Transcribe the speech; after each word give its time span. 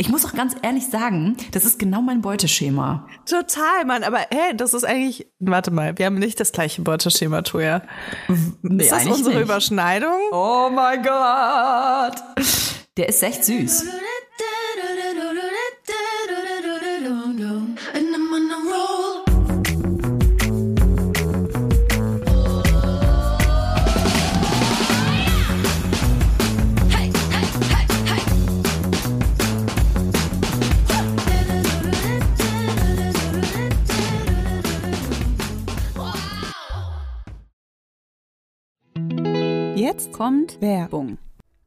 Ich 0.00 0.08
muss 0.08 0.24
auch 0.24 0.32
ganz 0.32 0.56
ehrlich 0.62 0.86
sagen, 0.86 1.36
das 1.52 1.66
ist 1.66 1.78
genau 1.78 2.00
mein 2.00 2.22
Beuteschema. 2.22 3.06
Total, 3.26 3.84
Mann. 3.84 4.02
Aber 4.02 4.16
hey, 4.30 4.56
das 4.56 4.72
ist 4.72 4.82
eigentlich. 4.82 5.30
Warte 5.40 5.70
mal, 5.70 5.98
wir 5.98 6.06
haben 6.06 6.14
nicht 6.14 6.40
das 6.40 6.52
gleiche 6.52 6.80
Beuteschema, 6.80 7.42
Toja. 7.42 7.82
Nee, 8.62 8.84
ist 8.84 8.92
das 8.92 9.04
unsere 9.04 9.34
nicht. 9.34 9.44
Überschneidung? 9.44 10.18
Oh 10.32 10.70
mein 10.72 11.02
Gott. 11.02 12.14
Der 12.96 13.10
ist 13.10 13.22
echt 13.22 13.44
süß. 13.44 13.84
Kommt 40.20 40.60
Werbung. 40.60 41.16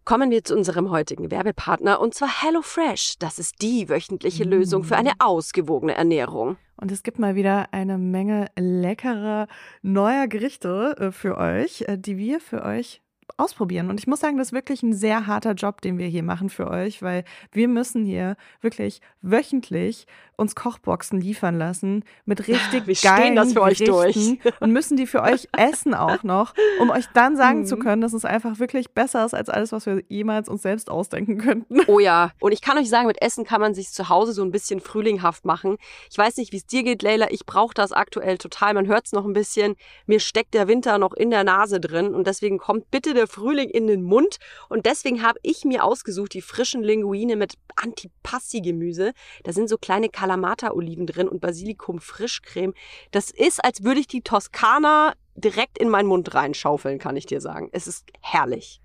Kommen 0.05 0.30
wir 0.30 0.43
zu 0.43 0.55
unserem 0.55 0.91
heutigen 0.91 1.31
Werbepartner 1.31 1.99
und 1.99 2.13
zwar 2.13 2.43
HelloFresh. 2.43 3.16
Das 3.17 3.39
ist 3.39 3.63
die 3.63 3.89
wöchentliche 3.89 4.43
Lösung 4.43 4.84
für 4.84 4.95
eine 4.95 5.13
ausgewogene 5.17 5.95
Ernährung. 5.95 6.57
Und 6.77 6.91
es 6.91 7.02
gibt 7.02 7.17
mal 7.17 7.34
wieder 7.34 7.70
eine 7.71 7.98
Menge 7.98 8.45
leckerer 8.55 9.48
neuer 9.81 10.27
Gerichte 10.27 10.95
äh, 10.99 11.12
für 11.12 11.39
euch, 11.39 11.85
äh, 11.88 11.98
die 11.98 12.20
wir 12.20 12.39
für 12.39 12.63
euch 12.63 13.02
ausprobieren. 13.38 13.89
Und 13.89 13.99
ich 13.99 14.05
muss 14.05 14.20
sagen, 14.20 14.38
das 14.38 14.49
ist 14.49 14.54
wirklich 14.54 14.84
ein 14.84 14.93
sehr 14.93 15.26
harter 15.26 15.54
Job, 15.54 15.81
den 15.81 15.98
wir 15.98 16.05
hier 16.05 16.21
machen 16.21 16.49
für 16.49 16.70
euch, 16.70 17.01
weil 17.01 17.23
wir 17.51 17.67
müssen 17.67 18.05
hier 18.05 18.35
wirklich 18.62 19.01
wöchentlich 19.23 20.05
uns 20.36 20.55
Kochboxen 20.55 21.22
liefern 21.22 21.58
lassen 21.58 22.04
mit 22.26 22.48
richtig 22.48 22.88
Wir 22.88 22.96
geilen 22.96 23.35
das 23.35 23.54
für 23.54 23.62
euch 23.62 23.80
Gerichten 23.80 24.40
und 24.60 24.71
müssen 24.71 24.98
die 24.98 25.07
für 25.07 25.21
euch 25.24 25.48
essen 25.57 25.94
auch 25.94 26.24
noch, 26.24 26.54
um 26.80 26.90
euch 26.90 27.05
dann 27.13 27.35
sagen 27.38 27.62
Mhm. 27.62 27.66
zu 27.66 27.77
können, 27.77 28.02
dass 28.02 28.13
es 28.13 28.26
einfach 28.26 28.60
wirklich 28.60 28.91
besser 28.91 29.26
ist 29.26 29.34
als 29.34 29.49
alles, 29.49 29.72
was 29.72 29.85
wir 29.85 30.02
jemals 30.10 30.49
uns 30.49 30.62
selbst 30.63 30.90
ausdenken 30.90 31.38
könnten. 31.38 31.82
Oh 31.88 31.99
ja, 31.99 32.32
und 32.40 32.52
ich 32.52 32.62
kann 32.62 32.77
euch 32.77 32.90
sagen, 32.90 33.07
mit 33.07 33.22
Essen 33.22 33.44
kann 33.46 33.62
man 33.62 33.74
sich 33.76 33.91
zu 33.91 34.10
Hause 34.10 34.34
so 34.34 34.44
ein 34.44 34.52
bisschen 34.52 34.80
frühlinghaft 34.80 35.46
machen. 35.46 35.77
Ich 36.12 36.18
weiß 36.18 36.38
nicht, 36.38 36.52
wie 36.52 36.57
es 36.57 36.66
dir 36.66 36.84
geht, 36.84 37.02
Leila. 37.04 37.27
Ich 37.32 37.46
brauche 37.46 37.74
das 37.74 37.91
aktuell 37.91 38.38
total. 38.38 38.74
Man 38.74 38.88
hört 38.88 39.05
es 39.05 39.12
noch 39.12 39.26
ein 39.26 39.34
bisschen. 39.34 39.76
Mir 40.07 40.20
steckt 40.20 40.54
der 40.54 40.68
Winter 40.68 40.98
noch 40.98 41.13
in 41.13 41.29
der 41.29 41.44
Nase 41.44 41.79
drin 41.79 42.13
und 42.16 42.26
deswegen 42.27 42.57
kommt 42.57 42.90
bitte 42.91 43.13
der 43.13 43.27
Frühling 43.27 43.70
in 43.70 43.88
den 43.88 44.02
Mund. 44.04 44.38
Und 44.70 44.85
deswegen 44.85 45.22
habe 45.22 45.40
ich 45.44 45.63
mir 45.66 45.84
ausgesucht 45.84 46.34
die 46.34 46.41
frischen 46.41 46.82
Linguine 46.84 47.35
mit 47.35 47.54
Antipasti-Gemüse. 47.76 49.13
Da 49.44 49.54
sind 49.54 49.70
so 49.70 49.77
kleine 49.77 50.10
Kalamata-Oliven 50.24 51.05
drin 51.05 51.27
und 51.27 51.41
Basilikum-Frischcreme. 51.41 52.74
Das 53.12 53.29
ist, 53.29 53.63
als 53.63 53.84
würde 53.84 53.99
ich 53.99 54.07
die 54.07 54.21
Toskana 54.21 55.13
direkt 55.35 55.77
in 55.77 55.90
meinen 55.90 56.07
Mund 56.07 56.34
reinschaufeln, 56.34 56.98
kann 56.98 57.18
ich 57.18 57.26
dir 57.26 57.41
sagen. 57.41 57.68
Es 57.74 57.88
ist 57.88 58.05
herrlich. 58.21 58.79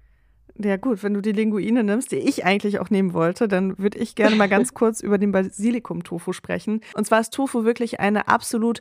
Ja 0.60 0.76
gut, 0.76 1.04
wenn 1.04 1.14
du 1.14 1.20
die 1.20 1.30
Linguine 1.30 1.84
nimmst, 1.84 2.10
die 2.10 2.16
ich 2.16 2.44
eigentlich 2.44 2.80
auch 2.80 2.90
nehmen 2.90 3.12
wollte, 3.12 3.46
dann 3.46 3.78
würde 3.78 3.98
ich 3.98 4.16
gerne 4.16 4.34
mal 4.34 4.48
ganz 4.48 4.74
kurz 4.74 5.00
über 5.00 5.16
den 5.16 5.30
Basilikum-Tofu 5.30 6.32
sprechen. 6.32 6.80
Und 6.94 7.06
zwar 7.06 7.20
ist 7.20 7.32
Tofu 7.32 7.62
wirklich 7.62 8.00
eine 8.00 8.26
absolut 8.26 8.80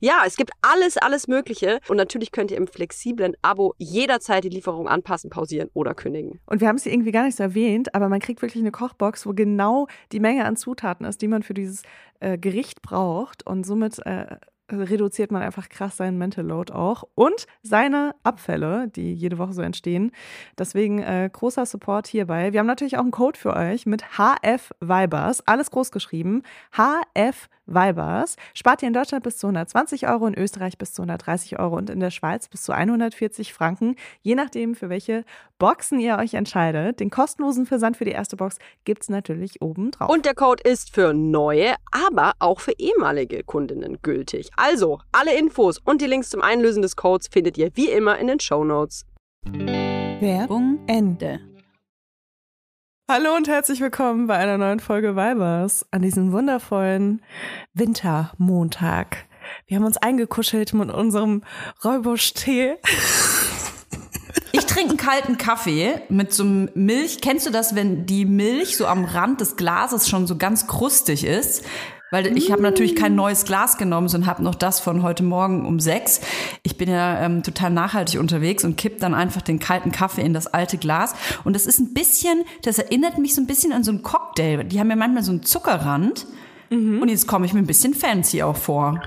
ja, 0.00 0.22
es 0.26 0.36
gibt 0.36 0.50
alles, 0.62 0.96
alles 0.96 1.28
Mögliche. 1.28 1.78
Und 1.88 1.96
natürlich 1.96 2.32
könnt 2.32 2.50
ihr 2.50 2.56
im 2.56 2.66
flexiblen 2.66 3.34
Abo 3.42 3.74
jederzeit 3.78 4.44
die 4.44 4.48
Lieferung 4.48 4.88
anpassen, 4.88 5.30
pausieren 5.30 5.70
oder 5.74 5.94
kündigen. 5.94 6.40
Und 6.46 6.60
wir 6.60 6.68
haben 6.68 6.76
es 6.76 6.84
hier 6.84 6.92
irgendwie 6.92 7.12
gar 7.12 7.24
nicht 7.24 7.36
so 7.36 7.42
erwähnt, 7.42 7.94
aber 7.94 8.08
man 8.08 8.20
kriegt 8.20 8.42
wirklich 8.42 8.62
eine 8.62 8.72
Kochbox, 8.72 9.26
wo 9.26 9.32
genau 9.32 9.86
die 10.12 10.20
Menge 10.20 10.44
an 10.46 10.56
Zutaten 10.56 11.06
ist, 11.06 11.22
die 11.22 11.28
man 11.28 11.42
für 11.42 11.54
dieses 11.54 11.82
äh, 12.20 12.38
Gericht 12.38 12.82
braucht. 12.82 13.46
Und 13.46 13.64
somit 13.64 13.98
äh, 14.06 14.36
reduziert 14.72 15.30
man 15.30 15.42
einfach 15.42 15.68
krass 15.68 15.96
seinen 15.96 16.18
Mental 16.18 16.44
Load 16.44 16.72
auch 16.72 17.04
und 17.14 17.46
seine 17.62 18.14
Abfälle, 18.22 18.88
die 18.88 19.14
jede 19.14 19.38
Woche 19.38 19.52
so 19.52 19.62
entstehen. 19.62 20.12
Deswegen 20.58 21.00
äh, 21.00 21.28
großer 21.32 21.66
Support 21.66 22.06
hierbei. 22.06 22.52
Wir 22.52 22.60
haben 22.60 22.66
natürlich 22.66 22.96
auch 22.96 23.02
einen 23.02 23.10
Code 23.10 23.38
für 23.38 23.54
euch 23.56 23.86
mit 23.86 24.04
HF 24.18 24.70
Vibers, 24.80 25.46
alles 25.46 25.70
groß 25.70 25.90
geschrieben. 25.90 26.42
HF 26.72 27.48
Vibers. 27.70 28.36
Spart 28.52 28.82
ihr 28.82 28.88
in 28.88 28.94
Deutschland 28.94 29.24
bis 29.24 29.38
zu 29.38 29.46
120 29.46 30.08
Euro, 30.08 30.26
in 30.26 30.36
Österreich 30.36 30.76
bis 30.76 30.92
zu 30.92 31.02
130 31.02 31.58
Euro 31.58 31.76
und 31.76 31.88
in 31.88 32.00
der 32.00 32.10
Schweiz 32.10 32.48
bis 32.48 32.62
zu 32.62 32.72
140 32.72 33.54
Franken, 33.54 33.94
je 34.22 34.34
nachdem, 34.34 34.74
für 34.74 34.88
welche 34.88 35.24
Boxen 35.58 36.00
ihr 36.00 36.16
euch 36.18 36.34
entscheidet. 36.34 37.00
Den 37.00 37.10
kostenlosen 37.10 37.66
Versand 37.66 37.96
für 37.96 38.04
die 38.04 38.10
erste 38.10 38.36
Box 38.36 38.58
gibt's 38.84 39.08
natürlich 39.08 39.62
oben 39.62 39.92
drauf. 39.92 40.08
Und 40.08 40.26
der 40.26 40.34
Code 40.34 40.62
ist 40.68 40.92
für 40.94 41.14
neue, 41.14 41.74
aber 41.92 42.32
auch 42.38 42.60
für 42.60 42.72
ehemalige 42.78 43.44
Kundinnen 43.44 43.98
gültig. 44.02 44.50
Also, 44.62 45.00
alle 45.10 45.38
Infos 45.38 45.78
und 45.78 46.02
die 46.02 46.06
Links 46.06 46.28
zum 46.28 46.42
Einlösen 46.42 46.82
des 46.82 46.94
Codes 46.94 47.28
findet 47.28 47.56
ihr 47.56 47.70
wie 47.76 47.88
immer 47.88 48.18
in 48.18 48.26
den 48.26 48.40
Show 48.40 48.62
Notes. 48.62 49.06
Werbung 49.46 50.80
Ende. 50.86 51.40
Hallo 53.10 53.34
und 53.36 53.48
herzlich 53.48 53.80
willkommen 53.80 54.26
bei 54.26 54.36
einer 54.36 54.58
neuen 54.58 54.80
Folge 54.80 55.16
Vibers 55.16 55.86
an 55.92 56.02
diesem 56.02 56.32
wundervollen 56.32 57.22
Wintermontag. 57.72 59.24
Wir 59.66 59.78
haben 59.78 59.86
uns 59.86 59.96
eingekuschelt 59.96 60.74
mit 60.74 60.92
unserem 60.92 61.42
Räubusch-Tee. 61.82 62.76
Ich 64.52 64.66
trinke 64.66 64.90
einen 64.90 64.96
kalten 64.96 65.38
Kaffee 65.38 66.02
mit 66.08 66.32
so 66.32 66.42
einem 66.42 66.70
Milch. 66.74 67.20
Kennst 67.20 67.46
du 67.46 67.50
das, 67.50 67.76
wenn 67.76 68.04
die 68.06 68.24
Milch 68.24 68.76
so 68.76 68.86
am 68.86 69.04
Rand 69.04 69.40
des 69.40 69.56
Glases 69.56 70.08
schon 70.08 70.26
so 70.26 70.36
ganz 70.36 70.66
krustig 70.66 71.24
ist? 71.24 71.64
Weil 72.10 72.36
ich 72.36 72.50
habe 72.50 72.62
natürlich 72.62 72.96
kein 72.96 73.14
neues 73.14 73.44
Glas 73.44 73.78
genommen, 73.78 74.08
sondern 74.08 74.28
habe 74.28 74.42
noch 74.42 74.56
das 74.56 74.80
von 74.80 75.02
heute 75.02 75.22
Morgen 75.22 75.64
um 75.64 75.78
sechs. 75.78 76.20
Ich 76.62 76.76
bin 76.76 76.90
ja 76.90 77.20
ähm, 77.20 77.42
total 77.42 77.70
nachhaltig 77.70 78.18
unterwegs 78.18 78.64
und 78.64 78.76
kipp 78.76 78.98
dann 78.98 79.14
einfach 79.14 79.42
den 79.42 79.60
kalten 79.60 79.92
Kaffee 79.92 80.22
in 80.22 80.34
das 80.34 80.48
alte 80.48 80.76
Glas. 80.76 81.14
Und 81.44 81.54
das 81.54 81.66
ist 81.66 81.78
ein 81.78 81.94
bisschen, 81.94 82.44
das 82.62 82.78
erinnert 82.78 83.18
mich 83.18 83.34
so 83.34 83.40
ein 83.40 83.46
bisschen 83.46 83.72
an 83.72 83.84
so 83.84 83.92
einen 83.92 84.02
Cocktail. 84.02 84.64
Die 84.64 84.80
haben 84.80 84.90
ja 84.90 84.96
manchmal 84.96 85.22
so 85.22 85.30
einen 85.30 85.42
Zuckerrand. 85.44 86.26
Und 87.00 87.08
jetzt 87.08 87.26
komme 87.26 87.46
ich 87.46 87.52
mir 87.52 87.60
ein 87.60 87.66
bisschen 87.66 87.94
fancy 87.94 88.42
auch 88.42 88.56
vor. 88.56 89.00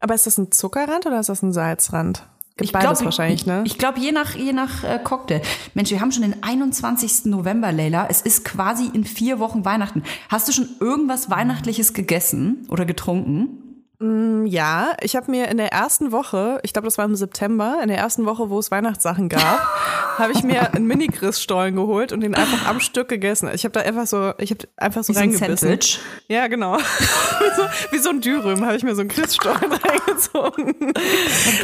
Aber 0.00 0.14
ist 0.14 0.26
das 0.26 0.38
ein 0.38 0.52
Zuckerrand 0.52 1.06
oder 1.06 1.20
ist 1.20 1.28
das 1.28 1.42
ein 1.42 1.52
Salzrand? 1.52 2.26
Gibt 2.58 2.72
beides 2.72 2.98
glaub, 2.98 3.04
wahrscheinlich, 3.04 3.46
ne? 3.46 3.62
Ich 3.64 3.78
glaube, 3.78 4.00
je 4.00 4.10
nach, 4.10 4.34
je 4.34 4.52
nach 4.52 4.82
äh, 4.82 4.98
Cocktail. 5.02 5.42
Mensch, 5.74 5.90
wir 5.90 6.00
haben 6.00 6.10
schon 6.10 6.22
den 6.22 6.42
21. 6.42 7.26
November, 7.26 7.70
Leila. 7.70 8.08
Es 8.10 8.20
ist 8.20 8.44
quasi 8.44 8.90
in 8.92 9.04
vier 9.04 9.38
Wochen 9.38 9.64
Weihnachten. 9.64 10.02
Hast 10.28 10.48
du 10.48 10.52
schon 10.52 10.68
irgendwas 10.80 11.30
Weihnachtliches 11.30 11.92
gegessen 11.92 12.66
oder 12.68 12.84
getrunken? 12.84 13.67
Ja, 14.00 14.92
ich 15.00 15.16
habe 15.16 15.28
mir 15.28 15.48
in 15.48 15.56
der 15.56 15.72
ersten 15.72 16.12
Woche, 16.12 16.60
ich 16.62 16.72
glaube, 16.72 16.86
das 16.86 16.98
war 16.98 17.04
im 17.04 17.16
September, 17.16 17.80
in 17.82 17.88
der 17.88 17.98
ersten 17.98 18.26
Woche, 18.26 18.48
wo 18.48 18.60
es 18.60 18.70
Weihnachtssachen 18.70 19.28
gab, 19.28 19.58
habe 20.18 20.32
ich 20.32 20.44
mir 20.44 20.72
einen 20.72 20.86
Mini-Christstollen 20.86 21.74
geholt 21.74 22.12
und 22.12 22.20
den 22.20 22.36
einfach 22.36 22.68
am 22.68 22.78
Stück 22.78 23.08
gegessen. 23.08 23.50
Ich 23.52 23.64
habe 23.64 23.72
da 23.72 23.80
einfach 23.80 24.06
so, 24.06 24.34
ich 24.38 24.50
habe 24.52 24.68
einfach 24.76 25.02
so 25.02 25.12
Wie 25.14 25.32
so 25.32 25.44
ein. 25.44 25.56
Sandwich. 25.56 25.98
Ja, 26.28 26.46
genau. 26.46 26.76
wie, 26.78 27.56
so, 27.56 27.62
wie 27.90 27.98
so 27.98 28.10
ein 28.10 28.20
Dürüm 28.20 28.64
habe 28.64 28.76
ich 28.76 28.84
mir 28.84 28.94
so 28.94 29.00
einen 29.00 29.10
Christstollen 29.10 29.72
reingezogen. 29.72 30.74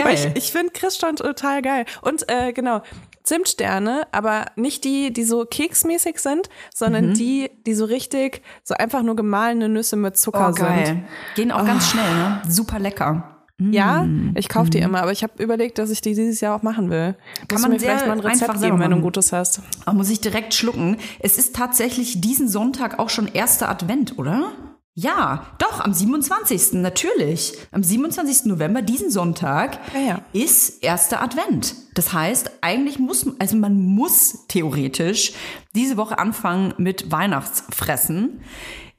Weil 0.02 0.14
ich 0.14 0.26
ich 0.34 0.52
finde 0.52 0.72
Christstollen 0.72 1.14
total 1.14 1.62
geil. 1.62 1.84
Und 2.02 2.28
äh, 2.28 2.52
genau, 2.52 2.82
Zimtsterne, 3.24 4.06
aber 4.12 4.46
nicht 4.54 4.84
die, 4.84 5.12
die 5.12 5.24
so 5.24 5.44
keksmäßig 5.44 6.18
sind, 6.18 6.48
sondern 6.74 7.08
Mhm. 7.10 7.14
die, 7.14 7.50
die 7.66 7.74
so 7.74 7.84
richtig, 7.86 8.42
so 8.62 8.74
einfach 8.74 9.02
nur 9.02 9.16
gemahlene 9.16 9.68
Nüsse 9.68 9.96
mit 9.96 10.16
Zucker 10.16 10.50
Oh, 10.50 10.54
geil. 10.54 10.86
sind. 10.86 11.04
Gehen 11.34 11.50
auch 11.50 11.64
ganz 11.64 11.88
schnell, 11.90 12.14
ne? 12.14 12.42
Super 12.48 12.78
lecker. 12.78 13.30
Ja, 13.60 14.04
ich 14.34 14.48
kaufe 14.48 14.68
die 14.68 14.78
immer, 14.78 15.00
aber 15.00 15.12
ich 15.12 15.22
habe 15.22 15.40
überlegt, 15.42 15.78
dass 15.78 15.88
ich 15.90 16.00
die 16.00 16.14
dieses 16.14 16.40
Jahr 16.40 16.56
auch 16.56 16.62
machen 16.62 16.90
will. 16.90 17.14
Kann 17.48 17.60
man 17.60 17.70
du 17.70 17.76
mir 17.76 17.80
vielleicht 17.80 18.06
mal 18.06 18.12
ein 18.14 18.18
Rezept 18.20 18.60
geben, 18.60 18.80
wenn 18.80 18.90
du 18.90 18.96
ein 18.96 19.02
gutes 19.02 19.32
hast. 19.32 19.62
Oh, 19.86 19.92
muss 19.92 20.10
ich 20.10 20.20
direkt 20.20 20.54
schlucken. 20.54 20.96
Es 21.20 21.38
ist 21.38 21.54
tatsächlich 21.54 22.20
diesen 22.20 22.48
Sonntag 22.48 22.98
auch 22.98 23.10
schon 23.10 23.28
erster 23.28 23.68
Advent, 23.68 24.18
oder? 24.18 24.50
Ja, 24.96 25.46
doch, 25.58 25.80
am 25.80 25.92
27. 25.92 26.74
natürlich. 26.74 27.54
Am 27.72 27.82
27. 27.82 28.46
November, 28.46 28.80
diesen 28.80 29.10
Sonntag, 29.10 29.80
Ja, 29.92 30.00
ja. 30.00 30.20
ist 30.32 30.84
erster 30.84 31.20
Advent. 31.20 31.74
Das 31.94 32.12
heißt, 32.12 32.52
eigentlich 32.60 33.00
muss, 33.00 33.26
also 33.40 33.56
man 33.56 33.74
muss 33.80 34.46
theoretisch 34.46 35.32
diese 35.74 35.96
Woche 35.96 36.18
anfangen 36.18 36.74
mit 36.78 37.10
Weihnachtsfressen. 37.10 38.40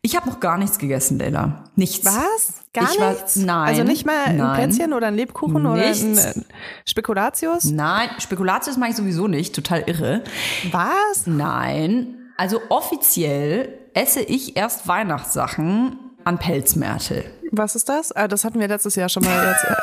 Ich 0.01 0.17
habe 0.17 0.29
noch 0.29 0.41
gar 0.41 0.57
nichts 0.57 0.77
gegessen, 0.79 1.17
Leila. 1.17 1.63
Nichts. 1.77 2.05
Was? 2.05 2.61
Gar 2.73 2.91
Ich 2.91 2.99
war- 2.99 3.11
nichts? 3.13 3.37
nein. 3.37 3.67
Also 3.69 3.83
nicht 3.83 4.05
mal 4.05 4.25
ein 4.25 4.37
Nein. 4.37 4.69
Plätzchen 4.69 4.91
oder 4.93 5.07
ein 5.07 5.15
Lebkuchen 5.15 5.65
oder 5.65 5.81
ein 5.81 5.91
Nichts. 6.11 6.25
äh, 6.25 6.41
Spekulatius? 6.85 7.63
Nein, 7.65 8.09
Spekulatius 8.19 8.75
mache 8.77 8.89
ich 8.91 8.95
sowieso 8.97 9.27
nicht. 9.27 9.55
Total 9.55 9.81
irre. 9.87 10.23
Was? 10.71 11.25
Nein, 11.25 12.31
also 12.37 12.59
offiziell 12.69 13.79
esse 13.95 14.21
ich 14.21 14.55
erst 14.55 14.87
Weihnachtssachen 14.87 15.97
an 16.23 16.37
Pelzmärtel. 16.37 17.23
Was 17.51 17.75
ist 17.75 17.87
das? 17.87 18.11
Ah, 18.11 18.27
das 18.27 18.43
hatten 18.43 18.59
wir 18.59 18.67
letztes 18.67 18.95
Jahr 18.95 19.07
schon 19.09 19.23
mal. 19.23 19.47
Jetzt, 19.47 19.63
äh, 19.63 19.75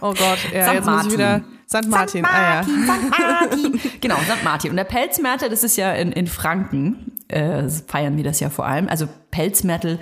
oh 0.00 0.12
Gott, 0.12 0.38
ja, 0.52 0.66
St. 0.66 0.74
jetzt 0.74 0.86
muss 0.86 1.06
ich 1.06 1.12
wieder. 1.12 1.42
St. 1.68 1.86
Martin, 1.86 2.24
ah 2.24 2.54
ja. 2.54 2.62
St. 2.64 2.70
Martin. 2.86 3.80
genau, 4.00 4.16
St. 4.16 4.42
Martin. 4.42 4.70
Und 4.70 4.76
der 4.76 4.84
Pelzmärtel, 4.84 5.48
das 5.48 5.62
ist 5.62 5.76
ja 5.76 5.92
in, 5.92 6.10
in 6.10 6.26
Franken, 6.26 7.12
äh, 7.28 7.68
feiern 7.68 8.16
wir 8.16 8.24
das 8.24 8.40
ja 8.40 8.50
vor 8.50 8.66
allem. 8.66 8.88
Also 8.88 9.06
Pelzmärtel, 9.30 10.00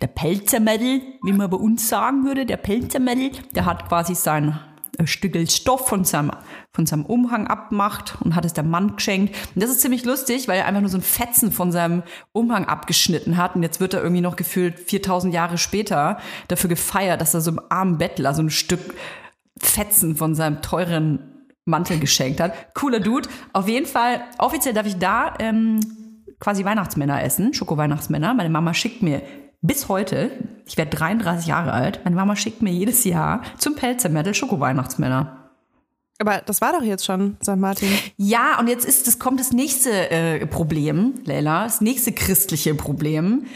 der 0.00 0.06
Pelzermärtel, 0.06 1.00
wie 1.24 1.32
man 1.32 1.50
bei 1.50 1.56
uns 1.56 1.88
sagen 1.88 2.24
würde, 2.24 2.46
der 2.46 2.58
Pelzermärtel, 2.58 3.32
der 3.56 3.64
hat 3.64 3.88
quasi 3.88 4.14
sein 4.14 4.60
Stückel 5.06 5.48
Stoff 5.48 5.88
von 5.88 6.04
seinem, 6.04 6.32
von 6.72 6.86
seinem 6.86 7.06
Umhang 7.06 7.46
abgemacht 7.46 8.16
und 8.20 8.34
hat 8.34 8.44
es 8.44 8.52
der 8.52 8.64
Mann 8.64 8.96
geschenkt. 8.96 9.34
Und 9.54 9.62
das 9.62 9.70
ist 9.70 9.80
ziemlich 9.80 10.04
lustig, 10.04 10.48
weil 10.48 10.58
er 10.58 10.66
einfach 10.66 10.80
nur 10.80 10.90
so 10.90 10.98
ein 10.98 11.02
Fetzen 11.02 11.52
von 11.52 11.72
seinem 11.72 12.02
Umhang 12.32 12.64
abgeschnitten 12.66 13.36
hat. 13.36 13.56
Und 13.56 13.62
jetzt 13.62 13.80
wird 13.80 13.94
er 13.94 14.02
irgendwie 14.02 14.22
noch 14.22 14.36
gefühlt 14.36 14.78
4000 14.78 15.32
Jahre 15.32 15.58
später 15.58 16.18
dafür 16.48 16.68
gefeiert, 16.68 17.20
dass 17.20 17.34
er 17.34 17.40
so 17.40 17.50
einem 17.50 17.60
armen 17.68 17.98
Bettler 17.98 18.34
so 18.34 18.42
ein 18.42 18.50
Stück 18.50 18.94
Fetzen 19.60 20.16
von 20.16 20.34
seinem 20.34 20.62
teuren 20.62 21.46
Mantel 21.64 21.98
geschenkt 21.98 22.40
hat. 22.40 22.74
Cooler 22.74 23.00
Dude. 23.00 23.28
Auf 23.52 23.68
jeden 23.68 23.86
Fall, 23.86 24.22
offiziell 24.38 24.74
darf 24.74 24.86
ich 24.86 24.96
da 24.96 25.34
ähm, 25.38 25.80
quasi 26.40 26.64
Weihnachtsmänner 26.64 27.22
essen, 27.22 27.54
Schoko-Weihnachtsmänner. 27.54 28.34
Meine 28.34 28.50
Mama 28.50 28.74
schickt 28.74 29.02
mir 29.02 29.22
bis 29.60 29.88
heute, 29.88 30.30
ich 30.66 30.76
werde 30.76 30.96
33 30.96 31.46
Jahre 31.46 31.72
alt, 31.72 32.00
meine 32.04 32.16
Mama 32.16 32.36
schickt 32.36 32.62
mir 32.62 32.72
jedes 32.72 33.04
Jahr 33.04 33.42
zum 33.58 33.74
Pelzermärtel 33.74 34.34
Schoko-Weihnachtsmänner. 34.34 35.38
Aber 36.20 36.42
das 36.44 36.60
war 36.60 36.72
doch 36.72 36.82
jetzt 36.82 37.04
schon 37.04 37.36
St. 37.42 37.56
Martin. 37.56 37.88
Ja, 38.16 38.58
und 38.58 38.66
jetzt 38.66 38.84
ist, 38.84 39.06
das 39.06 39.20
kommt 39.20 39.38
das 39.38 39.52
nächste 39.52 40.10
äh, 40.10 40.46
Problem, 40.46 41.14
Leila, 41.24 41.62
das 41.64 41.80
nächste 41.80 42.10
christliche 42.10 42.74
Problem. 42.74 43.46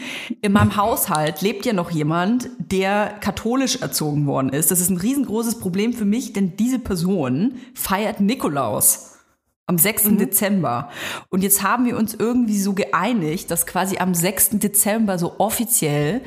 In 0.41 0.53
meinem 0.53 0.77
Haushalt 0.77 1.41
lebt 1.41 1.65
ja 1.65 1.73
noch 1.73 1.91
jemand, 1.91 2.49
der 2.59 3.15
katholisch 3.19 3.81
erzogen 3.81 4.27
worden 4.27 4.47
ist. 4.49 4.71
Das 4.71 4.79
ist 4.79 4.89
ein 4.89 4.97
riesengroßes 4.97 5.59
Problem 5.59 5.91
für 5.91 6.05
mich, 6.05 6.31
denn 6.31 6.55
diese 6.55 6.79
Person 6.79 7.55
feiert 7.73 8.21
Nikolaus 8.21 9.12
am 9.65 9.77
6. 9.77 10.17
Dezember. 10.17 10.89
Und 11.29 11.41
jetzt 11.41 11.63
haben 11.63 11.85
wir 11.85 11.97
uns 11.97 12.13
irgendwie 12.13 12.59
so 12.59 12.73
geeinigt, 12.73 13.49
dass 13.51 13.65
quasi 13.65 13.97
am 13.97 14.13
6. 14.13 14.51
Dezember 14.59 15.17
so 15.17 15.39
offiziell 15.39 16.21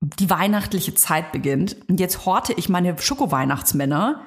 die 0.00 0.30
weihnachtliche 0.30 0.94
Zeit 0.94 1.32
beginnt. 1.32 1.76
Und 1.88 2.00
jetzt 2.00 2.24
horte 2.26 2.52
ich 2.54 2.68
meine 2.68 2.98
Schoko-Weihnachtsmänner 2.98 4.24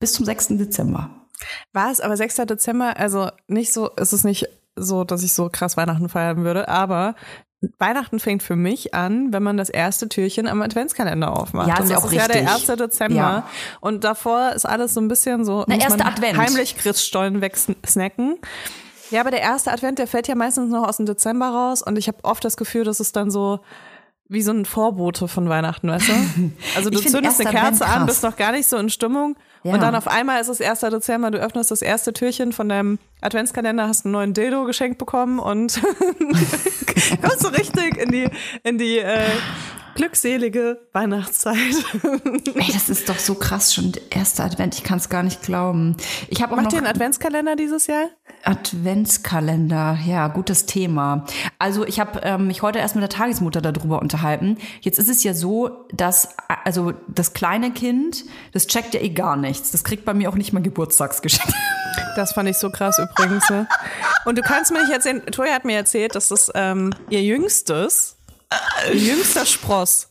bis 0.00 0.12
zum 0.12 0.24
6. 0.24 0.48
Dezember. 0.58 1.26
War 1.72 1.90
es 1.90 2.00
aber 2.00 2.16
6. 2.16 2.36
Dezember, 2.36 2.96
also 2.96 3.30
nicht 3.46 3.72
so, 3.72 3.90
es 3.96 4.12
ist 4.12 4.24
nicht 4.24 4.48
so, 4.76 5.04
dass 5.04 5.22
ich 5.22 5.32
so 5.32 5.48
krass 5.50 5.76
Weihnachten 5.76 6.08
feiern 6.08 6.44
würde, 6.44 6.68
aber 6.68 7.14
Weihnachten 7.78 8.20
fängt 8.20 8.42
für 8.42 8.54
mich 8.54 8.94
an, 8.94 9.32
wenn 9.32 9.42
man 9.42 9.56
das 9.56 9.68
erste 9.68 10.08
Türchen 10.08 10.46
am 10.46 10.62
Adventskalender 10.62 11.36
aufmacht. 11.36 11.68
Ja, 11.68 11.74
ist 11.74 11.80
und 11.80 11.88
ja 11.90 11.94
das 11.96 12.04
auch 12.04 12.12
ist 12.12 12.16
ja 12.16 12.28
der 12.28 12.42
richtig. 12.42 12.70
1. 12.70 12.78
Dezember. 12.78 13.16
Ja. 13.16 13.48
Und 13.80 14.04
davor 14.04 14.52
ist 14.54 14.64
alles 14.64 14.94
so 14.94 15.00
ein 15.00 15.08
bisschen 15.08 15.44
so, 15.44 15.64
Na, 15.66 15.74
muss 15.74 15.88
man 15.88 16.02
Advent. 16.02 16.36
heimlich 16.38 16.76
Christstollen 16.76 17.40
wegsnacken. 17.40 18.38
Ja, 19.10 19.20
aber 19.20 19.30
der 19.30 19.40
erste 19.40 19.72
Advent, 19.72 19.98
der 19.98 20.06
fällt 20.06 20.28
ja 20.28 20.34
meistens 20.36 20.70
noch 20.70 20.86
aus 20.86 20.98
dem 20.98 21.06
Dezember 21.06 21.48
raus 21.48 21.82
und 21.82 21.98
ich 21.98 22.06
habe 22.08 22.18
oft 22.22 22.44
das 22.44 22.56
Gefühl, 22.56 22.84
dass 22.84 23.00
es 23.00 23.10
dann 23.10 23.30
so 23.30 23.60
wie 24.28 24.42
so 24.42 24.52
ein 24.52 24.66
Vorbote 24.66 25.26
von 25.26 25.48
Weihnachten, 25.48 25.88
weißt 25.88 26.08
du? 26.08 26.12
Also 26.76 26.90
du 26.90 26.98
zündest 27.00 27.40
eine 27.40 27.48
Advent 27.48 27.64
Kerze 27.64 27.86
an, 27.86 27.92
krass. 28.00 28.06
bist 28.06 28.22
noch 28.22 28.36
gar 28.36 28.52
nicht 28.52 28.68
so 28.68 28.76
in 28.76 28.90
Stimmung 28.90 29.36
Ja. 29.62 29.74
und 29.74 29.82
dann 29.82 29.94
auf 29.94 30.06
einmal 30.06 30.40
ist 30.40 30.48
es 30.48 30.60
1. 30.60 30.80
Dezember, 30.80 31.30
du 31.30 31.38
öffnest 31.38 31.70
das 31.70 31.82
erste 31.82 32.12
Türchen 32.12 32.52
von 32.52 32.68
deinem 32.68 32.98
Adventskalender, 33.20 33.88
hast 33.88 34.04
einen 34.04 34.12
neuen 34.12 34.34
Dildo 34.34 34.64
geschenkt 34.64 34.98
bekommen 34.98 35.38
und 35.38 35.80
kommst 37.22 37.40
so 37.40 37.48
richtig 37.48 37.96
in 37.96 38.12
die, 38.12 38.28
in 38.62 38.78
die 38.78 38.98
äh, 38.98 39.24
glückselige 39.98 40.78
Weihnachtszeit. 40.92 41.56
Ey, 42.54 42.72
das 42.72 42.88
ist 42.88 43.08
doch 43.08 43.18
so 43.18 43.34
krass 43.34 43.74
schon 43.74 43.90
der 43.90 44.02
erste 44.10 44.44
Advent. 44.44 44.76
Ich 44.76 44.84
kann 44.84 44.98
es 44.98 45.08
gar 45.08 45.24
nicht 45.24 45.42
glauben. 45.42 45.96
Ich 46.28 46.40
habe 46.40 46.52
auch 46.52 46.56
Macht 46.56 46.66
noch 46.66 46.72
ihr 46.74 46.78
einen 46.78 46.86
Adventskalender 46.86 47.56
dieses 47.56 47.88
Jahr? 47.88 48.04
Adventskalender. 48.44 49.98
Ja, 50.06 50.28
gutes 50.28 50.66
Thema. 50.66 51.26
Also 51.58 51.84
ich 51.84 51.98
habe 51.98 52.20
ähm, 52.22 52.46
mich 52.46 52.62
heute 52.62 52.78
erst 52.78 52.94
mit 52.94 53.02
der 53.02 53.08
Tagesmutter 53.08 53.60
darüber 53.60 54.00
unterhalten. 54.00 54.58
Jetzt 54.82 55.00
ist 55.00 55.08
es 55.08 55.24
ja 55.24 55.34
so, 55.34 55.84
dass 55.92 56.28
also 56.64 56.92
das 57.08 57.32
kleine 57.32 57.72
Kind, 57.72 58.24
das 58.52 58.68
checkt 58.68 58.94
ja 58.94 59.00
eh 59.00 59.08
gar 59.08 59.36
nichts. 59.36 59.72
Das 59.72 59.82
kriegt 59.82 60.04
bei 60.04 60.14
mir 60.14 60.30
auch 60.30 60.36
nicht 60.36 60.52
mal 60.52 60.62
Geburtstagsgeschenke. 60.62 61.52
Das 62.14 62.32
fand 62.32 62.48
ich 62.48 62.56
so 62.56 62.70
krass 62.70 62.98
übrigens. 62.98 63.48
Ne? 63.50 63.66
Und 64.24 64.38
du 64.38 64.42
kannst 64.42 64.72
mir 64.72 64.80
nicht 64.80 64.92
erzählen, 64.92 65.24
Toya 65.26 65.52
hat 65.52 65.64
mir 65.64 65.76
erzählt, 65.76 66.14
dass 66.14 66.28
das 66.28 66.50
ähm, 66.54 66.92
ihr 67.10 67.22
jüngstes, 67.22 68.17
jüngster 68.92 69.44
Spross, 69.44 70.08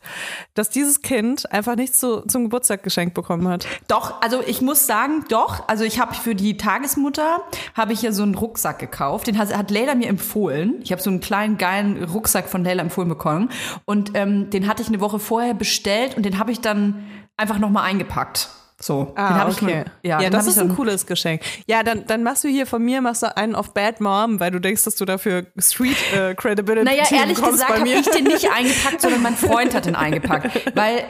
dass 0.54 0.70
dieses 0.70 1.02
Kind 1.02 1.52
einfach 1.52 1.76
nichts 1.76 2.00
zu, 2.00 2.22
zum 2.22 2.44
Geburtstag 2.44 2.84
geschenkt 2.84 3.14
bekommen 3.14 3.48
hat. 3.48 3.66
Doch, 3.88 4.22
also 4.22 4.42
ich 4.46 4.62
muss 4.62 4.86
sagen, 4.86 5.26
doch. 5.30 5.68
Also 5.68 5.84
ich 5.84 6.00
habe 6.00 6.14
für 6.14 6.36
die 6.36 6.58
Tagesmutter 6.58 7.42
habe 7.74 7.94
ich 7.94 8.02
ja 8.02 8.12
so 8.12 8.24
einen 8.24 8.36
Rucksack 8.36 8.80
gekauft. 8.80 9.28
Den 9.28 9.38
hat, 9.38 9.56
hat 9.56 9.72
Leila 9.72 9.96
mir 9.96 10.08
empfohlen. 10.08 10.76
Ich 10.84 10.92
habe 10.92 11.02
so 11.02 11.10
einen 11.10 11.20
kleinen 11.20 11.58
geilen 11.58 12.04
Rucksack 12.04 12.50
von 12.50 12.64
Leila 12.64 12.82
empfohlen 12.84 13.10
bekommen 13.10 13.50
und 13.86 14.12
ähm, 14.14 14.50
den 14.50 14.68
hatte 14.68 14.82
ich 14.82 14.88
eine 14.90 15.02
Woche 15.02 15.20
vorher 15.20 15.54
bestellt 15.54 16.16
und 16.16 16.24
den 16.24 16.38
habe 16.38 16.52
ich 16.52 16.62
dann 16.62 17.06
einfach 17.38 17.60
noch 17.60 17.70
mal 17.70 17.84
eingepackt. 17.84 18.50
So, 18.80 19.12
Ah, 19.16 19.48
okay. 19.50 19.66
mir- 19.66 19.86
ja, 20.04 20.22
ja 20.22 20.30
das 20.30 20.46
ist 20.46 20.60
ein 20.60 20.76
cooles 20.76 21.08
Geschenk. 21.08 21.42
Ja, 21.66 21.82
dann, 21.82 22.06
dann 22.06 22.22
machst 22.22 22.44
du 22.44 22.48
hier 22.48 22.68
von 22.68 22.84
mir 22.84 23.02
machst 23.02 23.24
du 23.24 23.36
einen 23.36 23.56
auf 23.56 23.74
Bad 23.74 24.02
Mom, 24.02 24.40
weil 24.40 24.52
du 24.52 24.60
denkst, 24.60 24.84
dass 24.84 24.96
du 24.96 25.06
dafür 25.06 25.48
Street 25.58 25.98
äh, 26.16 26.36
Credibility 26.38 26.86
Naja, 26.86 27.04
ehrlich 27.12 27.42
gesagt 27.42 27.70
habe 27.80 27.90
ich 27.90 28.08
den 28.10 28.26
nicht 28.26 28.48
eingepackt, 28.52 29.02
sondern 29.02 29.24
mein 29.24 29.36
Freund 29.36 29.74
hat 29.74 29.86
den 29.88 29.96
eingepackt. 29.96 30.76
Weil 30.76 31.06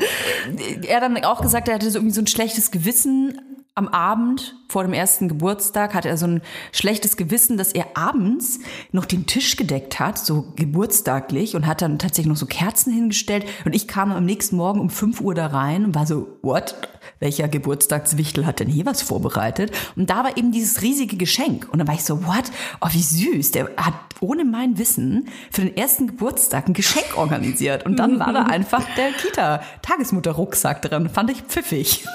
er 0.87 1.01
dann 1.01 1.21
auch 1.25 1.41
gesagt 1.41 1.63
hat, 1.67 1.69
er 1.69 1.75
hatte 1.75 1.91
so 1.91 1.97
irgendwie 1.99 2.15
so 2.15 2.21
ein 2.21 2.27
schlechtes 2.27 2.71
Gewissen 2.71 3.41
am 3.75 3.89
Abend 3.89 4.55
vor 4.69 4.81
dem 4.83 4.91
ersten 4.93 5.27
Geburtstag 5.27 5.93
hatte 5.93 6.09
er 6.09 6.17
so 6.17 6.25
ein 6.25 6.41
schlechtes 6.71 7.15
Gewissen, 7.15 7.57
dass 7.57 7.71
er 7.73 7.95
abends 7.95 8.59
noch 8.91 9.05
den 9.05 9.27
Tisch 9.27 9.55
gedeckt 9.55 9.99
hat, 9.99 10.17
so 10.17 10.51
geburtstaglich 10.55 11.55
und 11.55 11.67
hat 11.67 11.83
dann 11.83 11.99
tatsächlich 11.99 12.29
noch 12.29 12.37
so 12.37 12.47
Kerzen 12.47 12.91
hingestellt 12.91 13.45
und 13.65 13.75
ich 13.75 13.87
kam 13.87 14.11
am 14.11 14.25
nächsten 14.25 14.55
Morgen 14.55 14.79
um 14.79 14.89
5 14.89 15.21
Uhr 15.21 15.35
da 15.35 15.45
rein 15.47 15.85
und 15.85 15.93
war 15.95 16.07
so, 16.07 16.27
what? 16.41 16.75
Welcher 17.19 17.47
Geburtstagswichtel 17.47 18.45
hat 18.45 18.59
denn 18.59 18.67
hier 18.67 18.85
was 18.85 19.01
vorbereitet? 19.01 19.71
Und 19.95 20.09
da 20.09 20.23
war 20.23 20.37
eben 20.37 20.51
dieses 20.51 20.81
riesige 20.81 21.17
Geschenk. 21.17 21.67
Und 21.71 21.79
dann 21.79 21.87
war 21.87 21.95
ich 21.95 22.03
so, 22.03 22.25
what? 22.25 22.45
Oh, 22.81 22.87
wie 22.91 23.01
süß. 23.01 23.51
Der 23.51 23.69
hat 23.77 23.93
ohne 24.19 24.45
mein 24.45 24.77
Wissen 24.77 25.29
für 25.51 25.61
den 25.61 25.75
ersten 25.75 26.07
Geburtstag 26.07 26.67
ein 26.67 26.73
Geschenk 26.73 27.17
organisiert. 27.17 27.85
Und 27.85 27.97
dann 27.97 28.19
war 28.19 28.33
da 28.33 28.43
einfach 28.43 28.83
der 28.95 29.11
Kita-Tagesmutter-Rucksack 29.11 30.81
drin. 30.81 31.09
Fand 31.09 31.31
ich 31.31 31.41
pfiffig. 31.43 32.05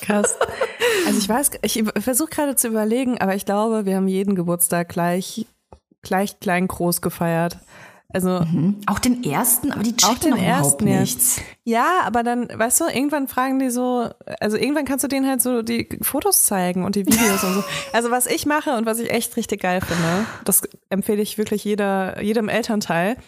Krass. 0.00 0.36
Also 1.06 1.18
ich 1.18 1.28
weiß, 1.28 1.50
ich 1.62 1.84
versuche 1.98 2.30
gerade 2.30 2.56
zu 2.56 2.68
überlegen, 2.68 3.18
aber 3.20 3.34
ich 3.34 3.44
glaube, 3.44 3.84
wir 3.84 3.96
haben 3.96 4.08
jeden 4.08 4.34
Geburtstag 4.34 4.88
gleich, 4.88 5.46
gleich 6.02 6.40
klein 6.40 6.68
groß 6.68 7.00
gefeiert. 7.02 7.58
Also 8.10 8.40
Auch 8.86 8.98
den 9.00 9.22
ersten, 9.22 9.70
aber 9.70 9.82
die 9.82 9.94
checken 9.94 10.16
auch 10.16 10.18
den 10.18 10.30
noch 10.30 10.38
überhaupt 10.38 10.64
ersten 10.64 10.88
ja. 10.88 11.00
nichts. 11.00 11.42
Ja, 11.64 12.00
aber 12.04 12.22
dann, 12.22 12.48
weißt 12.48 12.80
du, 12.80 12.84
irgendwann 12.86 13.28
fragen 13.28 13.58
die 13.58 13.68
so, 13.68 14.08
also 14.40 14.56
irgendwann 14.56 14.86
kannst 14.86 15.04
du 15.04 15.08
denen 15.08 15.28
halt 15.28 15.42
so 15.42 15.60
die 15.60 15.86
Fotos 16.00 16.46
zeigen 16.46 16.86
und 16.86 16.96
die 16.96 17.04
Videos 17.04 17.44
und 17.44 17.52
so. 17.52 17.64
Also 17.92 18.10
was 18.10 18.26
ich 18.26 18.46
mache 18.46 18.70
und 18.76 18.86
was 18.86 18.98
ich 18.98 19.10
echt 19.10 19.36
richtig 19.36 19.60
geil 19.60 19.82
finde, 19.82 20.24
das 20.44 20.62
empfehle 20.88 21.20
ich 21.20 21.36
wirklich 21.36 21.64
jeder, 21.64 22.22
jedem 22.22 22.48
Elternteil. 22.48 23.18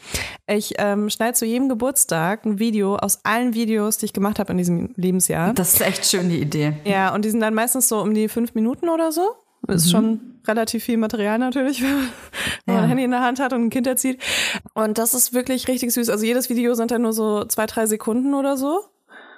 Ich 0.46 0.74
ähm, 0.78 1.10
schneide 1.10 1.34
zu 1.34 1.44
jedem 1.44 1.68
Geburtstag 1.68 2.46
ein 2.46 2.58
Video 2.58 2.96
aus 2.96 3.22
allen 3.24 3.52
Videos, 3.52 3.98
die 3.98 4.06
ich 4.06 4.12
gemacht 4.14 4.38
habe 4.38 4.52
in 4.52 4.58
diesem 4.58 4.94
Lebensjahr. 4.96 5.52
Das 5.52 5.74
ist 5.74 5.82
echt 5.82 6.06
schön, 6.06 6.30
die 6.30 6.40
Idee. 6.40 6.72
Ja, 6.84 7.14
und 7.14 7.26
die 7.26 7.30
sind 7.30 7.40
dann 7.40 7.52
meistens 7.52 7.86
so 7.88 8.00
um 8.00 8.14
die 8.14 8.28
fünf 8.28 8.54
Minuten 8.54 8.88
oder 8.88 9.12
so. 9.12 9.34
Ist 9.68 9.90
schon 9.90 10.20
relativ 10.46 10.84
viel 10.84 10.96
Material 10.96 11.38
natürlich, 11.38 11.82
wenn 11.82 11.92
man 11.94 12.06
Ja. 12.76 12.82
ein 12.82 12.88
Handy 12.88 13.04
in 13.04 13.10
der 13.10 13.20
Hand 13.22 13.38
hat 13.40 13.52
und 13.52 13.64
ein 13.64 13.70
Kind 13.70 13.86
erzieht. 13.86 14.20
Und 14.74 14.98
das 14.98 15.14
ist 15.14 15.32
wirklich 15.34 15.68
richtig 15.68 15.92
süß. 15.92 16.08
Also 16.08 16.24
jedes 16.24 16.48
Video 16.48 16.74
sind 16.74 16.90
dann 16.90 17.02
nur 17.02 17.12
so 17.12 17.44
zwei, 17.44 17.66
drei 17.66 17.86
Sekunden 17.86 18.34
oder 18.34 18.56
so. 18.56 18.80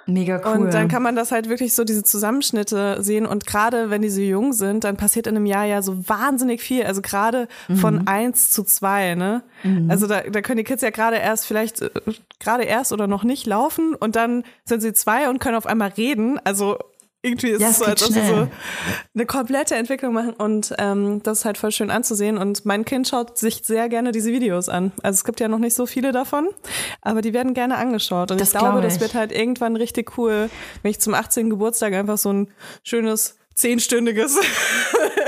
Mega 0.05 0.41
cool. 0.43 0.63
Und 0.65 0.73
dann 0.73 0.89
kann 0.89 1.01
man 1.01 1.15
das 1.15 1.31
halt 1.31 1.47
wirklich 1.47 1.73
so 1.73 1.85
diese 1.85 2.03
Zusammenschnitte 2.03 2.97
sehen. 3.01 3.25
Und 3.25 3.45
gerade 3.45 3.89
wenn 3.89 4.01
die 4.01 4.09
so 4.09 4.19
jung 4.19 4.51
sind, 4.51 4.83
dann 4.83 4.97
passiert 4.97 5.27
in 5.27 5.37
einem 5.37 5.45
Jahr 5.45 5.63
ja 5.63 5.81
so 5.81 6.09
wahnsinnig 6.09 6.61
viel. 6.61 6.83
Also 6.83 7.01
gerade 7.01 7.47
von 7.73 8.05
eins 8.05 8.49
zu 8.49 8.63
zwei, 8.63 9.15
ne? 9.15 9.43
Also 9.87 10.07
da, 10.07 10.19
da 10.21 10.41
können 10.41 10.57
die 10.57 10.65
Kids 10.65 10.81
ja 10.81 10.89
gerade 10.89 11.15
erst 11.17 11.45
vielleicht 11.45 11.81
äh, 11.83 11.89
gerade 12.41 12.63
erst 12.63 12.91
oder 12.91 13.07
noch 13.07 13.23
nicht 13.23 13.45
laufen 13.45 13.95
und 13.95 14.17
dann 14.17 14.43
sind 14.65 14.81
sie 14.81 14.91
zwei 14.91 15.29
und 15.29 15.39
können 15.39 15.55
auf 15.55 15.65
einmal 15.65 15.89
reden. 15.95 16.37
Also 16.43 16.77
irgendwie 17.25 17.49
ist 17.51 17.61
Ja, 17.61 17.69
es 17.69 17.77
so, 17.79 17.85
als 17.85 18.03
ob 18.03 18.11
sie 18.13 18.19
so 18.25 18.47
eine 19.15 19.25
komplette 19.25 19.75
Entwicklung 19.75 20.13
machen 20.13 20.33
und 20.33 20.73
ähm, 20.77 21.21
das 21.23 21.39
ist 21.39 21.45
halt 21.45 21.57
voll 21.57 21.71
schön 21.71 21.89
anzusehen 21.89 22.37
und 22.37 22.65
mein 22.65 22.83
Kind 22.85 23.07
schaut 23.07 23.37
sich 23.37 23.61
sehr 23.63 23.87
gerne 23.89 24.11
diese 24.11 24.31
Videos 24.31 24.67
an. 24.69 24.91
Also 25.01 25.15
es 25.15 25.23
gibt 25.23 25.39
ja 25.39 25.47
noch 25.47 25.57
nicht 25.59 25.73
so 25.73 25.85
viele 25.85 26.11
davon, 26.11 26.49
aber 27.01 27.21
die 27.21 27.33
werden 27.33 27.53
gerne 27.53 27.77
angeschaut 27.77 28.29
und 28.31 28.41
Das 28.41 28.53
ich 28.53 28.59
glaube, 28.59 28.81
das 28.81 28.95
ich. 28.95 29.01
wird 29.01 29.13
halt 29.13 29.31
irgendwann 29.31 29.75
richtig 29.77 30.17
cool, 30.17 30.49
wenn 30.81 30.91
ich 30.91 30.99
zum 30.99 31.13
18. 31.13 31.49
Geburtstag 31.49 31.93
einfach 31.93 32.17
so 32.17 32.31
ein 32.31 32.51
schönes 32.83 33.37
zehnstündiges 33.55 34.37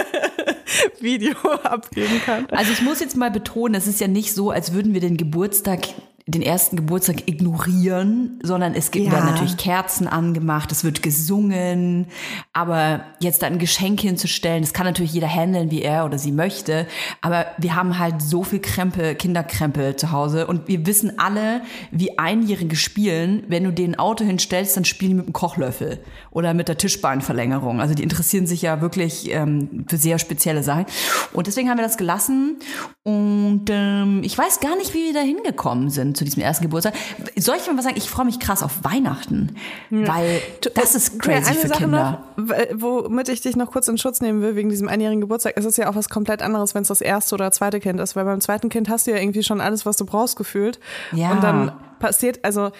Video 0.99 1.35
abgeben 1.63 2.21
kann. 2.25 2.47
Also 2.51 2.71
ich 2.71 2.81
muss 2.81 2.99
jetzt 2.99 3.15
mal 3.15 3.31
betonen, 3.31 3.75
es 3.75 3.87
ist 3.87 3.99
ja 3.99 4.07
nicht 4.07 4.33
so, 4.33 4.51
als 4.51 4.73
würden 4.73 4.93
wir 4.93 5.01
den 5.01 5.17
Geburtstag, 5.17 5.81
den 6.27 6.41
ersten 6.41 6.75
Geburtstag 6.75 7.27
ignorieren, 7.27 8.39
sondern 8.41 8.73
es 8.73 8.89
gibt 8.89 9.05
Ja. 9.05 9.11
werden 9.11 9.25
natürlich 9.25 9.57
Kerzen 9.57 10.07
angemacht, 10.07 10.71
es 10.71 10.83
wird 10.83 11.03
gesungen, 11.03 12.07
aber 12.51 13.01
jetzt 13.19 13.43
da 13.43 13.47
ein 13.47 13.59
Geschenk 13.59 14.01
hinzustellen, 14.01 14.61
das 14.63 14.73
kann 14.73 14.87
natürlich 14.87 15.13
jeder 15.13 15.27
handeln, 15.27 15.69
wie 15.69 15.83
er 15.83 16.03
oder 16.03 16.17
sie 16.17 16.31
möchte, 16.31 16.87
aber 17.21 17.45
wir 17.59 17.75
haben 17.75 17.99
halt 17.99 18.23
so 18.23 18.43
viel 18.43 18.59
Krempel, 18.59 19.13
Kinderkrempel 19.13 19.97
zu 19.97 20.11
Hause 20.11 20.47
und 20.47 20.67
wir 20.67 20.87
wissen 20.87 21.19
alle, 21.19 21.61
wie 21.91 22.17
Einjährige 22.17 22.75
spielen, 22.75 23.43
wenn 23.47 23.63
du 23.63 23.71
denen 23.71 23.93
ein 23.93 23.99
Auto 23.99 24.25
hinstellst, 24.25 24.75
dann 24.75 24.85
spielen 24.85 25.11
die 25.11 25.15
mit 25.17 25.25
dem 25.27 25.33
Kochlöffel 25.33 25.99
oder 26.31 26.55
mit 26.55 26.67
der 26.67 26.77
Tischbeinverlängerung. 26.77 27.79
Also 27.79 27.93
die 27.93 28.01
interessieren 28.01 28.47
sich 28.47 28.63
ja 28.63 28.81
wirklich 28.81 29.29
ähm, 29.31 29.85
für 29.87 29.97
sehr 29.97 30.17
spezielle 30.17 30.63
Sachen. 30.63 30.85
Und 31.33 31.45
deswegen 31.45 31.69
haben 31.69 31.77
wir 31.77 31.83
das 31.83 31.97
gelassen. 31.97 32.57
Und 33.03 33.65
ähm, 33.69 34.21
ich 34.23 34.35
weiß 34.35 34.59
gar 34.59 34.75
nicht, 34.77 34.93
wie 34.95 35.05
wir 35.05 35.13
da 35.13 35.19
hingekommen 35.19 35.91
sind 35.91 36.14
zu 36.15 36.25
diesem 36.25 36.41
ersten 36.41 36.63
Geburtstag. 36.63 36.93
Soll 37.35 37.57
ich 37.57 37.67
mal 37.67 37.77
was 37.77 37.83
sagen? 37.83 37.97
Ich 37.97 38.09
freue 38.09 38.25
mich 38.25 38.39
krass 38.39 38.63
auf 38.63 38.83
Weihnachten, 38.83 39.55
weil 39.89 40.41
das 40.73 40.95
ist 40.95 41.19
crazy 41.19 41.51
eine 41.51 41.59
für 41.59 41.67
Sache 41.67 41.79
Kinder. 41.83 42.23
Noch, 42.37 42.55
womit 42.73 43.29
ich 43.29 43.41
dich 43.41 43.55
noch 43.55 43.71
kurz 43.71 43.87
in 43.87 43.97
Schutz 43.97 44.21
nehmen 44.21 44.41
will, 44.41 44.55
wegen 44.55 44.69
diesem 44.69 44.87
einjährigen 44.87 45.21
Geburtstag. 45.21 45.53
Es 45.55 45.65
ist 45.65 45.77
ja 45.77 45.89
auch 45.89 45.95
was 45.95 46.09
komplett 46.09 46.41
anderes, 46.41 46.75
wenn 46.75 46.81
es 46.81 46.87
das 46.87 47.01
erste 47.01 47.35
oder 47.35 47.51
zweite 47.51 47.79
Kind 47.79 47.99
ist, 47.99 48.15
weil 48.15 48.25
beim 48.25 48.41
zweiten 48.41 48.69
Kind 48.69 48.89
hast 48.89 49.07
du 49.07 49.11
ja 49.11 49.17
irgendwie 49.17 49.43
schon 49.43 49.61
alles, 49.61 49.85
was 49.85 49.97
du 49.97 50.05
brauchst, 50.05 50.35
gefühlt. 50.35 50.79
Ja. 51.11 51.31
Und 51.31 51.43
dann 51.43 51.73
passiert, 51.99 52.43
also 52.43 52.71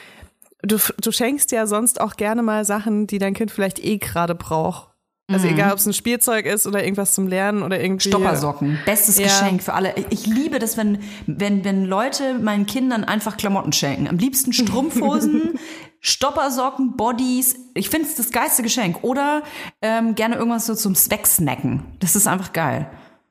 du, 0.62 0.78
du 1.02 1.12
schenkst 1.12 1.52
ja 1.52 1.68
sonst 1.68 2.02
auch 2.02 2.16
gerne 2.16 2.44
mal 2.44 2.66
Sachen, 2.66 3.08
die 3.08 3.20
dein 3.20 3.34
Kind 3.34 3.52
vielleicht 3.52 3.84
eh 3.84 3.98
gerade 3.98 4.36
braucht. 4.36 4.90
Also 5.28 5.48
egal, 5.48 5.72
ob 5.72 5.80
es 5.80 5.88
ein 5.88 5.94
Spielzeug 5.94 6.46
ist 6.46 6.68
oder 6.68 6.84
irgendwas 6.84 7.16
zum 7.16 7.28
Lernen 7.28 7.64
oder 7.64 7.82
irgendwie. 7.82 8.10
Stoppersocken, 8.10 8.78
bestes 8.86 9.18
Ja. 9.18 9.26
Geschenk 9.26 9.64
für 9.64 9.74
alle. 9.74 9.96
Ich 10.12 10.28
liebe 10.28 10.60
das, 10.60 10.78
wenn, 10.78 11.00
wenn, 11.26 11.66
wenn 11.66 11.86
Leute 11.86 12.36
meinen 12.36 12.68
Kindern 12.68 13.04
einfach 13.04 13.36
Klamotten 13.36 13.74
schenken. 13.74 14.08
Am 14.08 14.18
liebsten 14.18 14.54
Strumpfhosen, 14.54 15.58
Stoppersocken, 16.00 16.96
Bodies. 16.96 17.56
Ich 17.74 17.90
finde 17.90 18.08
es 18.08 18.16
das 18.16 18.30
geilste 18.30 18.62
Geschenk. 18.62 19.04
Oder 19.04 19.42
ähm, 19.82 20.14
gerne 20.14 20.36
irgendwas 20.36 20.68
so 20.68 20.76
zum 20.76 20.96
Wegsnacken. 20.96 21.84
Das 22.00 22.16
ist 22.16 22.28
einfach 22.28 22.54
geil. 22.54 22.88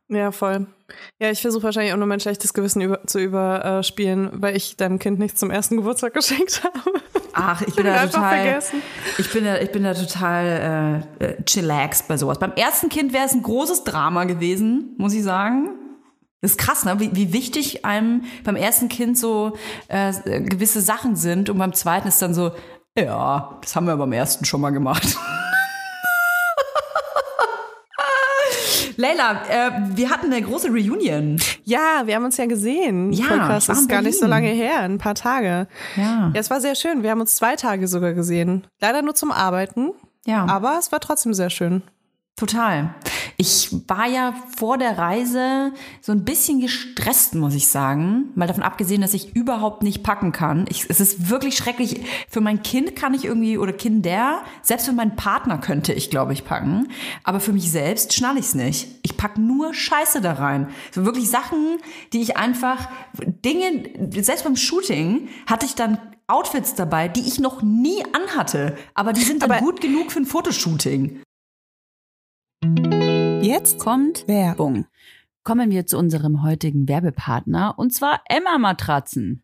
Ja, 0.08 0.32
voll. 0.32 0.66
Ja, 1.20 1.30
ich 1.30 1.40
versuche 1.40 1.62
wahrscheinlich 1.62 1.92
auch 1.92 1.98
nur 1.98 2.06
mein 2.06 2.20
schlechtes 2.20 2.52
Gewissen 2.52 2.82
über, 2.82 3.06
zu 3.06 3.18
überspielen, 3.18 4.30
weil 4.34 4.56
ich 4.56 4.76
deinem 4.76 4.98
Kind 4.98 5.18
nichts 5.18 5.40
zum 5.40 5.50
ersten 5.50 5.76
Geburtstag 5.76 6.12
geschenkt 6.14 6.62
habe. 6.64 7.00
Ach, 7.34 7.60
ich 7.62 7.74
bin 7.76 7.86
da 7.86 8.06
total, 8.06 8.42
vergessen. 8.42 8.82
ich 9.18 9.32
bin 9.32 9.44
da, 9.44 9.58
ich 9.58 9.72
bin 9.72 9.84
da 9.84 9.94
total 9.94 11.04
äh, 11.20 11.24
äh, 11.24 11.42
chillaxed 11.44 12.08
bei 12.08 12.16
sowas. 12.16 12.38
Beim 12.38 12.52
ersten 12.52 12.88
Kind 12.88 13.12
wäre 13.12 13.26
es 13.26 13.32
ein 13.32 13.42
großes 13.42 13.84
Drama 13.84 14.24
gewesen, 14.24 14.94
muss 14.96 15.12
ich 15.12 15.22
sagen. 15.22 15.70
Das 16.40 16.52
ist 16.52 16.58
krass, 16.58 16.84
ne? 16.84 17.00
wie, 17.00 17.16
wie 17.16 17.32
wichtig 17.32 17.84
einem 17.84 18.24
beim 18.44 18.56
ersten 18.56 18.88
Kind 18.88 19.18
so 19.18 19.56
äh, 19.88 20.12
gewisse 20.42 20.82
Sachen 20.82 21.16
sind 21.16 21.48
und 21.48 21.58
beim 21.58 21.72
zweiten 21.72 22.08
ist 22.08 22.20
dann 22.20 22.34
so, 22.34 22.52
ja, 22.98 23.58
das 23.62 23.74
haben 23.74 23.86
wir 23.86 23.96
beim 23.96 24.12
ersten 24.12 24.44
schon 24.44 24.60
mal 24.60 24.70
gemacht. 24.70 25.16
Leila, 28.96 29.42
äh, 29.48 29.70
wir 29.96 30.10
hatten 30.10 30.32
eine 30.32 30.42
große 30.42 30.68
Reunion. 30.68 31.38
Ja, 31.64 32.02
wir 32.04 32.14
haben 32.14 32.24
uns 32.24 32.36
ja 32.36 32.46
gesehen. 32.46 33.12
Ja, 33.12 33.24
Voll 33.26 33.38
krass. 33.38 33.66
Das 33.66 33.80
ist 33.80 33.88
gar 33.88 34.02
nicht 34.02 34.18
so 34.18 34.26
lange 34.26 34.48
her, 34.48 34.80
ein 34.80 34.98
paar 34.98 35.14
Tage. 35.14 35.66
Ja. 35.96 36.30
Ja, 36.34 36.40
es 36.40 36.50
war 36.50 36.60
sehr 36.60 36.74
schön. 36.74 37.02
Wir 37.02 37.10
haben 37.10 37.20
uns 37.20 37.36
zwei 37.36 37.56
Tage 37.56 37.88
sogar 37.88 38.12
gesehen. 38.12 38.66
Leider 38.80 39.02
nur 39.02 39.14
zum 39.14 39.32
Arbeiten. 39.32 39.92
Ja. 40.26 40.46
Aber 40.46 40.76
es 40.78 40.92
war 40.92 41.00
trotzdem 41.00 41.34
sehr 41.34 41.50
schön. 41.50 41.82
Total. 42.36 42.92
Ich 43.36 43.68
war 43.86 44.08
ja 44.08 44.34
vor 44.56 44.76
der 44.76 44.98
Reise 44.98 45.72
so 46.00 46.10
ein 46.10 46.24
bisschen 46.24 46.60
gestresst, 46.60 47.36
muss 47.36 47.54
ich 47.54 47.68
sagen. 47.68 48.30
Mal 48.34 48.48
davon 48.48 48.64
abgesehen, 48.64 49.02
dass 49.02 49.14
ich 49.14 49.36
überhaupt 49.36 49.84
nicht 49.84 50.02
packen 50.02 50.32
kann. 50.32 50.64
Ich, 50.68 50.90
es 50.90 50.98
ist 50.98 51.30
wirklich 51.30 51.56
schrecklich. 51.56 52.00
Für 52.28 52.40
mein 52.40 52.64
Kind 52.64 52.96
kann 52.96 53.14
ich 53.14 53.24
irgendwie, 53.24 53.56
oder 53.56 53.72
Kinder, 53.72 54.42
selbst 54.62 54.86
für 54.86 54.92
meinen 54.92 55.14
Partner 55.14 55.58
könnte 55.58 55.92
ich, 55.92 56.10
glaube 56.10 56.32
ich, 56.32 56.44
packen. 56.44 56.88
Aber 57.22 57.38
für 57.38 57.52
mich 57.52 57.70
selbst 57.70 58.12
schnall 58.14 58.36
ich's 58.36 58.56
nicht. 58.56 58.88
Ich 59.02 59.16
pack 59.16 59.38
nur 59.38 59.72
Scheiße 59.72 60.20
da 60.20 60.32
rein. 60.32 60.68
So 60.90 61.04
wirklich 61.04 61.30
Sachen, 61.30 61.78
die 62.12 62.20
ich 62.20 62.36
einfach, 62.36 62.88
Dinge, 63.44 63.84
selbst 64.22 64.42
beim 64.42 64.56
Shooting 64.56 65.28
hatte 65.46 65.66
ich 65.66 65.76
dann 65.76 65.98
Outfits 66.26 66.74
dabei, 66.74 67.06
die 67.06 67.20
ich 67.28 67.38
noch 67.38 67.62
nie 67.62 68.02
anhatte. 68.12 68.76
Aber 68.94 69.12
die 69.12 69.22
sind 69.22 69.42
dann 69.42 69.52
Aber- 69.52 69.60
gut 69.60 69.80
genug 69.80 70.10
für 70.10 70.18
ein 70.18 70.26
Fotoshooting. 70.26 71.20
Jetzt 73.42 73.78
kommt 73.78 74.26
Werbung. 74.26 74.86
Kommen 75.42 75.70
wir 75.70 75.86
zu 75.86 75.98
unserem 75.98 76.42
heutigen 76.42 76.88
Werbepartner 76.88 77.74
und 77.78 77.94
zwar 77.94 78.22
Emma 78.26 78.58
Matratzen. 78.58 79.43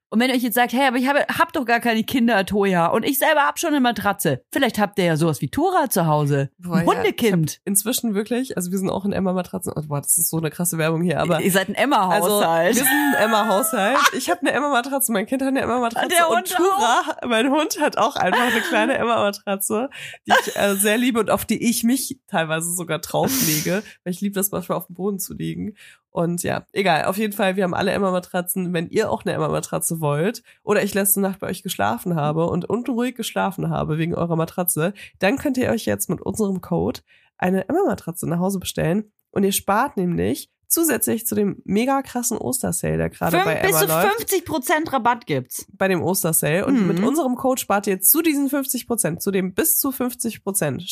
Und 0.13 0.19
wenn 0.19 0.29
ihr 0.29 0.35
euch 0.35 0.43
jetzt 0.43 0.55
sagt, 0.55 0.73
hey, 0.73 0.87
aber 0.87 0.97
ich 0.97 1.07
habe 1.07 1.21
hab 1.21 1.53
doch 1.53 1.63
gar 1.63 1.79
keine 1.79 2.03
Kinder, 2.03 2.45
Toja, 2.45 2.87
und 2.87 3.03
ich 3.05 3.17
selber 3.17 3.43
hab 3.47 3.57
schon 3.57 3.69
eine 3.69 3.79
Matratze. 3.79 4.43
Vielleicht 4.51 4.77
habt 4.77 4.99
ihr 4.99 5.05
ja 5.05 5.15
sowas 5.15 5.39
wie 5.39 5.47
Tora 5.47 5.89
zu 5.89 6.05
Hause. 6.05 6.49
Boah, 6.57 6.75
Ein 6.75 6.85
ja, 6.85 6.93
Hundekind. 6.93 7.61
Inzwischen 7.63 8.13
wirklich, 8.13 8.57
also 8.57 8.71
wir 8.71 8.77
sind 8.77 8.89
auch 8.89 9.05
in 9.05 9.13
Emma-Matratzen. 9.13 9.71
Oh, 9.73 9.81
boah, 9.87 10.01
das 10.01 10.17
ist 10.17 10.29
so 10.29 10.37
eine 10.37 10.49
krasse 10.49 10.77
Werbung 10.77 11.01
hier, 11.01 11.21
aber. 11.21 11.39
ihr 11.41 11.49
seid 11.51 11.69
ein 11.69 11.75
Also, 11.75 11.83
Emma-Haushalt. 11.85 12.75
wir 12.75 12.83
sind 12.83 13.15
ein 13.15 13.23
Emma-Haushalt. 13.23 13.97
Ich 14.13 14.29
habe 14.29 14.41
eine 14.41 14.51
Emma-Matratze, 14.51 15.13
mein 15.13 15.25
Kind 15.25 15.41
hat 15.41 15.47
eine 15.47 15.61
Emma-Matratze. 15.61 16.09
Der 16.09 16.29
und 16.29 16.35
Hund 16.39 16.49
Tura, 16.57 17.03
mein 17.27 17.49
Hund, 17.49 17.79
hat 17.79 17.97
auch 17.97 18.17
einfach 18.17 18.51
eine 18.51 18.59
kleine 18.61 18.97
Emma-Matratze, 18.97 19.89
die 20.27 20.33
ich 20.45 20.55
äh, 20.57 20.75
sehr 20.75 20.97
liebe 20.97 21.21
und 21.21 21.29
auf 21.31 21.45
die 21.45 21.69
ich 21.69 21.85
mich 21.85 22.19
teilweise 22.27 22.69
sogar 22.75 22.99
drauflege, 22.99 23.81
weil 24.03 24.11
ich 24.13 24.19
liebe 24.19 24.35
das 24.35 24.51
manchmal 24.51 24.77
auf 24.77 24.87
dem 24.87 24.95
Boden 24.95 25.19
zu 25.19 25.33
liegen. 25.33 25.75
Und 26.11 26.43
ja, 26.43 26.65
egal, 26.73 27.05
auf 27.05 27.17
jeden 27.17 27.33
Fall, 27.33 27.55
wir 27.55 27.63
haben 27.63 27.73
alle 27.73 27.91
Emma-Matratzen. 27.91 28.73
Wenn 28.73 28.89
ihr 28.89 29.09
auch 29.09 29.23
eine 29.23 29.33
Emma-Matratze 29.33 30.01
wollt 30.01 30.43
oder 30.63 30.83
ich 30.83 30.93
letzte 30.93 31.21
Nacht 31.21 31.39
bei 31.39 31.47
euch 31.47 31.63
geschlafen 31.63 32.15
habe 32.15 32.47
und 32.47 32.69
unruhig 32.69 33.15
geschlafen 33.15 33.69
habe 33.69 33.97
wegen 33.97 34.13
eurer 34.13 34.35
Matratze, 34.35 34.93
dann 35.19 35.37
könnt 35.37 35.57
ihr 35.57 35.69
euch 35.69 35.85
jetzt 35.85 36.09
mit 36.09 36.21
unserem 36.21 36.59
Code 36.61 36.99
eine 37.37 37.67
Emma-Matratze 37.69 38.27
nach 38.27 38.39
Hause 38.39 38.59
bestellen 38.59 39.11
und 39.31 39.43
ihr 39.43 39.53
spart 39.53 39.95
nämlich 39.97 40.51
zusätzlich 40.67 41.25
zu 41.27 41.35
dem 41.35 41.61
mega 41.65 42.01
krassen 42.01 42.37
Ostersale, 42.37 42.95
der 42.95 43.09
gerade 43.09 43.35
bei 43.43 43.57
Fünf, 43.57 43.61
bis 43.61 43.69
Emma 43.71 43.79
zu 43.79 43.87
läuft, 43.87 44.15
50 44.19 44.45
Prozent 44.45 44.93
Rabatt 44.93 45.25
gibt's. 45.25 45.65
bei 45.73 45.89
dem 45.89 46.01
Ostersale. 46.01 46.65
Und 46.65 46.79
Mhm. 46.79 46.87
mit 46.87 47.03
unserem 47.03 47.35
Code 47.35 47.59
spart 47.59 47.87
ihr 47.87 47.99
zu 47.99 48.21
diesen 48.21 48.47
50 48.49 48.87
Prozent, 48.87 49.21
zu 49.21 49.31
dem 49.31 49.53
bis 49.53 49.77
zu 49.77 49.91
50 49.91 50.43
Prozent, 50.45 50.83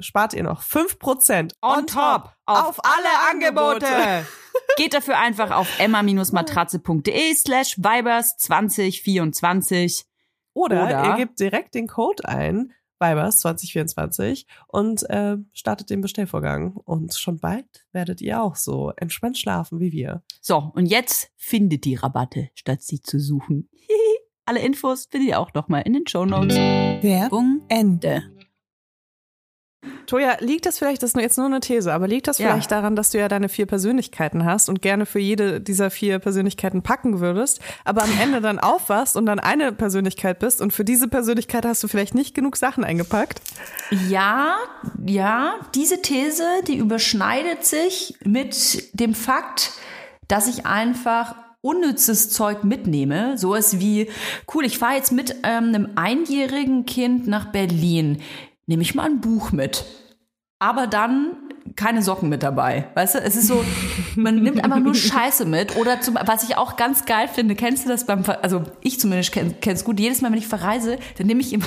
spart 0.00 0.32
ihr 0.32 0.42
noch 0.42 0.62
5 0.62 0.98
Prozent 0.98 1.54
On 1.60 1.86
top 1.86 2.30
auf 2.46 2.78
alle 2.82 3.30
Angebote. 3.30 3.86
Geht 4.76 4.94
dafür 4.94 5.18
einfach 5.18 5.50
auf 5.50 5.78
emma-matratze.de 5.78 7.34
slash 7.34 7.78
vibers 7.78 8.36
2024. 8.36 10.04
Oder, 10.54 10.84
Oder- 10.84 11.04
ihr 11.10 11.16
gebt 11.16 11.40
direkt 11.40 11.74
den 11.74 11.86
Code 11.86 12.26
ein, 12.28 12.72
Vibers 12.98 13.40
2024 13.40 14.46
und 14.68 15.08
äh, 15.10 15.36
startet 15.52 15.90
den 15.90 16.00
Bestellvorgang. 16.00 16.76
Und 16.76 17.14
schon 17.14 17.38
bald 17.38 17.66
werdet 17.92 18.20
ihr 18.22 18.42
auch 18.42 18.56
so 18.56 18.90
entspannt 18.96 19.38
schlafen 19.38 19.80
wie 19.80 19.92
wir. 19.92 20.22
So, 20.40 20.72
und 20.74 20.86
jetzt 20.86 21.30
findet 21.36 21.84
die 21.84 21.94
Rabatte, 21.94 22.48
statt 22.54 22.82
sie 22.82 23.00
zu 23.00 23.18
suchen. 23.20 23.68
Alle 24.46 24.60
Infos 24.60 25.08
findet 25.10 25.30
ihr 25.30 25.40
auch 25.40 25.52
nochmal 25.54 25.82
in 25.82 25.92
den 25.92 26.06
Shownotes. 26.06 26.56
Werbung 26.56 27.62
Ende. 27.68 28.22
Toja, 30.06 30.36
liegt 30.40 30.66
das 30.66 30.78
vielleicht, 30.78 31.02
das 31.02 31.14
ist 31.14 31.20
jetzt 31.20 31.36
nur 31.36 31.46
eine 31.46 31.60
These, 31.60 31.92
aber 31.92 32.06
liegt 32.08 32.28
das 32.28 32.38
Ja. 32.38 32.48
vielleicht 32.50 32.70
daran, 32.70 32.96
dass 32.96 33.10
du 33.10 33.18
ja 33.18 33.28
deine 33.28 33.48
vier 33.48 33.66
Persönlichkeiten 33.66 34.44
hast 34.44 34.68
und 34.68 34.80
gerne 34.82 35.04
für 35.06 35.18
jede 35.18 35.60
dieser 35.60 35.90
vier 35.90 36.18
Persönlichkeiten 36.18 36.82
packen 36.82 37.20
würdest, 37.20 37.60
aber 37.84 38.02
am 38.04 38.10
Ende 38.20 38.40
dann 38.40 38.58
aufwachst 38.58 39.16
und 39.16 39.26
dann 39.26 39.38
eine 39.40 39.72
Persönlichkeit 39.72 40.38
bist 40.38 40.60
und 40.60 40.72
für 40.72 40.84
diese 40.84 41.08
Persönlichkeit 41.08 41.64
hast 41.66 41.82
du 41.82 41.88
vielleicht 41.88 42.14
nicht 42.14 42.34
genug 42.34 42.56
Sachen 42.56 42.84
eingepackt? 42.84 43.40
Ja, 44.08 44.56
ja, 45.04 45.54
diese 45.74 46.02
These, 46.02 46.44
die 46.66 46.76
überschneidet 46.76 47.64
sich 47.64 48.16
mit 48.24 48.98
dem 48.98 49.14
Fakt, 49.14 49.72
dass 50.28 50.48
ich 50.48 50.66
einfach 50.66 51.34
unnützes 51.62 52.30
Zeug 52.30 52.62
mitnehme. 52.62 53.36
So 53.38 53.54
ist 53.54 53.80
wie, 53.80 54.08
cool, 54.54 54.64
ich 54.64 54.78
fahre 54.78 54.94
jetzt 54.94 55.10
mit 55.10 55.34
ähm, 55.42 55.74
einem 55.74 55.88
einjährigen 55.96 56.86
Kind 56.86 57.26
nach 57.26 57.46
Berlin. 57.50 58.22
Nehme 58.66 58.82
ich 58.82 58.94
mal 58.94 59.04
ein 59.04 59.20
Buch 59.20 59.52
mit. 59.52 59.84
Aber 60.58 60.86
dann 60.86 61.36
keine 61.74 62.02
Socken 62.02 62.28
mit 62.28 62.42
dabei. 62.42 62.88
Weißt 62.94 63.16
du, 63.16 63.18
es 63.18 63.36
ist 63.36 63.48
so, 63.48 63.64
man 64.14 64.36
nimmt 64.42 64.62
einfach 64.62 64.78
nur 64.78 64.94
Scheiße 64.94 65.44
mit. 65.44 65.76
Oder 65.76 66.00
zum, 66.00 66.16
was 66.24 66.44
ich 66.44 66.56
auch 66.56 66.76
ganz 66.76 67.04
geil 67.04 67.28
finde, 67.28 67.54
kennst 67.54 67.84
du 67.84 67.88
das 67.88 68.06
beim, 68.06 68.24
Ver 68.24 68.42
also 68.42 68.62
ich 68.80 69.00
zumindest 69.00 69.32
kenn, 69.32 69.60
kenn's 69.60 69.84
gut, 69.84 69.98
jedes 69.98 70.20
Mal, 70.20 70.30
wenn 70.30 70.38
ich 70.38 70.46
verreise, 70.46 70.98
dann 71.18 71.26
nehme 71.26 71.40
ich 71.40 71.52
immer, 71.52 71.66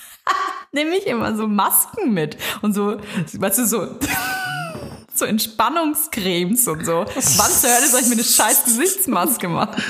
nehme 0.72 0.96
ich 0.96 1.06
immer 1.06 1.36
so 1.36 1.46
Masken 1.46 2.12
mit 2.12 2.36
und 2.62 2.72
so, 2.72 2.96
weißt 3.32 3.58
du, 3.58 3.66
so, 3.66 3.86
so 5.14 5.24
Entspannungscremes 5.26 6.66
und 6.68 6.84
so. 6.84 7.04
Wann 7.04 7.50
zur 7.50 7.70
Hölle 7.70 7.88
soll 7.88 8.00
ich 8.00 8.08
mir 8.08 8.14
eine 8.14 8.24
scheiß 8.24 8.64
Gesichtsmaske 8.64 9.48
machen? 9.48 9.82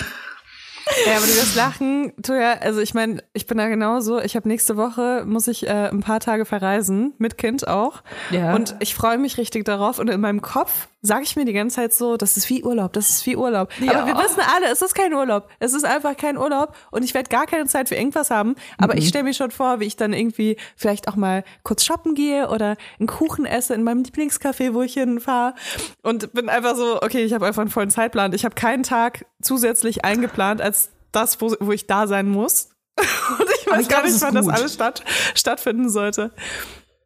Ja, 1.07 1.17
aber 1.17 1.27
du 1.27 1.35
wirst 1.35 1.57
lachen, 1.57 2.13
Toja, 2.23 2.55
also 2.61 2.81
ich 2.81 2.95
meine, 2.95 3.23
ich 3.33 3.47
bin 3.47 3.59
da 3.59 3.69
genauso. 3.69 4.21
Ich 4.21 4.37
habe 4.37 4.49
nächste 4.49 4.77
Woche, 4.77 5.25
muss 5.27 5.49
ich 5.49 5.67
äh, 5.67 5.89
ein 5.89 6.01
paar 6.01 6.21
Tage 6.21 6.45
verreisen, 6.45 7.15
mit 7.19 7.39
Kind 7.39 7.67
auch. 7.69 8.03
Ja. 8.31 8.55
Und 8.55 8.77
ich 8.81 8.95
freue 8.95 9.19
mich 9.19 9.39
richtig 9.39 9.65
darauf. 9.65 9.99
Und 9.99 10.09
in 10.11 10.21
meinem 10.21 10.43
Kopf 10.43 10.89
sage 11.03 11.23
ich 11.23 11.35
mir 11.37 11.45
die 11.45 11.53
ganze 11.53 11.77
Zeit 11.77 11.95
so, 11.95 12.17
das 12.17 12.37
ist 12.37 12.49
wie 12.51 12.63
Urlaub, 12.63 12.93
das 12.93 13.09
ist 13.09 13.27
wie 13.27 13.37
Urlaub. 13.37 13.71
Ja. 13.81 13.93
Aber 13.93 14.07
wir 14.07 14.15
wissen 14.17 14.41
alle, 14.55 14.71
es 14.71 14.83
ist 14.83 14.95
kein 14.95 15.15
Urlaub. 15.15 15.49
Es 15.59 15.73
ist 15.73 15.85
einfach 15.85 16.17
kein 16.17 16.37
Urlaub. 16.37 16.75
Und 16.91 17.05
ich 17.05 17.15
werde 17.15 17.29
gar 17.29 17.47
keine 17.47 17.67
Zeit 17.67 17.89
für 17.89 17.95
irgendwas 17.95 18.31
haben. 18.31 18.55
Aber 18.79 18.97
ich 18.97 19.09
stelle 19.09 19.25
mir 19.25 19.35
schon 19.35 19.51
vor, 19.51 19.81
wie 19.81 19.87
ich 19.87 19.97
dann 19.97 20.13
irgendwie 20.13 20.57
vielleicht 20.77 21.09
auch 21.09 21.17
mal 21.17 21.45
kurz 21.63 21.85
shoppen 21.85 22.15
gehe 22.15 22.49
oder 22.49 22.77
einen 22.99 23.07
Kuchen 23.07 23.47
esse 23.47 23.75
in 23.75 23.83
meinem 23.83 24.03
Lieblingscafé, 24.03 24.75
wo 24.75 24.83
ich 24.83 24.95
hinfahre. 24.95 25.55
Und 26.03 26.33
bin 26.35 26.49
einfach 26.49 26.77
so, 26.77 27.01
okay, 27.03 27.25
ich 27.25 27.33
habe 27.33 27.47
einfach 27.47 27.63
einen 27.63 27.71
vollen 27.71 27.91
Zeitplan. 27.91 28.33
Ich 28.35 28.45
habe 28.45 28.55
keinen 28.55 28.83
Tag 28.83 29.25
zusätzlich 29.41 30.05
eingeplant 30.05 30.61
als 30.61 30.91
das, 31.13 31.41
wo, 31.41 31.55
wo 31.61 31.73
ich 31.73 31.87
da 31.87 32.07
sein 32.07 32.29
muss. 32.29 32.71
Und 32.99 33.49
ich 33.61 33.71
weiß 33.71 33.83
ich 33.83 33.89
gar 33.89 34.03
glaub, 34.03 34.13
nicht, 34.13 34.21
wann 34.21 34.35
das 34.35 34.49
alles 34.49 34.75
statt, 34.75 35.03
stattfinden 35.35 35.89
sollte. 35.89 36.33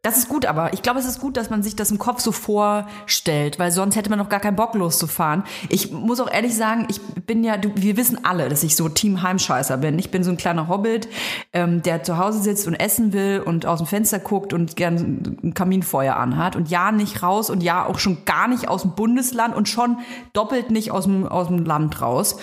Das 0.05 0.19
ist 0.19 0.29
gut, 0.29 0.45
aber 0.45 0.75
ich 0.75 0.83
glaube, 0.83 1.01
es 1.01 1.07
ist 1.07 1.19
gut, 1.19 1.39
dass 1.39 1.49
man 1.49 1.63
sich 1.63 1.77
das 1.77 1.91
im 1.91 1.99
Kopf 1.99 2.21
so 2.21 2.31
vorstellt, 2.31 3.59
weil 3.59 3.71
sonst 3.71 3.97
hätte 3.97 4.11
man 4.11 4.19
noch 4.19 4.29
gar 4.29 4.39
keinen 4.39 4.55
Bock 4.55 4.75
loszufahren. 4.75 5.45
Ich 5.71 5.93
muss 5.93 6.21
auch 6.21 6.31
ehrlich 6.31 6.55
sagen, 6.55 6.87
ich 6.91 7.01
bin 7.01 7.43
ja, 7.43 7.57
du, 7.57 7.71
wir 7.75 7.97
wissen 7.97 8.23
alle, 8.23 8.51
dass 8.51 8.63
ich 8.63 8.77
so 8.77 8.91
Team 8.91 9.23
Heimscheißer 9.23 9.79
bin. 9.79 9.99
Ich 9.99 10.11
bin 10.11 10.23
so 10.23 10.31
ein 10.31 10.37
kleiner 10.37 10.69
Hobbit, 10.69 11.09
ähm, 11.55 11.81
der 11.81 12.03
zu 12.03 12.19
Hause 12.19 12.43
sitzt 12.43 12.67
und 12.67 12.75
essen 12.75 13.15
will 13.15 13.43
und 13.43 13.65
aus 13.65 13.79
dem 13.79 13.87
Fenster 13.87 14.19
guckt 14.19 14.53
und 14.53 14.77
gern 14.77 15.39
ein 15.43 15.55
Kaminfeuer 15.55 16.17
anhat 16.17 16.55
und 16.55 16.69
ja 16.69 16.93
nicht 16.93 17.23
raus 17.23 17.49
und 17.49 17.63
ja 17.63 17.87
auch 17.87 17.99
schon 17.99 18.27
gar 18.27 18.47
nicht 18.47 18.69
aus 18.69 18.83
dem 18.83 18.95
Bundesland 18.95 19.57
und 19.57 19.71
schon 19.71 19.97
doppelt 20.35 20.71
nicht 20.71 20.91
aus 20.91 21.05
dem, 21.05 21.27
aus 21.27 21.47
dem 21.47 21.65
Land 21.65 22.03
raus. 22.03 22.37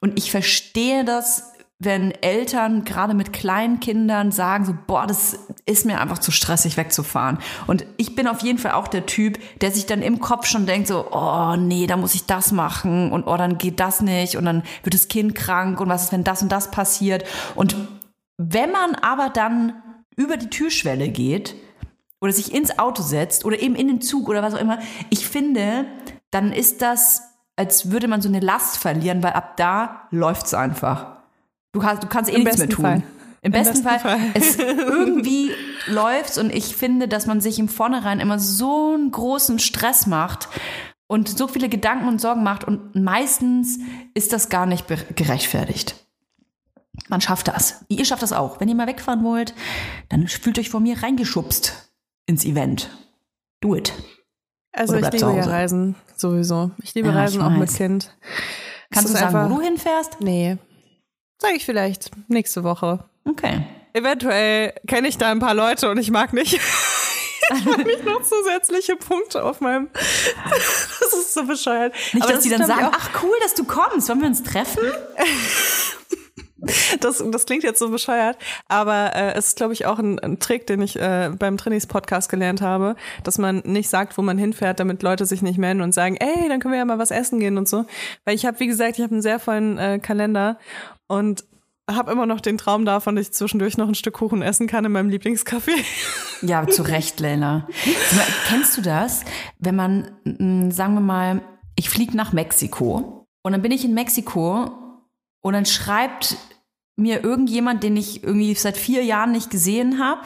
Und 0.00 0.16
ich 0.16 0.30
verstehe 0.30 1.04
das 1.04 1.50
wenn 1.82 2.10
Eltern 2.10 2.84
gerade 2.84 3.14
mit 3.14 3.32
kleinen 3.32 3.80
Kindern 3.80 4.32
sagen 4.32 4.66
so, 4.66 4.74
boah, 4.86 5.06
das 5.06 5.38
ist 5.64 5.86
mir 5.86 5.98
einfach 5.98 6.18
zu 6.18 6.30
stressig 6.30 6.76
wegzufahren. 6.76 7.38
Und 7.66 7.86
ich 7.96 8.14
bin 8.14 8.28
auf 8.28 8.42
jeden 8.42 8.58
Fall 8.58 8.72
auch 8.72 8.86
der 8.86 9.06
Typ, 9.06 9.38
der 9.62 9.72
sich 9.72 9.86
dann 9.86 10.02
im 10.02 10.20
Kopf 10.20 10.46
schon 10.46 10.66
denkt 10.66 10.88
so, 10.88 11.10
oh 11.10 11.56
nee, 11.56 11.86
da 11.86 11.96
muss 11.96 12.14
ich 12.14 12.26
das 12.26 12.52
machen 12.52 13.10
und 13.10 13.26
oh, 13.26 13.36
dann 13.38 13.56
geht 13.56 13.80
das 13.80 14.02
nicht 14.02 14.36
und 14.36 14.44
dann 14.44 14.62
wird 14.82 14.92
das 14.92 15.08
Kind 15.08 15.34
krank 15.34 15.80
und 15.80 15.88
was 15.88 16.04
ist, 16.04 16.12
wenn 16.12 16.22
das 16.22 16.42
und 16.42 16.52
das 16.52 16.70
passiert. 16.70 17.24
Und 17.54 17.74
wenn 18.36 18.70
man 18.70 18.94
aber 18.96 19.30
dann 19.30 19.82
über 20.16 20.36
die 20.36 20.50
Türschwelle 20.50 21.08
geht 21.08 21.54
oder 22.20 22.32
sich 22.32 22.52
ins 22.52 22.78
Auto 22.78 23.02
setzt 23.02 23.46
oder 23.46 23.58
eben 23.58 23.74
in 23.74 23.88
den 23.88 24.02
Zug 24.02 24.28
oder 24.28 24.42
was 24.42 24.52
auch 24.52 24.60
immer, 24.60 24.80
ich 25.08 25.26
finde, 25.26 25.86
dann 26.30 26.52
ist 26.52 26.82
das, 26.82 27.22
als 27.56 27.90
würde 27.90 28.06
man 28.06 28.20
so 28.20 28.28
eine 28.28 28.40
Last 28.40 28.76
verlieren, 28.76 29.22
weil 29.22 29.32
ab 29.32 29.56
da 29.56 30.08
läuft's 30.10 30.52
einfach. 30.52 31.19
Du 31.72 31.80
kannst, 31.80 32.02
du 32.02 32.08
kannst 32.08 32.30
eh 32.30 32.34
Im 32.36 32.42
nichts 32.44 32.58
mehr 32.58 32.68
tun. 32.68 32.84
Fall. 32.84 33.02
Im 33.42 33.52
besten, 33.52 33.82
besten 33.82 33.88
Fall, 33.88 33.98
Fall. 34.00 34.18
es 34.34 34.56
irgendwie 34.58 35.50
läuft's 35.86 36.36
und 36.36 36.54
ich 36.54 36.76
finde, 36.76 37.08
dass 37.08 37.26
man 37.26 37.40
sich 37.40 37.58
im 37.58 37.68
Vornherein 37.68 38.20
immer 38.20 38.38
so 38.38 38.92
einen 38.94 39.10
großen 39.10 39.58
Stress 39.58 40.06
macht 40.06 40.48
und 41.06 41.26
so 41.38 41.48
viele 41.48 41.68
Gedanken 41.70 42.06
und 42.06 42.20
Sorgen 42.20 42.42
macht 42.42 42.64
und 42.64 42.94
meistens 42.96 43.78
ist 44.14 44.32
das 44.34 44.50
gar 44.50 44.66
nicht 44.66 44.86
gerechtfertigt. 45.16 45.94
Man 47.08 47.22
schafft 47.22 47.48
das. 47.48 47.84
Ihr 47.88 48.04
schafft 48.04 48.22
das 48.22 48.32
auch. 48.34 48.60
Wenn 48.60 48.68
ihr 48.68 48.74
mal 48.74 48.86
wegfahren 48.86 49.24
wollt, 49.24 49.54
dann 50.10 50.28
fühlt 50.28 50.58
euch 50.58 50.68
von 50.68 50.82
mir 50.82 51.02
reingeschubst 51.02 51.90
ins 52.26 52.44
Event. 52.44 52.90
Do 53.60 53.74
it. 53.74 53.92
Also 54.72 54.96
ich 54.96 55.10
liebe 55.10 55.34
ja. 55.34 55.44
Reisen, 55.44 55.94
sowieso. 56.14 56.72
Ich 56.82 56.94
liebe 56.94 57.08
Ja, 57.08 57.14
ich 57.14 57.20
Reisen 57.20 57.42
auch 57.42 57.50
mit. 57.50 57.74
Kind. 57.74 58.14
Kannst 58.90 59.08
du 59.08 59.12
sagen, 59.14 59.34
einfach- 59.34 59.50
wo 59.50 59.56
du 59.56 59.62
hinfährst? 59.62 60.18
Nee. 60.20 60.58
Sag 61.40 61.54
ich 61.54 61.64
vielleicht 61.64 62.10
nächste 62.28 62.64
Woche. 62.64 63.04
Okay. 63.24 63.62
Eventuell 63.92 64.74
kenne 64.86 65.08
ich 65.08 65.18
da 65.18 65.30
ein 65.30 65.40
paar 65.40 65.54
Leute 65.54 65.90
und 65.90 65.98
ich 65.98 66.10
mag 66.10 66.32
nicht. 66.32 66.54
ich 67.56 67.64
mag 67.64 67.78
nicht 67.86 68.04
noch 68.04 68.22
zusätzliche 68.22 68.96
Punkte 68.96 69.42
auf 69.42 69.60
meinem. 69.60 69.88
Das 69.94 71.12
ist 71.12 71.34
so 71.34 71.44
bescheuert. 71.44 71.94
Nicht, 72.12 72.22
Aber 72.22 72.34
dass 72.34 72.42
die 72.42 72.50
ist, 72.50 72.58
dann 72.58 72.66
sagen, 72.66 72.88
ach 72.92 73.22
cool, 73.22 73.36
dass 73.42 73.54
du 73.54 73.64
kommst. 73.64 74.08
Wollen 74.08 74.20
wir 74.20 74.28
uns 74.28 74.42
treffen? 74.42 74.82
Das, 77.00 77.24
das 77.30 77.46
klingt 77.46 77.64
jetzt 77.64 77.78
so 77.78 77.88
bescheuert, 77.88 78.36
aber 78.68 79.14
äh, 79.14 79.32
es 79.32 79.48
ist, 79.48 79.56
glaube 79.56 79.72
ich, 79.72 79.86
auch 79.86 79.98
ein, 79.98 80.18
ein 80.18 80.38
Trick, 80.38 80.66
den 80.66 80.82
ich 80.82 80.96
äh, 80.96 81.30
beim 81.38 81.56
Trainingspodcast 81.56 82.28
gelernt 82.28 82.60
habe, 82.60 82.96
dass 83.24 83.38
man 83.38 83.62
nicht 83.64 83.88
sagt, 83.88 84.18
wo 84.18 84.22
man 84.22 84.36
hinfährt, 84.36 84.78
damit 84.78 85.02
Leute 85.02 85.24
sich 85.24 85.40
nicht 85.40 85.58
melden 85.58 85.80
und 85.80 85.92
sagen, 85.92 86.16
ey, 86.16 86.48
dann 86.48 86.60
können 86.60 86.72
wir 86.72 86.78
ja 86.78 86.84
mal 86.84 86.98
was 86.98 87.10
essen 87.10 87.40
gehen 87.40 87.56
und 87.56 87.68
so. 87.68 87.86
Weil 88.24 88.34
ich 88.34 88.44
habe, 88.44 88.60
wie 88.60 88.66
gesagt, 88.66 88.98
ich 88.98 89.02
habe 89.02 89.12
einen 89.12 89.22
sehr 89.22 89.38
vollen 89.38 89.78
äh, 89.78 89.98
Kalender 90.00 90.58
und 91.08 91.44
habe 91.96 92.12
immer 92.12 92.26
noch 92.26 92.40
den 92.40 92.58
Traum 92.58 92.84
davon, 92.84 93.16
dass 93.16 93.26
ich 93.26 93.32
zwischendurch 93.32 93.76
noch 93.76 93.88
ein 93.88 93.94
Stück 93.94 94.14
Kuchen 94.14 94.42
essen 94.42 94.66
kann 94.66 94.84
in 94.84 94.92
meinem 94.92 95.10
Lieblingscafé. 95.10 95.72
Ja, 96.42 96.66
zu 96.66 96.82
Recht, 96.82 97.20
Lena. 97.20 97.66
Kennst 98.46 98.76
du 98.76 98.82
das, 98.82 99.24
wenn 99.58 99.76
man, 99.76 100.70
sagen 100.70 100.94
wir 100.94 101.00
mal, 101.00 101.42
ich 101.76 101.90
fliege 101.90 102.16
nach 102.16 102.32
Mexiko 102.32 103.26
und 103.42 103.52
dann 103.52 103.62
bin 103.62 103.72
ich 103.72 103.84
in 103.84 103.94
Mexiko 103.94 104.70
und 105.42 105.52
dann 105.52 105.66
schreibt 105.66 106.36
mir 107.00 107.24
irgendjemand, 107.24 107.82
den 107.82 107.96
ich 107.96 108.22
irgendwie 108.22 108.54
seit 108.54 108.76
vier 108.76 109.02
Jahren 109.04 109.32
nicht 109.32 109.50
gesehen 109.50 109.98
habe 110.04 110.20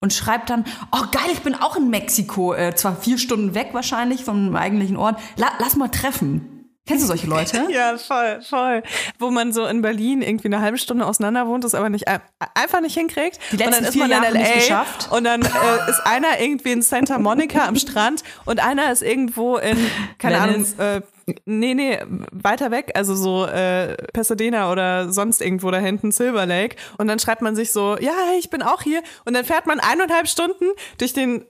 und 0.00 0.12
schreibt 0.12 0.50
dann, 0.50 0.64
oh 0.92 1.02
geil, 1.10 1.30
ich 1.32 1.40
bin 1.40 1.54
auch 1.54 1.76
in 1.76 1.88
Mexiko, 1.90 2.54
äh, 2.54 2.74
zwar 2.74 2.96
vier 2.96 3.18
Stunden 3.18 3.54
weg 3.54 3.70
wahrscheinlich 3.72 4.24
vom 4.24 4.54
eigentlichen 4.54 4.96
Ort, 4.96 5.18
La 5.36 5.48
lass 5.58 5.74
mal 5.76 5.88
treffen. 5.88 6.54
Kennst 6.86 7.02
du 7.04 7.08
solche 7.08 7.26
Leute? 7.26 7.66
Ja, 7.70 7.98
voll, 7.98 8.40
voll. 8.40 8.82
Wo 9.18 9.30
man 9.30 9.52
so 9.52 9.66
in 9.66 9.82
Berlin 9.82 10.22
irgendwie 10.22 10.48
eine 10.48 10.60
halbe 10.62 10.78
Stunde 10.78 11.04
auseinander 11.04 11.46
wohnt, 11.46 11.62
das 11.64 11.74
aber 11.74 11.90
nicht 11.90 12.08
ein- 12.08 12.20
einfach 12.54 12.80
nicht 12.80 12.94
hinkriegt. 12.96 13.38
Die 13.52 13.56
letzten 13.58 13.74
und 13.74 13.82
dann 13.82 13.84
ist 13.90 13.96
man 13.96 14.10
Jahre 14.10 14.26
in 14.28 14.34
LA 14.40 14.54
geschafft. 14.54 15.08
und 15.12 15.24
dann 15.24 15.42
äh, 15.42 15.90
ist 15.90 16.00
einer 16.06 16.40
irgendwie 16.40 16.72
in 16.72 16.80
Santa 16.80 17.18
Monica 17.18 17.66
am 17.68 17.76
Strand 17.76 18.22
und 18.46 18.60
einer 18.64 18.90
ist 18.90 19.02
irgendwo 19.02 19.58
in, 19.58 19.76
keine 20.16 20.40
Venice. 20.40 20.78
Ahnung, 20.78 20.96
äh, 20.96 21.02
nee, 21.44 21.74
nee, 21.74 21.98
weiter 22.32 22.70
weg, 22.70 22.92
also 22.94 23.14
so 23.14 23.46
äh, 23.46 23.96
Pasadena 24.12 24.72
oder 24.72 25.12
sonst 25.12 25.40
irgendwo 25.40 25.70
da 25.70 25.78
hinten, 25.78 26.12
Silver 26.12 26.46
Lake. 26.46 26.76
Und 26.96 27.08
dann 27.08 27.18
schreibt 27.18 27.42
man 27.42 27.56
sich 27.56 27.72
so, 27.72 27.96
ja, 27.98 28.14
ich 28.38 28.50
bin 28.50 28.62
auch 28.62 28.82
hier. 28.82 29.02
Und 29.24 29.34
dann 29.34 29.44
fährt 29.44 29.66
man 29.66 29.80
eineinhalb 29.80 30.28
Stunden 30.28 30.66
durch 30.98 31.12
den 31.12 31.44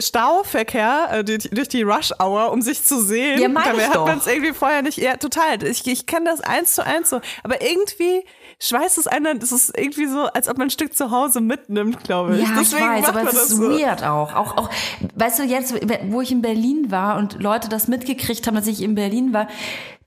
Stauverkehr, 0.00 1.08
äh, 1.10 1.24
durch, 1.24 1.68
die 1.68 1.82
Rush 1.82 2.12
Hour, 2.20 2.52
um 2.52 2.62
sich 2.62 2.84
zu 2.84 3.00
sehen. 3.02 3.40
Ja, 3.40 3.48
Dabei 3.48 3.82
ich 3.82 3.88
hat 3.88 4.06
man 4.06 4.18
es 4.18 4.26
irgendwie 4.28 4.52
vorher 4.52 4.82
nicht. 4.82 4.98
Ja, 4.98 5.16
total. 5.16 5.62
Ich, 5.64 5.84
ich 5.86 6.06
kenne 6.06 6.26
das 6.30 6.40
eins 6.40 6.74
zu 6.74 6.84
eins 6.84 7.10
so. 7.10 7.20
Aber 7.42 7.60
irgendwie 7.60 8.24
schweißt 8.60 8.96
es 8.98 9.08
einen, 9.08 9.40
das 9.40 9.50
ist 9.50 9.76
irgendwie 9.76 10.06
so, 10.06 10.26
als 10.26 10.48
ob 10.48 10.56
man 10.56 10.68
ein 10.68 10.70
Stück 10.70 10.96
zu 10.96 11.10
Hause 11.10 11.40
mitnimmt, 11.40 12.04
glaube 12.04 12.36
ich. 12.36 12.42
Ja, 12.42 12.54
Deswegen 12.60 12.82
ich 12.84 12.88
weiß, 12.88 13.02
macht 13.02 13.08
aber 13.10 13.24
man 13.24 13.26
es 13.28 13.34
das 13.34 13.50
ist 13.50 13.56
so. 13.56 13.70
weird 13.70 14.04
auch. 14.04 14.34
auch. 14.34 14.56
Auch, 14.56 14.70
weißt 15.16 15.40
du, 15.40 15.42
jetzt, 15.42 15.74
wo 16.10 16.20
ich 16.20 16.30
in 16.30 16.42
Berlin 16.42 16.92
war 16.92 17.18
und 17.18 17.42
Leute 17.42 17.68
das 17.68 17.88
mitgekriegt 17.88 18.46
haben, 18.46 18.54
dass 18.54 18.68
ich 18.68 18.82
in 18.82 18.94
Berlin 18.94 19.32
war, 19.32 19.48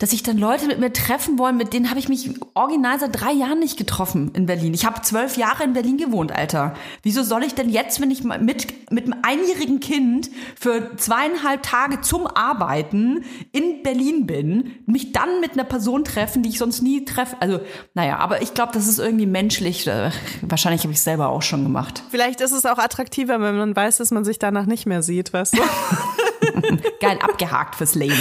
dass 0.02 0.10
sich 0.10 0.24
dann 0.24 0.40
Leute 0.40 0.66
mit 0.66 0.80
mir 0.80 0.92
treffen 0.92 1.38
wollen, 1.38 1.58
mit 1.58 1.74
denen 1.74 1.92
habe 1.92 2.00
ich 2.00 2.10
mich 2.10 2.32
original 2.56 3.00
seit 3.00 3.22
drei 3.22 3.32
Jahren 3.34 3.60
nicht 3.60 3.78
getroffen 3.78 4.32
in 4.34 4.48
Berlin. 4.48 4.74
Ich 4.74 4.84
habe 4.84 5.04
zwölf 5.04 5.38
Jahre 5.38 5.64
in 5.64 5.74
Berlin 5.74 5.98
gewohnt, 5.98 6.32
Alter. 6.32 6.74
Wieso 7.04 7.22
soll 7.22 7.44
ich 7.44 7.54
denn 7.54 7.70
jetzt, 7.70 8.02
wenn 8.02 8.10
ich 8.10 8.24
mit, 8.24 8.90
mit 8.90 9.06
einem 9.06 9.20
einjährigen 9.22 9.80
Kind 9.80 10.32
für 10.60 10.98
zweieinhalb 10.98 11.62
Tage 11.62 12.02
zum 12.02 12.26
Arbeiten 12.26 13.26
in 13.52 13.84
Berlin 13.84 14.26
bin, 14.26 14.72
mich 14.88 15.12
dann 15.12 15.40
mit 15.40 15.54
einer 15.54 15.66
Person 15.66 16.04
treffen, 16.04 16.42
die 16.42 16.50
ich 16.50 16.58
sonst 16.58 16.82
nie 16.82 17.06
treffe? 17.06 17.36
Also, 17.40 17.60
naja, 17.94 18.18
aber 18.18 18.42
ich 18.42 18.56
glaube, 18.56 18.72
das 18.74 18.88
ist 18.88 18.98
irgendwie 18.98 19.28
menschlich. 19.28 19.86
Äh, 19.86 20.10
Wahrscheinlich 20.42 20.82
habe 20.82 20.94
ich 20.94 20.98
es 20.98 21.04
selber 21.04 21.30
auch 21.30 21.44
schon 21.44 21.62
gemacht. 21.62 22.02
Vielleicht 22.10 22.42
ist 22.42 22.54
es 22.54 22.66
auch 22.66 22.80
attraktiver, 22.80 23.40
wenn 23.40 23.56
man 23.56 23.76
weiß, 23.76 23.98
dass 23.98 24.10
man 24.10 24.26
sich 24.26 24.40
danach 24.40 24.66
nicht 24.66 24.88
mehr 24.88 25.04
sieht, 25.04 25.32
weißt 25.32 25.60
du? 25.60 25.62
Geil 27.00 27.18
abgehakt 27.22 27.76
fürs 27.76 27.96
Leben. 27.96 28.20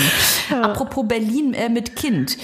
Apropos 0.63 1.07
Berlin 1.07 1.55
äh, 1.55 1.69
mit 1.69 1.97
Kind. 1.97 2.37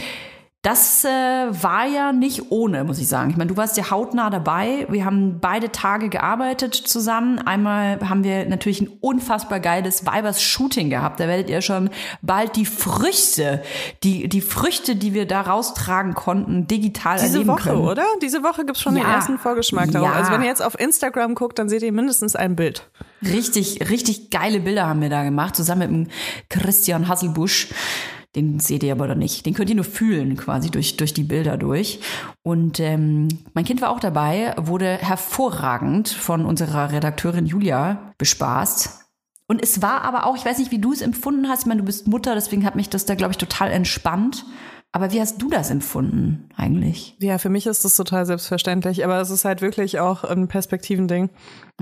Das 0.67 1.05
äh, 1.05 1.09
war 1.09 1.87
ja 1.87 2.13
nicht 2.13 2.51
ohne, 2.51 2.83
muss 2.83 2.99
ich 2.99 3.07
sagen. 3.07 3.31
Ich 3.31 3.37
meine, 3.37 3.47
du 3.47 3.57
warst 3.57 3.77
ja 3.77 3.89
hautnah 3.89 4.31
dabei. 4.31 4.85
Wir 4.91 5.05
haben 5.05 5.39
beide 5.41 5.71
Tage 5.71 6.09
gearbeitet 6.09 6.75
zusammen. 6.75 7.39
Einmal 7.39 8.01
haben 8.09 8.25
wir 8.25 8.47
natürlich 8.49 8.81
ein 8.81 8.89
unfassbar 9.01 9.61
geiles 9.61 10.07
Weibers-Shooting 10.07 10.91
gehabt. 10.91 11.21
Da 11.21 11.29
werdet 11.29 11.51
ihr 11.51 11.63
schon 11.63 11.89
bald 12.21 12.57
die 12.57 12.67
Früchte, 12.67 13.63
die, 14.03 14.29
die 14.29 14.41
Früchte, 14.41 14.97
die 14.97 15.15
wir 15.15 15.29
da 15.29 15.43
raustragen 15.43 16.15
konnten, 16.15 16.67
digital 16.67 17.21
Diese 17.21 17.35
erleben 17.35 17.49
Woche, 17.53 17.71
können. 17.71 17.83
oder? 17.83 18.05
Diese 18.21 18.43
Woche 18.43 18.65
gibt's 18.67 18.81
schon 18.81 18.97
den 18.97 19.05
Ja. 19.05 19.15
ersten 19.15 19.39
Vorgeschmack 19.39 19.93
darauf. 19.93 20.09
Ja. 20.09 20.15
Also 20.17 20.33
wenn 20.33 20.41
ihr 20.43 20.49
jetzt 20.49 20.65
auf 20.65 20.77
Instagram 20.81 21.37
guckt, 21.37 21.61
dann 21.61 21.69
seht 21.69 21.83
ihr 21.85 21.93
mindestens 21.93 22.35
ein 22.35 22.57
Bild. 22.57 22.91
Richtig, 23.23 23.89
richtig 23.89 24.31
geile 24.31 24.59
Bilder 24.59 24.89
haben 24.89 25.01
wir 25.01 25.11
da 25.11 25.23
gemacht, 25.23 25.55
zusammen 25.55 25.79
mit 25.79 25.91
dem 25.91 26.09
Christian 26.49 27.07
Hasselbusch. 27.07 27.69
Den 28.37 28.61
seht 28.61 28.83
ihr 28.83 28.93
aber 28.93 29.15
nicht. 29.15 29.47
Den 29.47 29.55
könnt 29.55 29.71
ihr 29.71 29.77
nur 29.77 29.85
fühlen, 29.85 30.37
quasi 30.37 30.71
durch, 30.71 30.99
durch 30.99 31.15
die 31.15 31.23
Bilder 31.23 31.57
durch. 31.57 32.01
Und 32.43 32.79
ähm, 32.81 33.29
mein 33.55 33.65
Kind 33.65 33.81
war 33.81 33.91
auch 33.91 34.01
dabei, 34.01 34.55
wurde 34.59 34.99
hervorragend 34.99 36.11
von 36.11 36.45
unserer 36.45 36.93
Redakteurin 36.93 37.47
Julia 37.47 38.13
bespaßt. 38.19 39.07
Und 39.49 39.63
es 39.63 39.81
war 39.81 40.03
aber 40.03 40.27
auch, 40.27 40.37
ich 40.37 40.45
weiß 40.45 40.59
nicht, 40.59 40.71
wie 40.71 40.81
du 40.81 40.93
es 40.93 41.01
empfunden 41.01 41.49
hast. 41.49 41.61
Ich 41.61 41.67
meine, 41.67 41.81
du 41.81 41.87
bist 41.87 42.09
Mutter, 42.09 42.35
deswegen 42.35 42.67
hat 42.67 42.77
mich 42.77 42.91
das 42.91 43.07
da, 43.07 43.15
glaube 43.15 43.33
ich, 43.33 43.39
total 43.39 43.71
entspannt. 43.71 44.45
Aber 44.93 45.13
wie 45.13 45.21
hast 45.21 45.43
du 45.43 45.51
das 45.51 45.71
empfunden 45.71 46.49
eigentlich? 46.57 47.17
Ja, 47.21 47.39
für 47.39 47.49
mich 47.49 47.67
ist 47.67 47.85
das 47.85 47.97
total 47.97 48.25
selbstverständlich, 48.25 49.05
aber 49.05 49.21
es 49.21 49.31
ist 49.31 49.45
halt 49.45 49.61
wirklich 49.61 49.99
auch 49.99 50.25
ein 50.25 50.49
Perspektivending. 50.49 51.29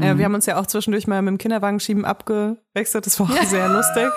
Äh, 0.00 0.16
wir 0.16 0.24
haben 0.24 0.34
uns 0.34 0.46
ja 0.46 0.58
auch 0.58 0.66
zwischendurch 0.66 1.06
mal 1.06 1.22
mit 1.22 1.30
dem 1.30 1.38
Kinderwagenschieben 1.38 2.04
abgewechselt, 2.04 3.06
das 3.06 3.20
war 3.20 3.30
auch 3.30 3.42
sehr 3.46 3.68
lustig. 3.68 4.08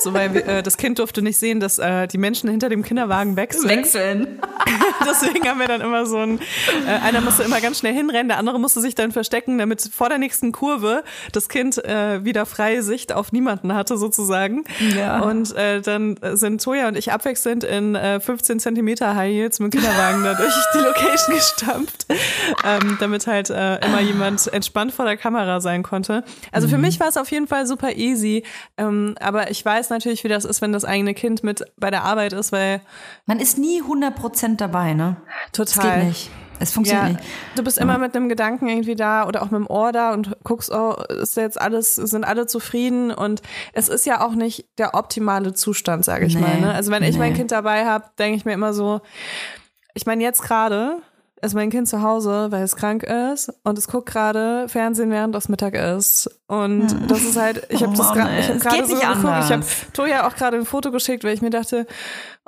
So, 0.00 0.14
weil 0.14 0.34
äh, 0.36 0.62
das 0.62 0.76
Kind 0.78 0.98
durfte 0.98 1.20
nicht 1.20 1.36
sehen, 1.36 1.60
dass 1.60 1.78
äh, 1.78 2.06
die 2.06 2.18
Menschen 2.18 2.48
hinter 2.48 2.68
dem 2.68 2.82
Kinderwagen 2.82 3.36
wechseln. 3.36 3.68
Wechseln. 3.68 4.40
Deswegen 5.08 5.46
haben 5.46 5.60
wir 5.60 5.68
dann 5.68 5.82
immer 5.82 6.06
so 6.06 6.18
ein, 6.18 6.40
äh, 6.86 6.90
einer 7.02 7.20
musste 7.20 7.42
immer 7.42 7.60
ganz 7.60 7.78
schnell 7.78 7.92
hinrennen, 7.92 8.28
der 8.28 8.38
andere 8.38 8.58
musste 8.58 8.80
sich 8.80 8.94
dann 8.94 9.12
verstecken, 9.12 9.58
damit 9.58 9.82
vor 9.92 10.08
der 10.08 10.18
nächsten 10.18 10.52
Kurve 10.52 11.04
das 11.32 11.48
Kind 11.48 11.82
äh, 11.84 12.24
wieder 12.24 12.46
freie 12.46 12.82
Sicht 12.82 13.12
auf 13.12 13.32
niemanden 13.32 13.74
hatte 13.74 13.98
sozusagen. 13.98 14.64
Ja. 14.96 15.20
Und 15.20 15.54
äh, 15.54 15.82
dann 15.82 16.18
sind 16.32 16.62
Toja 16.62 16.88
und 16.88 16.96
ich 16.96 17.12
abwechselnd 17.12 17.64
in 17.64 17.94
äh, 17.94 18.20
15 18.20 18.58
Zentimeter 18.60 19.14
High 19.14 19.32
Heels 19.32 19.60
mit 19.60 19.74
dem 19.74 19.80
Kinderwagen 19.80 20.24
da 20.24 20.34
durch 20.34 20.54
die 20.74 20.78
Location 20.78 21.34
gestampft, 21.34 22.06
ähm, 22.64 22.96
damit 23.00 23.26
halt 23.26 23.50
äh, 23.50 23.84
immer 23.84 24.00
jemand 24.00 24.52
entspannt 24.52 24.92
vor 24.92 25.04
der 25.04 25.16
Kamera 25.16 25.60
sein 25.60 25.82
konnte. 25.82 26.24
Also 26.52 26.68
für 26.68 26.78
mich 26.78 26.98
war 27.00 27.08
es 27.08 27.16
auf 27.16 27.30
jeden 27.30 27.46
Fall 27.46 27.66
super 27.66 27.96
easy, 27.96 28.44
ähm, 28.78 29.14
aber 29.20 29.50
ich 29.50 29.64
weiß 29.64 29.89
natürlich, 29.90 30.24
wie 30.24 30.28
das 30.28 30.44
ist, 30.44 30.62
wenn 30.62 30.72
das 30.72 30.84
eigene 30.84 31.14
Kind 31.14 31.42
mit 31.44 31.64
bei 31.76 31.90
der 31.90 32.04
Arbeit 32.04 32.32
ist, 32.32 32.52
weil 32.52 32.80
Man 33.26 33.38
ist 33.40 33.58
nie 33.58 33.82
100% 33.82 34.56
dabei, 34.56 34.94
ne? 34.94 35.16
Das 35.52 35.72
total 35.72 35.98
geht 36.00 36.08
nicht. 36.08 36.30
Es 36.62 36.72
funktioniert 36.72 37.06
Ja, 37.06 37.12
nicht. 37.14 37.24
du 37.56 37.62
bist 37.64 37.78
immer 37.78 37.96
mit 37.96 38.14
einem 38.14 38.28
Gedanken 38.28 38.68
irgendwie 38.68 38.94
da 38.94 39.26
oder 39.26 39.40
auch 39.42 39.50
mit 39.50 39.60
dem 39.60 39.66
Ohr 39.66 39.92
da 39.92 40.12
und 40.12 40.36
guckst, 40.44 40.70
oh, 40.70 40.94
ist 41.08 41.36
jetzt 41.38 41.58
alles, 41.58 41.94
sind 41.94 42.22
alle 42.24 42.46
zufrieden 42.46 43.10
und 43.12 43.40
es 43.72 43.88
ist 43.88 44.04
ja 44.04 44.20
auch 44.22 44.32
nicht 44.34 44.66
der 44.76 44.94
optimale 44.94 45.54
Zustand, 45.54 46.04
sage 46.04 46.26
ich 46.26 46.34
Nee, 46.34 46.42
mal. 46.42 46.60
Ne? 46.60 46.74
Also 46.74 46.90
wenn 46.90 47.02
ich 47.02 47.16
mein. 47.16 47.32
Kind 47.32 47.50
dabei 47.50 47.86
habe, 47.86 48.04
denke 48.18 48.36
ich 48.36 48.44
mir 48.44 48.52
immer 48.52 48.74
so, 48.74 49.00
ich 49.94 50.04
meine 50.04 50.22
jetzt 50.22 50.42
gerade 50.42 50.98
ist 51.42 51.54
mein 51.54 51.70
Kind 51.70 51.88
zu 51.88 52.02
Hause, 52.02 52.48
weil 52.50 52.62
es 52.62 52.76
krank 52.76 53.02
ist 53.02 53.52
und 53.64 53.78
es 53.78 53.88
guckt 53.88 54.06
gerade 54.06 54.68
Fernsehen, 54.68 55.10
während 55.10 55.34
es 55.34 55.48
Mittag 55.48 55.74
ist 55.74 56.30
und 56.46 56.88
das 57.08 57.22
ist 57.22 57.36
halt, 57.36 57.66
ich 57.70 57.82
habe 57.82 57.92
Oh 57.94 57.96
das 57.96 58.12
gerade, 58.12 58.38
ich 58.38 58.48
habe 58.48 58.58
es 58.58 58.62
gerade 58.62 58.86
so 58.86 58.94
geguckt, 58.94 59.44
ich 59.44 59.52
habe. 59.52 59.64
Toja 59.92 60.26
auch 60.26 60.34
gerade 60.34 60.56
ein 60.56 60.64
Foto 60.64 60.90
geschickt, 60.90 61.24
weil 61.24 61.34
ich 61.34 61.42
mir 61.42 61.50
dachte, 61.50 61.86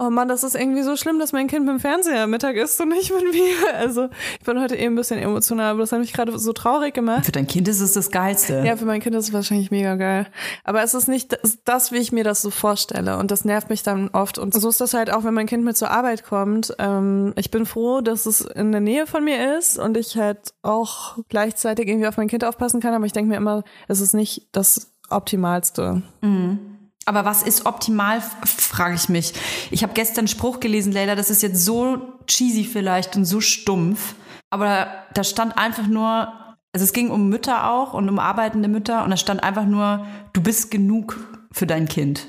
oh 0.02 0.10
Mann, 0.10 0.26
das 0.28 0.42
ist 0.42 0.56
irgendwie 0.56 0.82
so 0.82 0.96
schlimm, 0.96 1.18
dass 1.18 1.32
mein 1.32 1.46
Kind 1.46 1.64
mit 1.64 1.74
dem 1.74 1.80
Fernseher 1.80 2.24
am 2.24 2.30
Mittag 2.30 2.56
isst 2.56 2.80
und 2.80 2.88
nicht 2.88 3.12
mit 3.12 3.32
mir. 3.32 3.52
Also 3.74 4.08
ich 4.38 4.44
bin 4.44 4.60
heute 4.60 4.76
eben 4.76 4.94
ein 4.94 4.96
bisschen 4.96 5.18
emotional, 5.18 5.72
aber 5.72 5.80
das 5.80 5.92
hat 5.92 6.00
mich 6.00 6.12
gerade 6.12 6.38
so 6.38 6.52
traurig 6.52 6.94
gemacht. 6.94 7.24
Für 7.24 7.32
dein 7.32 7.46
Kind 7.46 7.68
ist 7.68 7.80
es 7.80 7.92
das 7.92 8.10
Geilste. 8.10 8.62
Ja, 8.64 8.76
für 8.76 8.84
mein 8.84 9.00
Kind 9.00 9.14
ist 9.16 9.28
es 9.28 9.32
wahrscheinlich 9.32 9.70
mega 9.70 9.96
geil. 9.96 10.26
Aber 10.64 10.82
es 10.82 10.94
ist 10.94 11.08
nicht 11.08 11.32
das, 11.32 11.58
das, 11.64 11.92
wie 11.92 11.98
ich 11.98 12.12
mir 12.12 12.24
das 12.24 12.42
so 12.42 12.50
vorstelle. 12.50 13.18
Und 13.18 13.30
das 13.30 13.44
nervt 13.44 13.70
mich 13.70 13.82
dann 13.82 14.08
oft. 14.12 14.38
Und 14.38 14.54
so 14.54 14.68
ist 14.68 14.80
das 14.80 14.94
halt 14.94 15.12
auch, 15.12 15.24
wenn 15.24 15.34
mein 15.34 15.46
Kind 15.46 15.64
mit 15.64 15.76
zur 15.76 15.90
Arbeit 15.90 16.24
kommt. 16.24 16.74
Ähm, 16.78 17.32
ich 17.36 17.50
bin 17.50 17.66
froh, 17.66 18.00
dass 18.00 18.26
es 18.26 18.40
in 18.40 18.72
der 18.72 18.80
Nähe 18.80 19.06
von 19.06 19.24
mir 19.24 19.58
ist 19.58 19.78
und 19.78 19.96
ich 19.96 20.16
halt 20.16 20.54
auch 20.62 21.18
gleichzeitig 21.28 21.88
irgendwie 21.88 22.06
auf 22.06 22.16
mein 22.16 22.28
Kind 22.28 22.44
aufpassen 22.44 22.80
kann. 22.80 22.94
Aber 22.94 23.06
ich 23.06 23.12
denke 23.12 23.30
mir 23.30 23.36
immer, 23.36 23.64
es 23.88 24.00
ist 24.00 24.14
nicht 24.14 24.48
das 24.52 24.92
Optimalste. 25.10 26.02
Aber 27.04 27.24
was 27.24 27.42
ist 27.42 27.66
optimal, 27.66 28.22
frage 28.44 28.94
ich 28.94 29.08
mich. 29.08 29.32
Ich 29.70 29.82
habe 29.82 29.92
gestern 29.92 30.20
einen 30.20 30.28
Spruch 30.28 30.60
gelesen, 30.60 30.92
Leila, 30.92 31.16
das 31.16 31.30
ist 31.30 31.42
jetzt 31.42 31.64
so 31.64 32.00
cheesy 32.26 32.64
vielleicht 32.64 33.16
und 33.16 33.24
so 33.24 33.40
stumpf. 33.40 34.14
Aber 34.50 34.86
da 35.14 35.24
stand 35.24 35.58
einfach 35.58 35.86
nur, 35.86 36.32
also 36.72 36.84
es 36.84 36.92
ging 36.92 37.10
um 37.10 37.28
Mütter 37.28 37.70
auch 37.70 37.94
und 37.94 38.08
um 38.08 38.18
arbeitende 38.18 38.68
Mütter 38.68 39.02
und 39.04 39.10
da 39.10 39.16
stand 39.16 39.42
einfach 39.42 39.64
nur, 39.64 40.06
du 40.32 40.42
bist 40.42 40.70
genug 40.70 41.18
für 41.50 41.66
dein 41.66 41.88
Kind. 41.88 42.26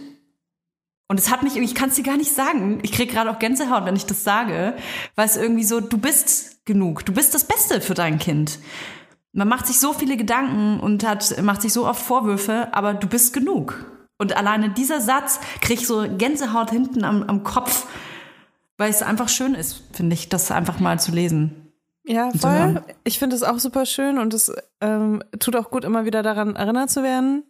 Und 1.08 1.20
es 1.20 1.30
hat 1.30 1.44
mich, 1.44 1.56
ich 1.58 1.76
kann 1.76 1.90
es 1.90 1.96
dir 1.96 2.04
gar 2.04 2.18
nicht 2.18 2.34
sagen. 2.34 2.80
Ich 2.82 2.92
krieg 2.92 3.12
gerade 3.12 3.30
auch 3.30 3.38
Gänsehaut, 3.38 3.86
wenn 3.86 3.96
ich 3.96 4.06
das 4.06 4.24
sage, 4.24 4.76
weil 5.16 5.28
es 5.28 5.38
irgendwie 5.38 5.64
so, 5.64 5.80
du 5.80 5.98
bist 5.98 6.66
genug, 6.66 7.06
du 7.06 7.14
bist 7.14 7.36
das 7.36 7.44
Beste 7.44 7.82
für 7.82 7.94
dein 7.94 8.18
Kind. 8.18 8.58
Man 9.32 9.48
macht 9.48 9.68
sich 9.68 9.80
so 9.80 9.94
viele 9.94 10.18
Gedanken 10.18 10.80
und 10.80 11.06
hat, 11.06 11.42
macht 11.42 11.62
sich 11.62 11.74
so 11.74 11.88
oft 11.88 12.02
Vorwürfe, 12.02 12.70
aber 12.72 12.94
du 12.94 13.08
bist 13.08 13.34
genug. 13.34 13.93
Und 14.18 14.36
alleine 14.38 14.70
dieser 14.70 15.02
Satz 15.02 15.40
krieg 15.62 15.82
ich 15.82 15.88
so 15.88 16.06
Gänsehaut 16.18 16.70
hinten 16.70 17.04
am, 17.04 17.24
am 17.24 17.44
Kopf, 17.44 17.88
weil 18.78 18.90
es 18.90 19.02
einfach 19.02 19.30
schön 19.30 19.56
ist, 19.56 19.84
finde 19.92 20.14
ich, 20.14 20.30
das 20.30 20.52
einfach 20.52 20.80
mal 20.80 21.00
zu 21.00 21.12
lesen. 21.12 21.72
Ja, 22.06 22.32
voll. 22.32 22.82
Ich 23.06 23.18
finde 23.20 23.36
es 23.36 23.44
auch 23.44 23.60
super 23.60 23.86
schön 23.86 24.18
und 24.18 24.34
es 24.34 24.52
ähm, 24.82 25.24
tut 25.40 25.56
auch 25.56 25.72
gut, 25.72 25.86
immer 25.86 26.06
wieder 26.06 26.22
daran 26.22 26.56
erinnert 26.56 26.90
zu 26.90 27.02
werden. 27.02 27.44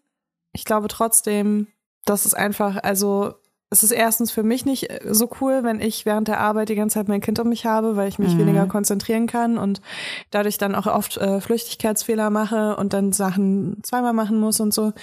Ich 0.52 0.64
glaube 0.66 0.88
trotzdem, 0.90 1.68
dass 2.06 2.26
es 2.26 2.34
einfach, 2.36 2.78
also 2.84 3.34
es 3.72 3.82
ist 3.82 3.92
erstens 3.92 4.30
für 4.32 4.44
mich 4.44 4.66
nicht 4.66 4.92
äh, 4.92 5.00
so 5.10 5.28
cool, 5.42 5.64
wenn 5.64 5.82
ich 5.82 6.06
während 6.06 6.28
der 6.28 6.40
Arbeit 6.40 6.70
die 6.70 6.76
ganze 6.76 6.96
Zeit 6.96 7.08
mein 7.08 7.22
Kind 7.22 7.40
um 7.40 7.50
mich 7.50 7.66
habe, 7.66 7.96
weil 7.96 8.08
ich 8.08 8.20
mich 8.20 8.36
Mhm. 8.36 8.40
weniger 8.40 8.68
konzentrieren 8.68 9.26
kann 9.26 9.58
und 9.58 9.82
dadurch 10.30 10.60
dann 10.60 10.76
auch 10.76 10.86
oft 10.86 11.18
äh, 11.18 11.42
Flüchtigkeitsfehler 11.42 12.30
mache 12.30 12.76
und 12.76 12.94
dann 12.94 13.12
Sachen 13.12 13.80
zweimal 13.84 14.14
machen 14.14 14.40
muss 14.40 14.60
und 14.60 14.72
so. 14.74 14.94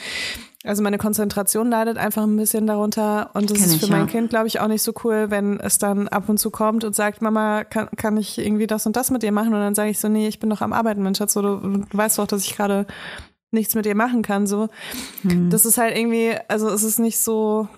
Also 0.63 0.83
meine 0.83 0.99
Konzentration 0.99 1.71
leidet 1.71 1.97
einfach 1.97 2.25
ein 2.25 2.37
bisschen 2.37 2.67
darunter 2.67 3.31
und 3.33 3.51
es 3.51 3.65
ist 3.65 3.77
ich, 3.77 3.81
für 3.81 3.91
mein 3.91 4.03
ja. 4.03 4.07
Kind, 4.07 4.29
glaube 4.29 4.47
ich, 4.47 4.61
auch 4.61 4.69
nicht 4.69 4.83
so 4.83 4.93
cool, 5.05 5.31
wenn 5.31 5.59
es 5.59 5.79
dann 5.79 6.07
ab 6.07 6.29
und 6.29 6.39
zu 6.39 6.51
kommt 6.51 6.85
und 6.85 6.95
sagt, 6.95 7.23
Mama, 7.23 7.65
kann, 7.65 7.89
kann 7.97 8.19
ich 8.19 8.37
irgendwie 8.39 8.67
das 8.67 8.85
und 8.85 8.95
das 8.95 9.11
mit 9.11 9.23
dir 9.23 9.33
machen? 9.33 9.55
Und 9.55 9.61
dann 9.61 9.75
sage 9.75 9.89
ich 9.91 9.99
so, 9.99 10.09
nee, 10.09 10.29
ich 10.29 10.39
bin 10.39 10.51
doch 10.51 10.61
am 10.61 10.75
Arbeiten, 10.75 11.03
mein 11.03 11.15
Schatz, 11.15 11.33
so, 11.33 11.41
du, 11.41 11.57
du 11.59 11.87
weißt 11.93 12.19
doch, 12.19 12.27
dass 12.27 12.45
ich 12.45 12.57
gerade 12.57 12.87
nichts 13.53 13.75
mit 13.75 13.87
dir 13.87 13.95
machen 13.95 14.21
kann. 14.23 14.47
So, 14.47 14.69
Hm. 15.23 15.49
das 15.49 15.65
ist 15.65 15.79
halt 15.79 15.97
irgendwie, 15.97 16.35
also 16.49 16.69
es 16.69 16.83
ist 16.83 16.99
nicht 16.99 17.19
so. 17.19 17.69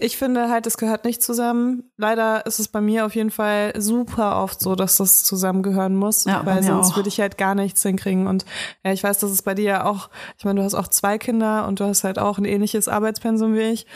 Ich 0.00 0.16
finde 0.16 0.48
halt, 0.48 0.66
es 0.66 0.76
gehört 0.78 1.04
nicht 1.04 1.22
zusammen. 1.22 1.84
Leider 1.96 2.46
ist 2.46 2.58
es 2.60 2.68
bei 2.68 2.80
mir 2.80 3.06
auf 3.06 3.14
jeden 3.14 3.30
Fall 3.30 3.72
super 3.80 4.42
oft 4.42 4.60
so, 4.60 4.74
dass 4.74 4.96
das 4.96 5.24
zusammengehören 5.24 5.94
muss, 5.96 6.24
Ja, 6.24 6.44
weil 6.44 6.62
sonst 6.62 6.92
auch. 6.92 6.96
würde 6.96 7.08
ich 7.08 7.20
halt 7.20 7.38
gar 7.38 7.54
nichts 7.54 7.82
hinkriegen. 7.82 8.26
Und 8.26 8.44
ja, 8.84 8.92
ich 8.92 9.02
weiß, 9.02 9.18
dass 9.18 9.30
es 9.30 9.42
bei 9.42 9.54
dir 9.54 9.64
ja 9.64 9.84
auch, 9.84 10.10
ich 10.38 10.44
meine, 10.44 10.60
du 10.60 10.64
hast 10.64 10.74
auch 10.74 10.88
zwei 10.88 11.18
Kinder 11.18 11.66
und 11.66 11.80
du 11.80 11.84
hast 11.84 12.04
halt 12.04 12.18
auch 12.18 12.38
ein 12.38 12.44
ähnliches 12.44 12.88
Arbeitspensum 12.88 13.54
wie 13.54 13.60
ich. 13.60 13.86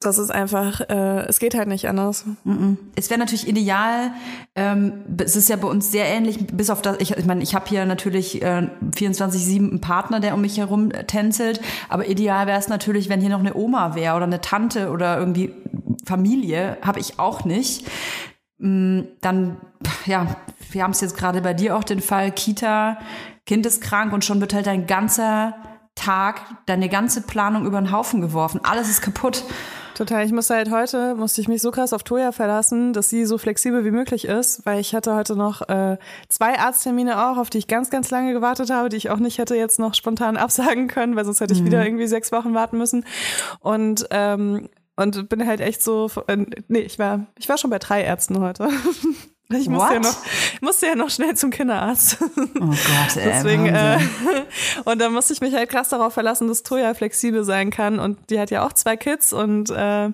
Das 0.00 0.18
ist 0.18 0.30
einfach, 0.30 0.80
äh, 0.80 1.26
es 1.26 1.38
geht 1.38 1.54
halt 1.54 1.68
nicht 1.68 1.88
anders. 1.88 2.24
Es 2.96 3.10
wäre 3.10 3.18
natürlich 3.20 3.48
ideal, 3.48 4.12
ähm, 4.54 4.92
es 5.18 5.36
ist 5.36 5.48
ja 5.48 5.56
bei 5.56 5.68
uns 5.68 5.90
sehr 5.90 6.06
ähnlich, 6.06 6.46
bis 6.46 6.70
auf 6.70 6.82
das, 6.82 6.96
ich, 7.00 7.12
ich 7.16 7.26
meine, 7.26 7.42
ich 7.42 7.54
habe 7.54 7.66
hier 7.68 7.84
natürlich 7.86 8.42
äh, 8.42 8.68
24-7 8.94 9.56
einen 9.56 9.80
Partner, 9.80 10.20
der 10.20 10.34
um 10.34 10.40
mich 10.40 10.58
herum 10.58 10.90
tänzelt, 11.06 11.60
aber 11.88 12.08
ideal 12.08 12.46
wäre 12.46 12.58
es 12.58 12.68
natürlich, 12.68 13.08
wenn 13.08 13.20
hier 13.20 13.30
noch 13.30 13.40
eine 13.40 13.54
Oma 13.54 13.94
wäre 13.94 14.16
oder 14.16 14.24
eine 14.24 14.40
Tante 14.40 14.90
oder 14.90 15.20
irgendwie 15.26 15.54
Familie, 16.04 16.78
habe 16.82 17.00
ich 17.00 17.18
auch 17.18 17.44
nicht. 17.44 17.86
Mm, 18.58 19.02
Dann, 19.20 19.58
ja, 20.06 20.36
wir 20.70 20.82
haben 20.82 20.92
es 20.92 21.00
jetzt 21.00 21.16
gerade 21.16 21.42
bei 21.42 21.54
dir 21.54 21.76
auch 21.76 21.84
den 21.84 22.00
Fall, 22.00 22.30
Kita, 22.30 22.98
Kind 23.44 23.66
ist 23.66 23.80
krank 23.80 24.12
und 24.12 24.24
schon 24.24 24.40
wird 24.40 24.54
halt 24.54 24.66
dein 24.66 24.86
ganzer 24.86 25.54
Tag, 25.94 26.40
deine 26.66 26.88
ganze 26.88 27.22
Planung 27.22 27.64
über 27.64 27.80
den 27.80 27.90
Haufen 27.90 28.20
geworfen. 28.20 28.60
Alles 28.62 28.88
ist 28.88 29.02
kaputt. 29.02 29.44
Total. 29.96 30.26
Ich 30.26 30.32
musste 30.32 30.54
halt 30.54 30.70
heute, 30.70 31.14
musste 31.14 31.40
ich 31.40 31.48
mich 31.48 31.62
so 31.62 31.70
krass 31.70 31.94
auf 31.94 32.02
Toja 32.02 32.30
verlassen, 32.30 32.92
dass 32.92 33.08
sie 33.08 33.24
so 33.24 33.38
flexibel 33.38 33.82
wie 33.86 33.90
möglich 33.90 34.26
ist, 34.26 34.66
weil 34.66 34.78
ich 34.78 34.94
hatte 34.94 35.14
heute 35.14 35.36
noch 35.36 35.66
äh, 35.70 35.96
zwei 36.28 36.58
Arzttermine 36.58 37.30
auch, 37.30 37.38
auf 37.38 37.48
die 37.48 37.56
ich 37.56 37.66
ganz, 37.66 37.88
ganz 37.88 38.10
lange 38.10 38.34
gewartet 38.34 38.68
habe, 38.68 38.90
die 38.90 38.96
ich 38.96 39.08
auch 39.08 39.16
nicht 39.16 39.38
hätte 39.38 39.56
jetzt 39.56 39.78
noch 39.78 39.94
spontan 39.94 40.36
absagen 40.36 40.86
können, 40.88 41.16
weil 41.16 41.24
sonst 41.24 41.40
hätte 41.40 41.54
ich 41.54 41.64
wieder 41.64 41.82
irgendwie 41.82 42.06
sechs 42.06 42.30
Wochen 42.30 42.52
warten 42.52 42.76
müssen. 42.76 43.06
Und 43.60 44.06
ähm, 44.10 44.68
und 44.96 45.28
bin 45.28 45.46
halt 45.46 45.60
echt 45.60 45.82
so, 45.82 46.10
äh, 46.26 46.38
nee, 46.68 46.80
ich 46.80 46.98
war, 46.98 47.26
ich 47.38 47.48
war 47.48 47.58
schon 47.58 47.70
bei 47.70 47.78
drei 47.78 48.02
Ärzten 48.02 48.40
heute. 48.40 48.68
Ich 49.48 49.68
musste 49.68 49.94
ja, 49.94 50.00
What? 50.00 50.02
noch, 50.02 50.16
ich 50.54 50.60
musste 50.60 50.86
ja 50.86 50.96
noch 50.96 51.08
schnell 51.08 51.36
zum 51.36 51.50
Kinderarzt. 51.50 52.18
Oh 52.20 52.60
Gott, 52.60 53.16
ey, 53.16 53.22
Deswegen, 53.26 53.66
äh, 53.66 54.00
und 54.84 55.00
dann 55.00 55.12
musste 55.12 55.34
ich 55.34 55.40
mich 55.40 55.54
halt 55.54 55.68
krass 55.68 55.88
darauf 55.88 56.14
verlassen, 56.14 56.48
dass 56.48 56.64
Toya 56.64 56.94
flexibel 56.94 57.44
sein 57.44 57.70
kann. 57.70 58.00
Und 58.00 58.18
die 58.28 58.40
hat 58.40 58.50
ja 58.50 58.66
auch 58.66 58.72
zwei 58.72 58.96
Kids 58.96 59.32
und 59.32 59.70
äh, 59.70 60.10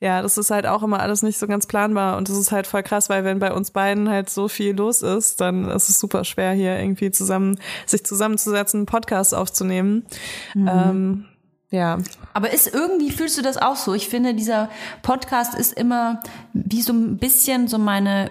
ja, 0.00 0.22
das 0.22 0.38
ist 0.38 0.52
halt 0.52 0.66
auch 0.66 0.84
immer 0.84 1.00
alles 1.00 1.22
nicht 1.22 1.38
so 1.38 1.48
ganz 1.48 1.66
planbar. 1.66 2.16
Und 2.18 2.28
das 2.28 2.36
ist 2.36 2.52
halt 2.52 2.68
voll 2.68 2.84
krass, 2.84 3.08
weil 3.08 3.24
wenn 3.24 3.40
bei 3.40 3.52
uns 3.52 3.72
beiden 3.72 4.08
halt 4.08 4.30
so 4.30 4.46
viel 4.46 4.76
los 4.76 5.02
ist, 5.02 5.40
dann 5.40 5.68
ist 5.68 5.88
es 5.88 5.98
super 5.98 6.22
schwer, 6.22 6.52
hier 6.52 6.78
irgendwie 6.78 7.10
zusammen, 7.10 7.58
sich 7.84 8.04
zusammenzusetzen, 8.04 8.80
einen 8.80 8.86
Podcast 8.86 9.34
aufzunehmen. 9.34 10.06
Ähm, 10.54 11.24
ja. 11.70 11.98
Aber 12.32 12.50
ist 12.52 12.72
irgendwie, 12.72 13.10
fühlst 13.10 13.36
du 13.38 13.42
das 13.42 13.56
auch 13.58 13.76
so? 13.76 13.94
Ich 13.94 14.08
finde, 14.08 14.34
dieser 14.34 14.70
Podcast 15.02 15.54
ist 15.54 15.72
immer 15.74 16.20
wie 16.52 16.82
so 16.82 16.92
ein 16.92 17.18
bisschen 17.18 17.68
so 17.68 17.78
meine, 17.78 18.30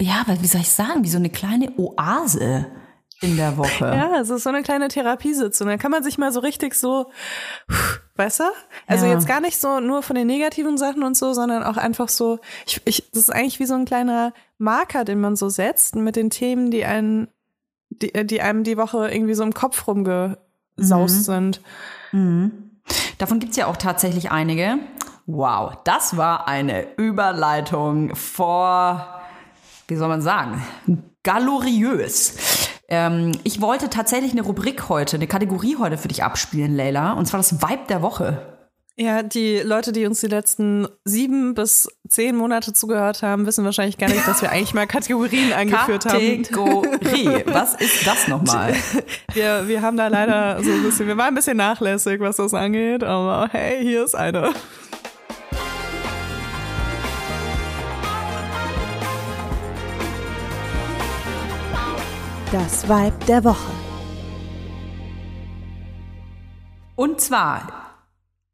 ja, 0.00 0.24
wie 0.26 0.46
soll 0.46 0.60
ich 0.60 0.70
sagen, 0.70 1.04
wie 1.04 1.08
so 1.08 1.18
eine 1.18 1.30
kleine 1.30 1.72
Oase 1.78 2.66
in 3.22 3.36
der 3.36 3.56
Woche. 3.56 3.68
Ja, 3.86 4.20
es 4.20 4.28
ist 4.28 4.42
so 4.42 4.50
eine 4.50 4.62
kleine 4.62 4.88
Therapiesitzung. 4.88 5.68
Da 5.68 5.76
kann 5.78 5.90
man 5.90 6.02
sich 6.02 6.18
mal 6.18 6.32
so 6.32 6.40
richtig 6.40 6.74
so, 6.74 7.10
weißt 8.16 8.40
du? 8.40 8.44
Also 8.86 9.06
Ja. 9.06 9.12
jetzt 9.12 9.26
gar 9.26 9.40
nicht 9.40 9.58
so 9.58 9.80
nur 9.80 10.02
von 10.02 10.16
den 10.16 10.26
negativen 10.26 10.76
Sachen 10.76 11.02
und 11.02 11.16
so, 11.16 11.32
sondern 11.32 11.62
auch 11.62 11.78
einfach 11.78 12.08
so, 12.10 12.38
ich, 12.66 12.82
ich, 12.84 13.10
das 13.12 13.22
ist 13.22 13.30
eigentlich 13.30 13.58
wie 13.58 13.66
so 13.66 13.74
ein 13.74 13.86
kleiner 13.86 14.34
Marker, 14.58 15.04
den 15.04 15.20
man 15.20 15.36
so 15.36 15.48
setzt 15.48 15.96
mit 15.96 16.16
den 16.16 16.28
Themen, 16.28 16.70
die 16.70 16.84
einen, 16.84 17.28
die, 17.88 18.12
die 18.26 18.42
einem 18.42 18.64
die 18.64 18.76
Woche 18.76 19.08
irgendwie 19.08 19.34
so 19.34 19.42
im 19.44 19.54
Kopf 19.54 19.86
rumgesaust 19.86 21.24
sind. 21.24 21.62
Davon 23.18 23.40
gibt's 23.40 23.56
ja 23.56 23.66
auch 23.66 23.76
tatsächlich 23.76 24.30
einige. 24.30 24.78
Wow, 25.26 25.74
das 25.84 26.16
war 26.16 26.46
eine 26.46 26.96
Überleitung 26.96 28.14
vor, 28.14 29.20
wie 29.88 29.96
soll 29.96 30.08
man 30.08 30.22
sagen, 30.22 30.62
galoriös. 31.24 32.68
Ähm, 32.88 33.32
ich 33.42 33.60
wollte 33.60 33.90
tatsächlich 33.90 34.32
eine 34.32 34.42
Rubrik 34.42 34.88
heute, 34.88 35.16
eine 35.16 35.26
Kategorie 35.26 35.76
heute 35.78 35.98
für 35.98 36.08
dich 36.08 36.22
abspielen, 36.22 36.76
Leila. 36.76 37.14
Und 37.14 37.26
zwar 37.26 37.38
das 37.38 37.60
Vibe 37.60 37.86
der 37.88 38.02
Woche. 38.02 38.55
Ja, 38.98 39.22
die 39.22 39.58
Leute, 39.58 39.92
die 39.92 40.06
uns 40.06 40.20
die 40.20 40.26
letzten 40.26 40.88
sieben 41.04 41.52
bis 41.52 41.86
zehn 42.08 42.34
Monate 42.34 42.72
zugehört 42.72 43.22
haben, 43.22 43.44
wissen 43.44 43.62
wahrscheinlich 43.62 43.98
gar 43.98 44.08
nicht, 44.08 44.26
dass 44.26 44.40
wir 44.40 44.50
eigentlich 44.50 44.72
mal 44.72 44.86
Kategorien 44.86 45.52
eingeführt 45.54 46.06
haben. 46.06 46.42
Kategorie. 46.42 47.42
Was 47.44 47.74
ist 47.74 48.06
das 48.06 48.26
nochmal? 48.26 48.74
Wir, 49.34 49.64
wir 49.68 49.82
haben 49.82 49.98
da 49.98 50.08
leider 50.08 50.64
so 50.64 50.70
ein 50.70 50.82
bisschen, 50.82 51.08
wir 51.08 51.16
waren 51.18 51.28
ein 51.28 51.34
bisschen 51.34 51.58
nachlässig, 51.58 52.20
was 52.20 52.36
das 52.36 52.54
angeht, 52.54 53.04
aber 53.04 53.50
hey, 53.52 53.82
hier 53.82 54.02
ist 54.02 54.14
eine. 54.14 54.54
Das 62.50 62.88
Vibe 62.88 63.26
der 63.28 63.44
Woche. 63.44 63.72
Und 66.94 67.20
zwar, 67.20 67.85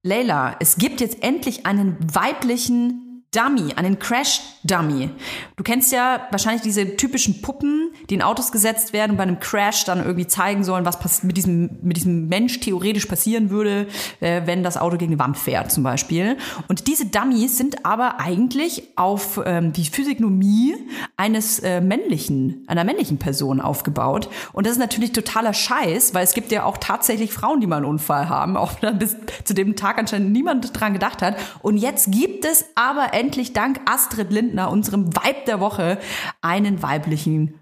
Leila, 0.05 0.57
es 0.59 0.79
gibt 0.79 1.01
jetzt 1.01 1.23
endlich 1.23 1.65
einen 1.65 1.97
weiblichen 2.13 3.02
Dummy, 3.33 3.73
einen 3.77 3.99
Crash-Dummy. 3.99 5.09
Du 5.57 5.65
kennst 5.65 5.91
ja 5.91 6.27
wahrscheinlich 6.31 6.61
diese 6.61 6.97
typischen 6.97 7.41
Puppen, 7.41 7.91
die 8.11 8.15
in 8.15 8.21
Autos 8.21 8.53
gesetzt 8.53 8.93
werden 8.93 9.13
und 9.13 9.17
bei 9.17 9.23
einem 9.23 9.41
Crash 9.41 9.87
dann 9.87 10.05
irgendwie 10.05 10.27
zeigen 10.27 10.65
sollen, 10.65 10.85
was 10.85 11.23
mit 11.23 11.39
diesem, 11.39 11.79
mit 11.81 11.97
diesem 11.97 12.29
Mensch 12.29 12.61
theoretisch 12.61 13.07
passieren 13.07 13.49
würde, 13.49 13.87
äh, 14.21 14.43
wenn 14.45 14.63
das 14.63 14.77
Auto 14.77 14.99
gegen 14.99 15.13
eine 15.13 15.19
Wand 15.19 15.39
fährt 15.39 15.73
zum 15.73 15.83
Beispiel. 15.83 16.37
Und 16.69 16.87
diese 16.89 17.07
Dummies 17.07 17.57
sind 17.57 17.87
aber 17.87 18.21
eigentlich 18.21 18.83
auf 18.97 19.41
ähm, 19.47 19.73
die 19.73 19.87
Physiognomie 19.87 20.77
eines 21.17 21.59
äh, 21.61 21.81
männlichen, 21.81 22.65
einer 22.67 22.85
männlichen 22.85 23.17
Person 23.17 23.63
aufgebaut. 23.63 24.29
Und 24.53 24.67
das 24.67 24.75
ist 24.75 24.79
natürlich 24.79 25.13
totaler 25.13 25.55
Scheiß, 25.55 26.13
weil 26.13 26.25
es 26.25 26.35
gibt 26.35 26.53
ja 26.53 26.65
auch 26.65 26.77
tatsächlich 26.77 27.33
Frauen, 27.33 27.63
die 27.63 27.67
mal 27.67 27.77
einen 27.77 27.87
Unfall 27.87 28.29
haben, 28.29 28.59
auch 28.59 28.73
wenn 28.83 28.99
bis 28.99 29.17
zu 29.45 29.55
dem 29.55 29.75
Tag 29.75 29.97
anscheinend 29.99 30.33
niemand 30.33 30.79
dran 30.79 30.93
gedacht 30.93 31.23
hat. 31.23 31.37
Und 31.63 31.79
jetzt 31.79 32.13
gibt 32.13 32.45
es 32.45 32.67
aber 32.75 33.15
endlich 33.23 33.53
dank 33.53 33.81
Astrid 33.87 34.33
Lindner, 34.33 34.69
unserem 34.71 35.15
Vibe 35.15 35.45
der 35.47 35.61
Woche, 35.61 35.99
einen 36.41 36.83
weiblichen 36.83 37.55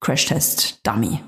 Crashtest-Dummy. 0.00 1.20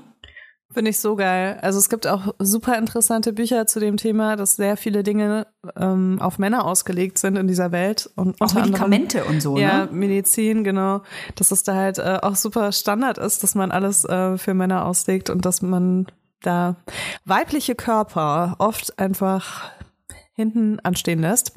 Finde 0.71 0.89
ich 0.89 0.99
so 0.99 1.15
geil. 1.15 1.59
Also 1.61 1.77
es 1.77 1.89
gibt 1.89 2.07
auch 2.07 2.33
super 2.39 2.77
interessante 2.79 3.31
Bücher 3.33 3.67
zu 3.67 3.79
dem 3.79 3.97
Thema, 3.97 4.35
dass 4.37 4.55
sehr 4.55 4.75
viele 4.77 5.03
Dinge 5.03 5.45
ähm, 5.75 6.17
auf 6.19 6.39
Männer 6.39 6.65
ausgelegt 6.65 7.19
sind 7.19 7.35
in 7.37 7.45
dieser 7.47 7.71
Welt. 7.71 8.09
Und 8.15 8.41
Auch 8.41 8.47
unter 8.47 8.63
anderem- 8.63 8.89
Medikamente 8.89 9.25
und 9.25 9.41
so, 9.41 9.57
Ja, 9.57 9.85
ne? 9.85 9.89
Medizin, 9.91 10.63
genau. 10.63 11.03
Dass 11.35 11.51
es 11.51 11.61
da 11.63 11.75
halt 11.75 11.99
äh, 11.99 12.19
auch 12.21 12.35
super 12.35 12.71
Standard 12.71 13.17
ist, 13.19 13.43
dass 13.43 13.53
man 13.53 13.71
alles 13.71 14.03
äh, 14.05 14.37
für 14.39 14.53
Männer 14.55 14.85
auslegt 14.85 15.29
und 15.29 15.45
dass 15.45 15.61
man 15.61 16.07
da 16.41 16.77
weibliche 17.25 17.75
Körper 17.75 18.55
oft 18.57 18.97
einfach 18.97 19.69
hinten 20.35 20.79
anstehen 20.79 21.19
lässt. 21.19 21.53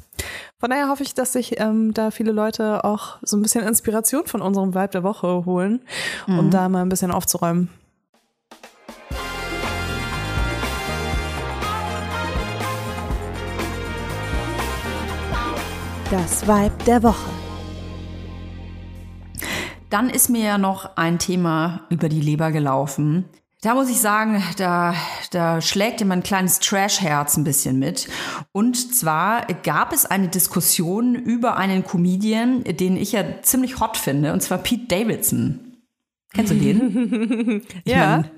Von 0.58 0.70
daher 0.70 0.88
hoffe 0.88 1.02
ich, 1.02 1.12
dass 1.12 1.34
sich 1.34 1.60
ähm, 1.60 1.92
da 1.92 2.10
viele 2.10 2.32
Leute 2.32 2.82
auch 2.82 3.18
so 3.20 3.36
ein 3.36 3.42
bisschen 3.42 3.62
Inspiration 3.66 4.26
von 4.26 4.40
unserem 4.40 4.74
Vibe 4.74 4.88
der 4.88 5.02
Woche 5.02 5.44
holen, 5.44 5.82
um 6.26 6.50
da 6.50 6.70
mal 6.70 6.80
ein 6.80 6.88
bisschen 6.88 7.10
aufzuräumen. 7.10 7.68
Das 16.10 16.46
Vibe 16.46 16.84
der 16.86 17.02
Woche. 17.02 17.30
Dann 19.90 20.08
ist 20.08 20.30
mir 20.30 20.42
ja 20.42 20.56
noch 20.56 20.96
ein 20.96 21.18
Thema 21.18 21.82
über 21.90 22.08
die 22.08 22.20
Leber 22.20 22.50
gelaufen. 22.50 23.26
Da 23.66 23.74
muss 23.74 23.90
ich 23.90 24.00
sagen, 24.00 24.40
da, 24.58 24.94
da 25.32 25.60
schlägt 25.60 25.98
dir 25.98 26.04
mein 26.04 26.22
kleines 26.22 26.60
Trash-Herz 26.60 27.36
ein 27.36 27.42
bisschen 27.42 27.80
mit. 27.80 28.06
Und 28.52 28.94
zwar 28.94 29.44
gab 29.64 29.92
es 29.92 30.06
eine 30.06 30.28
Diskussion 30.28 31.16
über 31.16 31.56
einen 31.56 31.82
Comedian, 31.82 32.62
den 32.62 32.96
ich 32.96 33.10
ja 33.10 33.24
ziemlich 33.42 33.80
hot 33.80 33.96
finde, 33.96 34.32
und 34.32 34.40
zwar 34.40 34.58
Pete 34.58 34.86
Davidson. 34.86 35.78
Kennst 36.32 36.52
du 36.52 36.56
den? 36.56 37.62
Ich 37.84 37.90
Ja. 37.90 38.18
mein, 38.18 38.30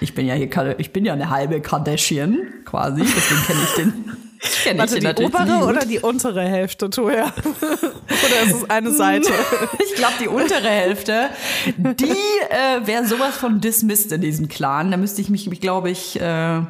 ich 0.00 0.14
bin 0.14 0.26
ja 0.26 0.34
hier, 0.34 0.78
ich 0.78 0.92
bin 0.92 1.04
ja 1.04 1.12
eine 1.12 1.28
halbe 1.28 1.60
Kardashian, 1.60 2.38
quasi, 2.64 3.00
deswegen 3.02 3.42
kenne 3.42 3.60
ich 3.64 3.74
den. 3.74 4.16
Warte, 4.42 4.48
ich 4.48 4.64
den 4.64 5.00
die 5.00 5.06
natürlich 5.06 5.34
obere 5.34 5.64
oder 5.66 5.86
die 5.86 6.00
untere 6.00 6.42
Hälfte, 6.42 6.90
Toja? 6.90 7.32
oder 7.52 8.42
ist 8.44 8.56
es 8.56 8.70
eine 8.70 8.90
Seite? 8.90 9.32
Ich 9.84 9.94
glaube, 9.94 10.14
die 10.20 10.28
untere 10.28 10.68
Hälfte, 10.68 11.28
die 11.76 12.04
äh, 12.04 12.86
wäre 12.86 13.06
sowas 13.06 13.36
von 13.36 13.60
dismissed 13.60 14.10
in 14.10 14.20
diesem 14.20 14.48
Clan. 14.48 14.90
Da 14.90 14.96
müsste 14.96 15.20
ich 15.20 15.28
mich, 15.28 15.48
glaube 15.60 15.90
ich, 15.90 16.20
äh, 16.20 16.62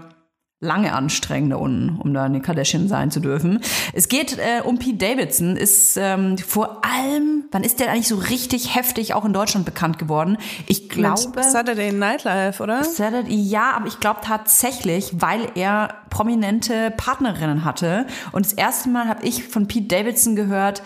lange 0.62 0.94
anstrengend 0.94 1.52
da 1.52 1.56
unten, 1.56 1.98
um 1.98 2.14
da 2.14 2.22
eine 2.22 2.40
Kardashian 2.40 2.86
sein 2.86 3.10
zu 3.10 3.20
dürfen. 3.20 3.60
Es 3.92 4.08
geht 4.08 4.38
äh, 4.38 4.62
um 4.62 4.78
Pete 4.78 4.96
Davidson, 4.96 5.56
ist 5.56 5.98
ähm, 6.00 6.38
vor 6.38 6.82
allem, 6.84 7.44
wann 7.50 7.64
ist 7.64 7.80
der 7.80 7.90
eigentlich 7.90 8.06
so 8.06 8.16
richtig 8.16 8.74
heftig 8.74 9.12
auch 9.12 9.24
in 9.24 9.32
Deutschland 9.32 9.66
bekannt 9.66 9.98
geworden? 9.98 10.38
Ich 10.68 10.88
glaube. 10.88 11.20
Mit 11.34 11.44
Saturday 11.44 11.92
Night 11.92 12.22
Live, 12.22 12.60
oder? 12.60 12.84
Saturday, 12.84 13.34
ja, 13.34 13.72
aber 13.72 13.88
ich 13.88 13.98
glaube 13.98 14.20
tatsächlich, 14.22 15.10
weil 15.16 15.48
er 15.56 15.88
prominente 16.10 16.92
Partnerinnen 16.96 17.64
hatte. 17.64 18.06
Und 18.30 18.46
das 18.46 18.52
erste 18.52 18.88
Mal 18.88 19.08
habe 19.08 19.24
ich 19.26 19.42
von 19.44 19.66
Pete 19.66 19.88
Davidson 19.88 20.36
gehört, 20.36 20.82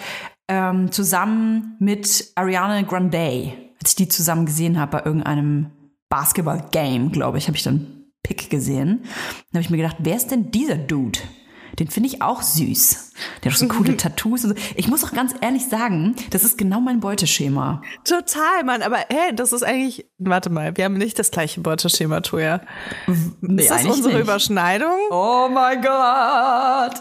ähm, 0.48 0.90
zusammen 0.90 1.76
mit 1.80 2.32
Ariana 2.34 2.80
Grande, 2.82 3.52
als 3.82 3.90
ich 3.90 3.96
die 3.96 4.08
zusammen 4.08 4.46
gesehen 4.46 4.80
habe 4.80 4.98
bei 4.98 5.04
irgendeinem 5.04 5.70
Basketball-Game, 6.08 7.12
glaube 7.12 7.36
ich, 7.38 7.48
habe 7.48 7.56
ich 7.56 7.62
dann 7.62 7.95
Pick 8.26 8.50
gesehen. 8.50 9.02
Dann 9.04 9.54
habe 9.54 9.60
ich 9.60 9.70
mir 9.70 9.76
gedacht, 9.76 9.98
wer 10.00 10.16
ist 10.16 10.32
denn 10.32 10.50
dieser 10.50 10.74
Dude? 10.74 11.20
Den 11.78 11.86
finde 11.88 12.08
ich 12.08 12.22
auch 12.22 12.42
süß. 12.42 13.12
Der 13.44 13.52
hat 13.52 13.58
so 13.58 13.68
coole 13.68 13.96
Tattoos. 13.96 14.44
Und 14.44 14.58
so. 14.58 14.64
Ich 14.74 14.88
muss 14.88 15.04
auch 15.04 15.12
ganz 15.12 15.32
ehrlich 15.40 15.66
sagen, 15.66 16.16
das 16.30 16.42
ist 16.42 16.58
genau 16.58 16.80
mein 16.80 16.98
Beuteschema. 16.98 17.82
Total, 18.02 18.64
Mann. 18.64 18.82
Aber 18.82 18.96
hey, 19.08 19.32
das 19.32 19.52
ist 19.52 19.62
eigentlich. 19.62 20.06
Warte 20.18 20.50
mal, 20.50 20.76
wir 20.76 20.86
haben 20.86 20.94
nicht 20.94 21.18
das 21.20 21.30
gleiche 21.30 21.60
Beuteschema, 21.60 22.20
Toja. 22.20 22.62
Nee, 23.40 23.62
ist 23.62 23.70
das 23.70 23.84
unsere 23.84 24.14
nicht. 24.14 24.24
Überschneidung? 24.24 24.96
Oh 25.10 25.48
mein 25.52 25.80
Gott. 25.82 26.94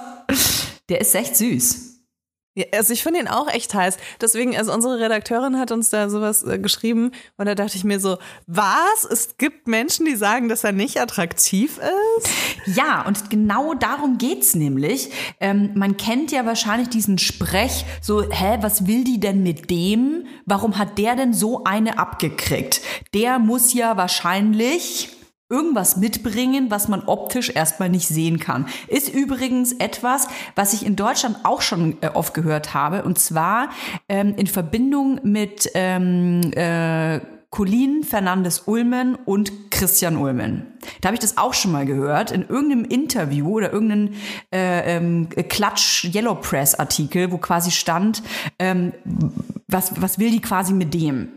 Der 0.90 1.02
ist 1.02 1.16
echt 1.16 1.38
süß. 1.38 1.85
Ja, 2.58 2.64
also 2.74 2.94
ich 2.94 3.04
finde 3.04 3.20
ihn 3.20 3.28
auch 3.28 3.50
echt 3.50 3.74
heiß. 3.74 3.98
Deswegen, 4.22 4.56
also 4.56 4.74
unsere 4.74 4.98
Redakteurin 4.98 5.60
hat 5.60 5.72
uns 5.74 5.90
da 5.90 6.10
sowas 6.10 6.42
äh, 6.44 6.58
geschrieben 6.58 7.12
und 7.36 7.48
da 7.48 7.54
dachte 7.54 7.76
ich 7.76 7.84
mir 7.84 8.00
so, 8.00 8.18
was? 8.48 9.04
Es 9.12 9.36
gibt 9.38 9.68
Menschen, 9.68 10.06
die 10.06 10.16
sagen, 10.16 10.48
dass 10.48 10.64
er 10.64 10.72
nicht 10.72 11.00
attraktiv 11.02 11.80
ist? 11.80 12.30
Ja, 12.78 13.02
und 13.06 13.30
genau 13.30 13.74
darum 13.74 14.18
geht's 14.18 14.56
nämlich. 14.56 15.12
Ähm, 15.42 15.72
man 15.76 15.98
kennt 15.98 16.32
ja 16.32 16.46
wahrscheinlich 16.46 16.88
diesen 16.88 17.18
Sprech, 17.18 17.86
so, 18.02 18.24
hä, 18.24 18.60
was 18.62 18.88
will 18.88 19.04
die 19.04 19.20
denn 19.20 19.44
mit 19.44 19.70
dem? 19.70 20.26
Warum 20.46 20.78
hat 20.78 20.98
der 20.98 21.18
denn 21.18 21.34
so 21.34 21.66
eine 21.66 22.00
abgekriegt? 22.00 22.82
Der 23.14 23.38
muss 23.38 23.74
ja 23.74 23.98
wahrscheinlich 23.98 25.10
irgendwas 25.50 25.98
mitbringen, 25.98 26.72
was 26.72 26.88
man 26.88 27.04
optisch 27.06 27.52
erstmal 27.54 27.90
nicht 27.90 28.08
sehen 28.08 28.40
kann. 28.40 28.68
Ist 28.88 29.14
übrigens 29.14 29.74
etwas, 29.74 30.28
was 30.56 30.74
ich 30.74 30.86
in 30.86 30.96
Deutschland 30.96 31.38
auch 31.44 31.62
schon 31.62 31.98
äh, 32.02 32.10
oft 32.14 32.34
gehört 32.34 32.74
habe, 32.74 33.04
und 33.04 33.20
zwar 33.20 33.70
ähm, 34.10 34.34
in 34.38 34.48
Verbindung 34.48 35.20
mit 35.24 35.70
ähm, 35.76 36.42
äh, 36.56 37.20
Colin 37.56 38.04
Fernandes 38.04 38.64
Ulmen 38.66 39.16
und 39.16 39.72
Christian 39.72 40.18
Ulmen. 40.18 40.66
Da 41.00 41.08
habe 41.08 41.16
ich 41.16 41.22
das 41.22 41.38
auch 41.38 41.54
schon 41.54 41.72
mal 41.72 41.86
gehört 41.86 42.32
in 42.32 42.42
irgendeinem 42.42 42.84
Interview 42.84 43.50
oder 43.50 43.72
irgendeinem 43.72 44.14
äh, 44.54 44.98
ähm, 44.98 45.30
Klatsch 45.30 46.04
Yellow 46.14 46.36
Press 46.36 46.76
Artikel, 46.76 47.32
wo 47.32 47.38
quasi 47.38 47.72
stand, 47.72 48.24
ähm, 48.60 48.92
was, 49.68 50.02
was 50.02 50.20
will 50.20 50.32
die 50.32 50.42
quasi 50.42 50.74
mit 50.74 50.94
dem? 50.94 51.30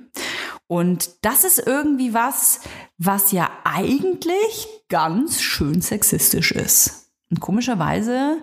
Und 0.69 1.25
das 1.25 1.45
ist 1.45 1.59
irgendwie 1.67 2.15
was, 2.15 2.61
was 2.99 3.33
ja 3.33 3.51
eigentlich 3.65 4.69
ganz 4.89 5.41
schön 5.41 5.81
sexistisch 5.81 6.53
ist. 6.53 7.11
Und 7.31 7.41
komischerweise 7.41 8.39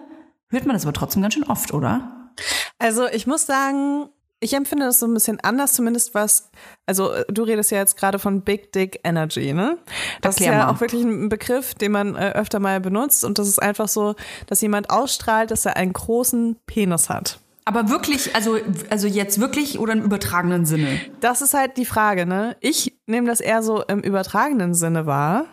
hört 0.50 0.66
man 0.66 0.76
das 0.76 0.84
aber 0.86 0.94
trotzdem 0.94 1.22
ganz 1.22 1.36
schön 1.36 1.44
oft, 1.44 1.74
oder? 1.74 2.32
Also 2.80 3.08
ich 3.08 3.28
muss 3.28 3.46
sagen, 3.46 4.10
ich 4.40 4.54
empfinde 4.54 4.86
das 4.86 5.00
so 5.00 5.08
ein 5.08 5.14
bisschen 5.14 5.40
anders, 5.42 5.74
zumindest 5.74 6.14
was, 6.14 6.50
also 6.86 7.12
du 7.30 7.44
redest 7.44 7.72
ja 7.72 7.78
jetzt 7.78 7.98
gerade 7.98 8.20
von 8.20 8.42
Big 8.42 8.72
Dick 8.74 9.00
Energy, 9.04 9.54
ne? 9.54 9.78
Das 10.22 10.36
Erklär 10.36 10.52
ist 10.52 10.58
ja 10.58 10.66
mal. 10.66 10.74
auch 10.74 10.82
wirklich 10.82 11.04
ein 11.04 11.30
Begriff, 11.30 11.74
den 11.76 11.92
man 11.92 12.16
äh, 12.16 12.32
öfter 12.32 12.60
mal 12.60 12.82
benutzt 12.82 13.24
und 13.24 13.40
das 13.40 13.48
ist 13.48 13.62
einfach 13.62 13.88
so, 13.88 14.16
dass 14.48 14.62
jemand 14.62 14.90
ausstrahlt, 14.90 15.52
dass 15.52 15.66
er 15.66 15.78
einen 15.78 15.94
großen 15.94 16.58
Penis 16.66 17.10
hat. 17.10 17.40
Aber 17.66 17.90
wirklich, 17.90 18.36
also, 18.36 18.60
also 18.92 19.08
jetzt 19.08 19.40
wirklich 19.40 19.80
oder 19.80 19.94
im 19.94 20.04
übertragenen 20.04 20.66
Sinne? 20.66 21.00
Das 21.20 21.42
ist 21.42 21.56
halt 21.56 21.78
die 21.78 21.86
Frage, 21.86 22.28
ne? 22.28 22.56
Ich 22.62 22.96
nehme 23.08 23.28
das 23.28 23.40
eher 23.42 23.64
so 23.64 23.82
im 23.84 24.02
übertragenen 24.02 24.76
Sinne 24.76 25.08
wahr, 25.08 25.46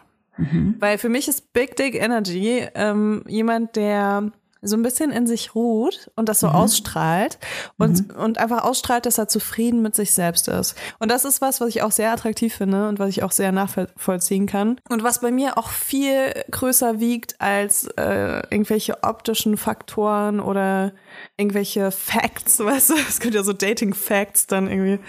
weil 0.79 0.99
für 0.99 1.09
mich 1.09 1.29
ist 1.29 1.53
Big 1.55 1.77
Dick 1.77 1.95
Energy 1.95 2.67
ähm, 2.75 3.25
jemand, 3.29 3.77
der 3.77 4.31
so 4.63 4.77
ein 4.77 4.83
bisschen 4.83 5.11
in 5.11 5.27
sich 5.27 5.57
ruht 5.57 6.11
und 6.15 6.29
das 6.29 6.41
so 6.41 6.47
ausstrahlt 6.47 7.39
und, 7.79 8.15
und 8.15 8.39
einfach 8.39 8.63
ausstrahlt, 8.63 9.07
dass 9.07 9.19
er 9.19 9.27
zufrieden 9.27 9.83
mit 9.83 9.97
sich 9.97 10.15
selbst 10.15 10.47
ist. 10.47 10.77
Und 11.01 11.11
das 11.11 11.25
ist 11.25 11.41
was, 11.41 11.61
was 11.61 11.69
ich 11.69 11.83
auch 11.83 11.91
sehr 11.91 12.13
attraktiv 12.13 12.55
finde 12.55 12.89
und 12.89 13.01
was 13.01 13.09
ich 13.09 13.25
auch 13.25 13.33
sehr 13.33 13.51
nachvollziehen 13.51 14.47
kann. 14.47 14.81
Und 14.89 15.03
was 15.03 15.21
bei 15.21 15.33
mir 15.33 15.59
auch 15.59 15.69
viel 15.69 16.33
größer 16.51 17.01
wiegt 17.01 17.41
als 17.41 17.89
äh, 17.97 18.43
irgendwelche 18.51 19.03
optischen 19.03 19.57
Faktoren 19.57 20.39
oder 20.39 20.93
irgendwelche 21.37 21.91
Facts, 21.91 22.59
weißt 22.65 22.91
du, 22.91 22.95
es 23.09 23.19
gibt 23.19 23.35
ja 23.35 23.43
so 23.43 23.53
Dating-Facts 23.53 24.47
dann 24.47 24.69
irgendwie 24.69 25.01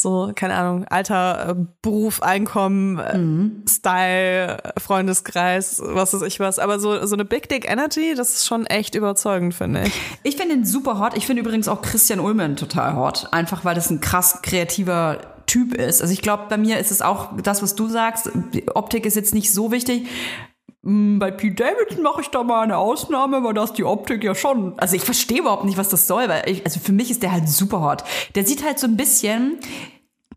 so, 0.00 0.32
keine 0.34 0.54
Ahnung, 0.54 0.84
Alter, 0.88 1.50
äh, 1.50 1.54
Beruf, 1.82 2.22
Einkommen, 2.22 2.98
äh, 2.98 3.68
Style, 3.68 4.58
äh, 4.62 4.80
Freundeskreis, 4.80 5.80
was 5.84 6.14
weiß 6.14 6.22
ich 6.22 6.40
was. 6.40 6.58
Aber 6.58 6.78
so, 6.78 7.06
so 7.06 7.14
eine 7.14 7.24
Big 7.24 7.48
Dick 7.48 7.70
Energy, 7.70 8.14
das 8.16 8.34
ist 8.34 8.46
schon 8.46 8.66
echt 8.66 8.94
überzeugend, 8.94 9.54
finde 9.54 9.84
ich. 9.84 10.00
Ich 10.22 10.36
finde 10.36 10.54
ihn 10.54 10.64
super 10.64 10.98
hot. 10.98 11.16
Ich 11.16 11.26
finde 11.26 11.42
übrigens 11.42 11.68
auch 11.68 11.82
Christian 11.82 12.20
Ulmen 12.20 12.56
total 12.56 12.96
hot. 12.96 13.28
Einfach 13.32 13.64
weil 13.64 13.74
das 13.74 13.90
ein 13.90 14.00
krass 14.00 14.42
kreativer 14.42 15.18
Typ 15.46 15.74
ist. 15.74 16.00
Also 16.00 16.12
ich 16.12 16.22
glaube, 16.22 16.44
bei 16.48 16.56
mir 16.56 16.78
ist 16.78 16.92
es 16.92 17.02
auch 17.02 17.30
das, 17.42 17.62
was 17.62 17.74
du 17.74 17.88
sagst. 17.88 18.30
Die 18.54 18.68
Optik 18.68 19.04
ist 19.04 19.16
jetzt 19.16 19.34
nicht 19.34 19.52
so 19.52 19.72
wichtig. 19.72 20.06
Mm, 20.82 21.18
Bei 21.18 21.30
Pete 21.30 21.56
Davidson 21.62 22.02
mache 22.02 22.22
ich 22.22 22.28
da 22.28 22.42
mal 22.42 22.62
eine 22.62 22.78
Ausnahme, 22.78 23.42
weil 23.42 23.54
das 23.54 23.72
die 23.72 23.84
Optik 23.84 24.24
ja 24.24 24.34
schon. 24.34 24.78
Also 24.78 24.96
ich 24.96 25.02
verstehe 25.02 25.40
überhaupt 25.40 25.64
nicht, 25.64 25.78
was 25.78 25.88
das 25.88 26.06
soll, 26.06 26.28
weil 26.28 26.48
ich, 26.48 26.64
also 26.64 26.80
für 26.80 26.92
mich 26.92 27.10
ist 27.10 27.22
der 27.22 27.32
halt 27.32 27.48
super 27.48 27.80
hot. 27.82 28.04
Der 28.34 28.46
sieht 28.46 28.64
halt 28.64 28.78
so 28.78 28.86
ein 28.86 28.96
bisschen, 28.96 29.58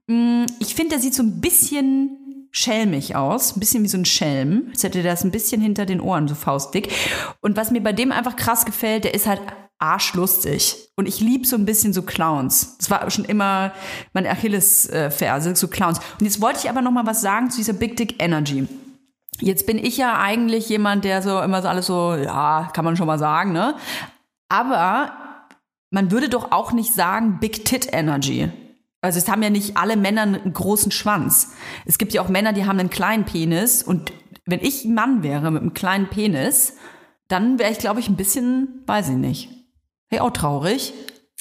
mm, 0.07 0.45
ich 0.59 0.75
finde, 0.75 0.91
der 0.91 0.99
sieht 0.99 1.13
so 1.13 1.23
ein 1.23 1.39
bisschen 1.39 2.17
schelmig 2.51 3.15
aus, 3.15 3.55
ein 3.55 3.59
bisschen 3.59 3.83
wie 3.83 3.87
so 3.87 3.97
ein 3.97 4.05
Schelm. 4.05 4.67
Als 4.71 4.83
hätte 4.83 5.01
der 5.01 5.11
das 5.13 5.23
ein 5.23 5.31
bisschen 5.31 5.61
hinter 5.61 5.85
den 5.85 6.01
Ohren, 6.01 6.27
so 6.27 6.35
faustdick. 6.35 6.89
Und 7.41 7.57
was 7.57 7.71
mir 7.71 7.81
bei 7.81 7.93
dem 7.93 8.11
einfach 8.11 8.35
krass 8.35 8.65
gefällt, 8.65 9.05
der 9.05 9.13
ist 9.13 9.25
halt 9.27 9.41
arschlustig. 9.79 10.75
Und 10.95 11.07
ich 11.07 11.19
lieb 11.19 11.45
so 11.45 11.55
ein 11.55 11.65
bisschen 11.65 11.93
so 11.93 12.03
Clowns. 12.03 12.77
Das 12.77 12.89
war 12.89 13.09
schon 13.09 13.25
immer 13.25 13.73
meine 14.13 14.29
Achillesferse, 14.29 15.55
so 15.55 15.67
Clowns. 15.67 15.99
Und 16.19 16.25
jetzt 16.25 16.41
wollte 16.41 16.59
ich 16.63 16.69
aber 16.69 16.81
noch 16.81 16.91
mal 16.91 17.05
was 17.05 17.21
sagen 17.21 17.49
zu 17.49 17.57
dieser 17.57 17.73
Big 17.73 17.97
Dick 17.97 18.21
Energy. 18.21 18.67
Jetzt 19.39 19.65
bin 19.65 19.77
ich 19.77 19.97
ja 19.97 20.19
eigentlich 20.19 20.69
jemand, 20.69 21.05
der 21.05 21.21
so 21.21 21.41
immer 21.41 21.61
so 21.61 21.67
alles 21.67 21.87
so, 21.87 22.15
ja, 22.15 22.69
kann 22.73 22.85
man 22.85 22.95
schon 22.95 23.07
mal 23.07 23.19
sagen, 23.19 23.51
ne? 23.51 23.75
Aber 24.49 25.11
man 25.89 26.11
würde 26.11 26.29
doch 26.29 26.51
auch 26.51 26.71
nicht 26.71 26.93
sagen 26.93 27.39
Big 27.39 27.65
Tit 27.65 27.91
Energy. 27.91 28.51
Also 29.01 29.19
es 29.19 29.27
haben 29.27 29.43
ja 29.43 29.49
nicht 29.49 29.75
alle 29.75 29.97
Männer 29.97 30.21
einen 30.21 30.53
großen 30.53 30.91
Schwanz. 30.91 31.53
Es 31.85 31.97
gibt 31.97 32.13
ja 32.13 32.21
auch 32.21 32.29
Männer, 32.29 32.53
die 32.53 32.65
haben 32.65 32.79
einen 32.79 32.89
kleinen 32.89 33.25
Penis 33.25 33.83
und 33.83 34.13
wenn 34.45 34.61
ich 34.61 34.85
ein 34.85 34.93
Mann 34.93 35.23
wäre 35.23 35.51
mit 35.51 35.61
einem 35.61 35.73
kleinen 35.73 36.07
Penis, 36.07 36.77
dann 37.27 37.59
wäre 37.59 37.71
ich, 37.71 37.79
glaube 37.79 37.99
ich, 37.99 38.09
ein 38.09 38.15
bisschen, 38.15 38.83
weiß 38.85 39.09
ich 39.09 39.15
nicht. 39.15 39.49
Hey, 40.09 40.19
auch 40.19 40.31
traurig. 40.31 40.93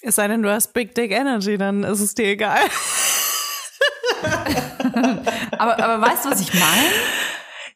Es 0.02 0.16
sei 0.16 0.26
denn, 0.28 0.42
du 0.42 0.50
hast 0.50 0.72
Big 0.72 0.94
Dick 0.94 1.12
Energy, 1.12 1.57
dann 1.59 1.85
ist 1.85 2.00
es 2.00 2.14
dir 2.14 2.26
egal. 2.26 2.59
Aber, 5.59 5.83
aber 5.83 6.00
weißt 6.00 6.24
du, 6.24 6.31
was 6.31 6.40
ich 6.40 6.52
meine? 6.55 6.88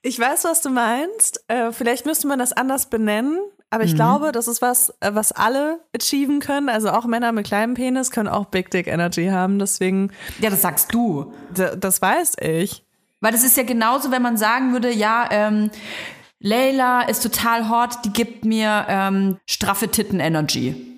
Ich 0.07 0.21
weiß, 0.21 0.45
was 0.45 0.61
du 0.61 0.71
meinst. 0.71 1.43
Äh, 1.49 1.73
vielleicht 1.73 2.07
müsste 2.07 2.29
man 2.29 2.39
das 2.39 2.53
anders 2.53 2.87
benennen, 2.87 3.41
aber 3.71 3.83
ich 3.83 3.97
glaube, 3.97 4.31
das 4.31 4.47
ist 4.47 4.63
was, 4.63 4.91
äh, 5.01 5.11
was 5.15 5.33
alle 5.33 5.81
achieven 5.93 6.39
können. 6.39 6.69
Also 6.69 6.91
auch 6.91 7.07
Männer 7.07 7.33
mit 7.33 7.45
kleinem 7.45 7.75
Penis 7.75 8.13
können 8.13 8.29
auch 8.29 8.45
Big 8.45 8.71
Dick 8.71 8.87
Energy 8.87 9.27
haben. 9.27 9.59
Deswegen, 9.59 10.13
Ja, 10.39 10.49
das 10.51 10.63
sagst 10.63 10.95
du. 10.95 11.35
das 11.53 12.01
weiß 12.01 12.35
ich. 12.41 12.85
Weil 13.21 13.33
das 13.33 13.43
ist 13.43 13.57
ja 13.57 13.65
genauso, 13.65 14.13
wenn 14.13 14.23
man 14.23 14.37
sagen 14.37 14.73
würde, 14.73 14.93
ja, 14.93 15.29
ähm, 15.33 15.71
Layla 16.39 17.03
ist 17.09 17.25
total 17.25 17.69
hot, 17.69 18.05
die 18.05 18.13
gibt 18.13 18.45
mir 18.45 18.87
ähm, 18.89 19.39
straffe 19.45 19.89
Titten-Energy. 19.89 20.96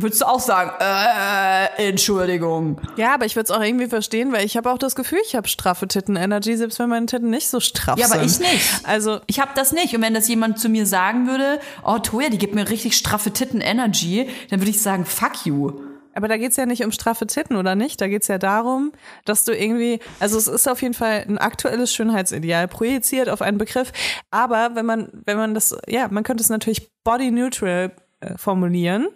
Würdest 0.00 0.20
du 0.22 0.26
auch 0.26 0.38
sagen, 0.38 0.70
äh, 0.78 1.88
Entschuldigung. 1.88 2.80
Ja, 2.96 3.14
aber 3.14 3.26
ich 3.26 3.34
würde 3.34 3.44
es 3.44 3.50
auch 3.50 3.60
irgendwie 3.62 3.88
verstehen, 3.88 4.32
weil 4.32 4.46
ich 4.46 4.56
habe 4.56 4.70
auch 4.70 4.78
das 4.78 4.94
Gefühl, 4.94 5.18
ich 5.26 5.34
habe 5.34 5.48
straffe 5.48 5.88
Titten-Energy, 5.88 6.56
selbst 6.56 6.78
wenn 6.78 6.88
meine 6.88 7.06
Titten 7.06 7.30
nicht 7.30 7.48
so 7.48 7.58
straff 7.58 7.98
Ja, 7.98 8.06
sind. 8.06 8.16
aber 8.18 8.24
ich 8.24 8.38
nicht. 8.38 8.70
Also 8.84 9.18
Ich 9.26 9.40
habe 9.40 9.50
das 9.56 9.72
nicht. 9.72 9.96
Und 9.96 10.02
wenn 10.02 10.14
das 10.14 10.28
jemand 10.28 10.60
zu 10.60 10.68
mir 10.68 10.86
sagen 10.86 11.26
würde, 11.26 11.58
oh 11.84 11.98
Toja, 11.98 12.28
die 12.28 12.38
gibt 12.38 12.54
mir 12.54 12.68
richtig 12.70 12.96
straffe 12.96 13.32
Titten-Energy, 13.32 14.28
dann 14.50 14.60
würde 14.60 14.70
ich 14.70 14.80
sagen, 14.80 15.04
fuck 15.04 15.44
you. 15.44 15.72
Aber 16.14 16.26
da 16.28 16.36
geht's 16.36 16.56
ja 16.56 16.66
nicht 16.66 16.84
um 16.84 16.90
straffe 16.92 17.26
Titten, 17.26 17.56
oder 17.56 17.74
nicht? 17.74 18.00
Da 18.00 18.08
geht's 18.08 18.28
ja 18.28 18.38
darum, 18.38 18.92
dass 19.24 19.44
du 19.44 19.52
irgendwie, 19.52 20.00
also 20.20 20.38
es 20.38 20.46
ist 20.48 20.68
auf 20.68 20.80
jeden 20.82 20.94
Fall 20.94 21.24
ein 21.28 21.38
aktuelles 21.38 21.92
Schönheitsideal, 21.92 22.66
projiziert 22.68 23.28
auf 23.28 23.42
einen 23.42 23.58
Begriff. 23.58 23.92
Aber 24.30 24.70
wenn 24.74 24.86
man, 24.86 25.10
wenn 25.26 25.36
man 25.36 25.54
das, 25.54 25.76
ja, 25.88 26.08
man 26.10 26.24
könnte 26.24 26.42
es 26.42 26.50
natürlich 26.50 26.88
body 27.04 27.30
neutral 27.30 27.92
formulieren. 28.36 29.08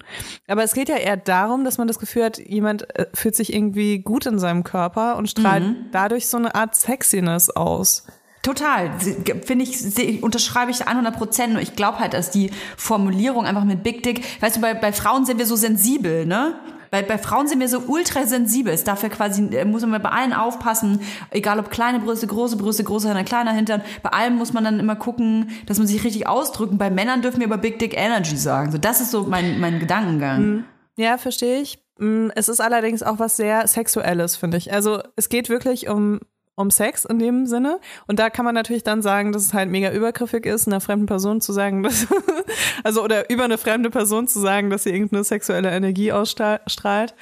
Aber 0.47 0.63
es 0.63 0.75
geht 0.75 0.89
ja 0.89 0.97
eher 0.97 1.17
darum, 1.17 1.65
dass 1.65 1.79
man 1.79 1.89
das 1.89 1.99
Gefühl 1.99 2.25
hat, 2.25 2.39
jemand 2.39 2.95
äh, 2.97 3.07
fühlt 3.15 3.37
sich 3.37 3.53
irgendwie 3.53 3.99
gut 3.99 4.27
in 4.27 4.39
seinem 4.39 4.65
Körper 4.65 5.17
und 5.17 5.29
strahlt 5.29 5.65
dadurch 5.93 6.29
so 6.29 6.37
eine 6.37 6.55
Art 6.55 6.75
Sexiness 6.75 7.51
aus. 7.51 8.07
Total. 8.43 8.91
Finde 8.99 9.65
ich, 9.65 10.23
unterschreibe 10.23 10.73
ich 10.73 10.87
100 10.87 11.17
Prozent. 11.17 11.59
Ich 11.61 11.77
glaube 11.77 12.01
halt, 12.01 12.13
dass 12.13 12.31
die 12.33 12.51
Formulierung 12.77 13.47
einfach 13.47 13.65
mit 13.65 13.85
Big 13.85 14.03
Dick, 14.03 14.25
weißt 14.43 14.57
du, 14.57 14.61
bei, 14.61 14.75
bei 14.75 14.93
Frauen 14.93 15.25
sind 15.25 15.39
wir 15.39 15.47
so 15.47 15.55
sensibel, 15.55 16.27
ne? 16.27 16.59
Bei, 16.93 17.01
bei 17.01 17.17
Frauen 17.17 17.49
sind 17.49 17.59
wir 17.59 17.71
so 17.71 17.79
ultra 17.87 18.27
sensibel. 18.27 18.71
Es 18.71 18.85
darf 18.85 19.03
ja 19.03 19.09
quasi, 19.09 19.43
äh, 19.57 19.65
muss 19.65 19.81
man 19.87 20.03
bei 20.03 20.11
allen 20.11 20.35
aufpassen, 20.35 21.01
egal 21.31 21.59
ob 21.59 21.71
kleine 21.71 22.01
Brüste, 22.01 22.27
große 22.27 22.59
Brüste, 22.59 22.85
großer 22.85 23.09
Hintern, 23.09 23.25
kleiner 23.25 23.53
Hintern. 23.53 23.81
Bei 24.03 24.11
allem 24.11 24.37
muss 24.37 24.53
man 24.53 24.63
dann 24.63 24.79
immer 24.79 24.95
gucken, 24.95 25.49
dass 25.65 25.79
man 25.79 25.87
sich 25.87 26.05
richtig 26.05 26.27
ausdrücken. 26.27 26.77
Bei 26.77 26.91
Männern 26.91 27.23
dürfen 27.23 27.41
wir 27.41 27.47
aber 27.47 27.57
Big 27.57 27.79
Dick 27.79 27.97
Energy 27.97 28.37
sagen. 28.37 28.73
So, 28.73 28.77
das 28.77 29.01
ist 29.01 29.11
so 29.11 29.23
mein, 29.23 29.59
mein 29.59 29.81
Gedankengang. 29.81 30.65
Ja, 30.97 31.17
verstehe 31.17 31.63
ich. 31.63 31.83
Mm, 31.99 32.29
Es 32.35 32.51
ist 32.51 32.61
allerdings 32.61 33.03
auch 33.03 33.19
was 33.19 33.39
sehr 33.39 33.67
Sexuelles, 33.67 34.37
finde 34.37 34.59
ich. 34.59 34.71
Also 34.71 35.01
es 35.17 35.31
geht 35.31 35.49
wirklich 35.49 35.89
um, 35.89 36.21
um 36.55 36.71
Sex 36.71 37.05
in 37.05 37.19
dem 37.19 37.47
Sinne. 37.47 37.81
Und 38.07 38.19
da 38.19 38.31
kann 38.31 38.45
man 38.45 38.55
natürlich 38.55 38.85
dann 38.85 39.03
sagen, 39.03 39.33
dass 39.33 39.43
es 39.43 39.55
halt 39.55 39.71
mega 39.71 39.91
übergriffig 39.91 40.47
ist, 40.47 40.67
einer 40.67 40.81
fremden 40.81 41.07
Person 41.07 41.41
zu 41.41 41.53
sagen, 41.53 41.83
dass, 41.83 42.07
also 42.85 43.03
oder 43.03 43.31
über 43.31 43.45
eine 43.45 43.59
fremde 43.59 43.91
Person 43.91 44.29
zu 44.29 44.41
sagen, 44.41 44.71
dass 44.71 44.85
sie 44.85 44.91
irgendeine 44.91 45.25
sexuelle 45.25 45.71
Energie 45.71 46.13
ausstrahlt. 46.13 47.15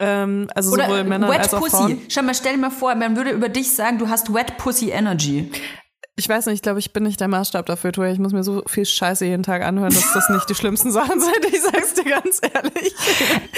Ähm, 0.00 0.48
also 0.54 0.72
Oder 0.72 0.86
sowohl 0.86 1.04
Männer 1.04 1.28
Wet 1.28 1.38
als 1.40 1.54
auch 1.54 1.60
Pussy. 1.60 1.76
Frauen. 1.76 2.00
Schau 2.08 2.22
mal, 2.22 2.34
stell 2.34 2.54
dir 2.54 2.60
mal 2.60 2.70
vor, 2.70 2.94
man 2.94 3.16
würde 3.16 3.30
über 3.30 3.48
dich 3.48 3.74
sagen, 3.74 3.98
du 3.98 4.08
hast 4.08 4.32
Wet 4.34 4.56
Pussy 4.56 4.90
Energy. 4.90 5.50
Ich 6.16 6.28
weiß 6.28 6.46
nicht, 6.46 6.54
ich 6.54 6.62
glaube, 6.62 6.78
ich 6.78 6.92
bin 6.92 7.02
nicht 7.02 7.18
der 7.18 7.26
Maßstab 7.26 7.66
dafür, 7.66 7.90
Toja. 7.90 8.12
Ich 8.12 8.20
muss 8.20 8.32
mir 8.32 8.44
so 8.44 8.62
viel 8.68 8.86
Scheiße 8.86 9.24
jeden 9.26 9.42
Tag 9.42 9.62
anhören, 9.64 9.92
dass 9.92 10.12
das 10.12 10.28
nicht 10.28 10.48
die 10.48 10.54
schlimmsten 10.54 10.92
Sachen 10.92 11.20
sind. 11.20 11.44
Ich 11.52 11.60
sag's 11.60 11.94
dir 11.94 12.04
ganz 12.04 12.40
ehrlich. 12.40 12.94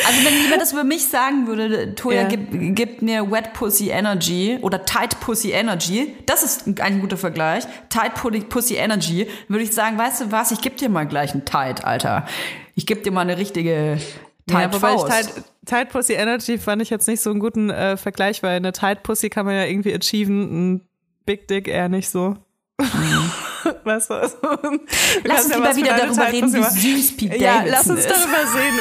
Also 0.06 0.24
wenn 0.24 0.42
jemand 0.42 0.62
das 0.62 0.72
über 0.72 0.82
mich 0.84 1.04
sagen 1.06 1.46
würde, 1.46 1.94
Toya, 1.94 2.22
Ja. 2.22 2.28
gib, 2.28 2.74
gib 2.74 3.02
mir 3.02 3.30
Wet 3.30 3.52
Pussy 3.52 3.90
Energy 3.90 4.58
oder 4.62 4.86
Tight 4.86 5.20
Pussy 5.20 5.50
Energy, 5.50 6.14
das 6.24 6.42
ist 6.42 6.80
ein 6.80 7.00
guter 7.02 7.18
Vergleich, 7.18 7.64
Tight 7.90 8.14
Pussy- 8.14 8.76
Energy, 8.76 9.28
würde 9.48 9.62
ich 9.64 9.72
sagen, 9.72 9.98
weißt 9.98 10.22
du 10.22 10.32
was, 10.32 10.50
ich 10.50 10.62
geb 10.62 10.78
dir 10.78 10.88
mal 10.88 11.04
gleich 11.06 11.32
einen 11.34 11.44
Tight, 11.44 11.84
Alter. 11.84 12.26
Ich 12.74 12.86
geb 12.86 13.02
dir 13.04 13.10
mal 13.12 13.20
eine 13.20 13.36
richtige 13.36 13.98
Tight 14.46 14.72
Ja, 14.72 14.74
wobei 14.74 14.94
ich 14.94 15.00
Faust. 15.02 15.12
Tight, 15.12 15.44
Tight 15.66 15.88
Pussy 15.90 16.14
Energy 16.14 16.56
fand 16.56 16.80
ich 16.80 16.88
jetzt 16.88 17.06
nicht 17.06 17.20
so 17.20 17.28
einen 17.30 17.40
guten 17.40 17.68
äh, 17.68 17.98
Vergleich, 17.98 18.42
weil 18.42 18.56
eine 18.56 18.72
Tight 18.72 19.02
Pussy 19.02 19.28
kann 19.28 19.44
man 19.44 19.56
ja 19.56 19.64
irgendwie 19.66 19.94
achieven, 19.94 20.76
ein 20.76 20.80
Big 21.26 21.48
Dick 21.48 21.68
eher 21.68 21.90
nicht 21.90 22.08
so. 22.08 22.36
weißt 23.84 24.10
du, 24.10 24.14
also, 24.14 24.36
Mhm. 24.62 24.80
Lass 25.24 25.44
uns 25.46 25.54
ja 25.54 25.58
lieber 25.58 25.76
wieder 25.76 25.96
darüber 25.96 26.30
reden, 26.32 26.52
wie 26.52 26.62
süß 26.62 27.16
Pete 27.16 27.36
Ja, 27.36 27.58
Davidson 27.60 27.72
lass 27.72 27.86
uns 27.88 28.00
ist. 28.00 28.10
darüber 28.10 28.46
sehen. 28.52 28.74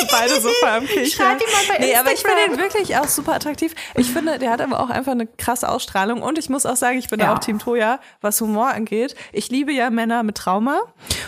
Beide 0.10 0.40
so 0.40 0.48
am 0.66 0.86
Kichern. 0.86 1.06
Schreib 1.06 1.40
ihn 1.40 1.46
mal 1.52 1.76
bei 1.76 1.84
Nee, 1.84 1.94
aber 1.96 2.12
ich 2.12 2.20
finde 2.20 2.36
Instagram. 2.46 2.54
ihn 2.54 2.58
wirklich 2.58 2.96
auch 2.96 3.08
super 3.08 3.34
attraktiv. 3.34 3.74
Ich 3.94 4.10
finde, 4.10 4.38
der 4.38 4.50
hat 4.50 4.60
aber 4.60 4.80
auch 4.80 4.90
einfach 4.90 5.12
eine 5.12 5.26
krasse 5.26 5.68
Ausstrahlung. 5.68 6.22
Und 6.22 6.38
ich 6.38 6.48
muss 6.48 6.66
auch 6.66 6.76
sagen, 6.76 6.98
ich 6.98 7.08
bin 7.08 7.20
Ja. 7.20 7.26
da 7.26 7.34
auch 7.34 7.38
Team 7.38 7.58
Toya, 7.58 8.00
was 8.20 8.40
Humor 8.40 8.68
angeht. 8.68 9.14
Ich 9.32 9.50
liebe 9.50 9.72
ja 9.72 9.90
Männer 9.90 10.22
mit 10.22 10.36
Trauma. 10.36 10.80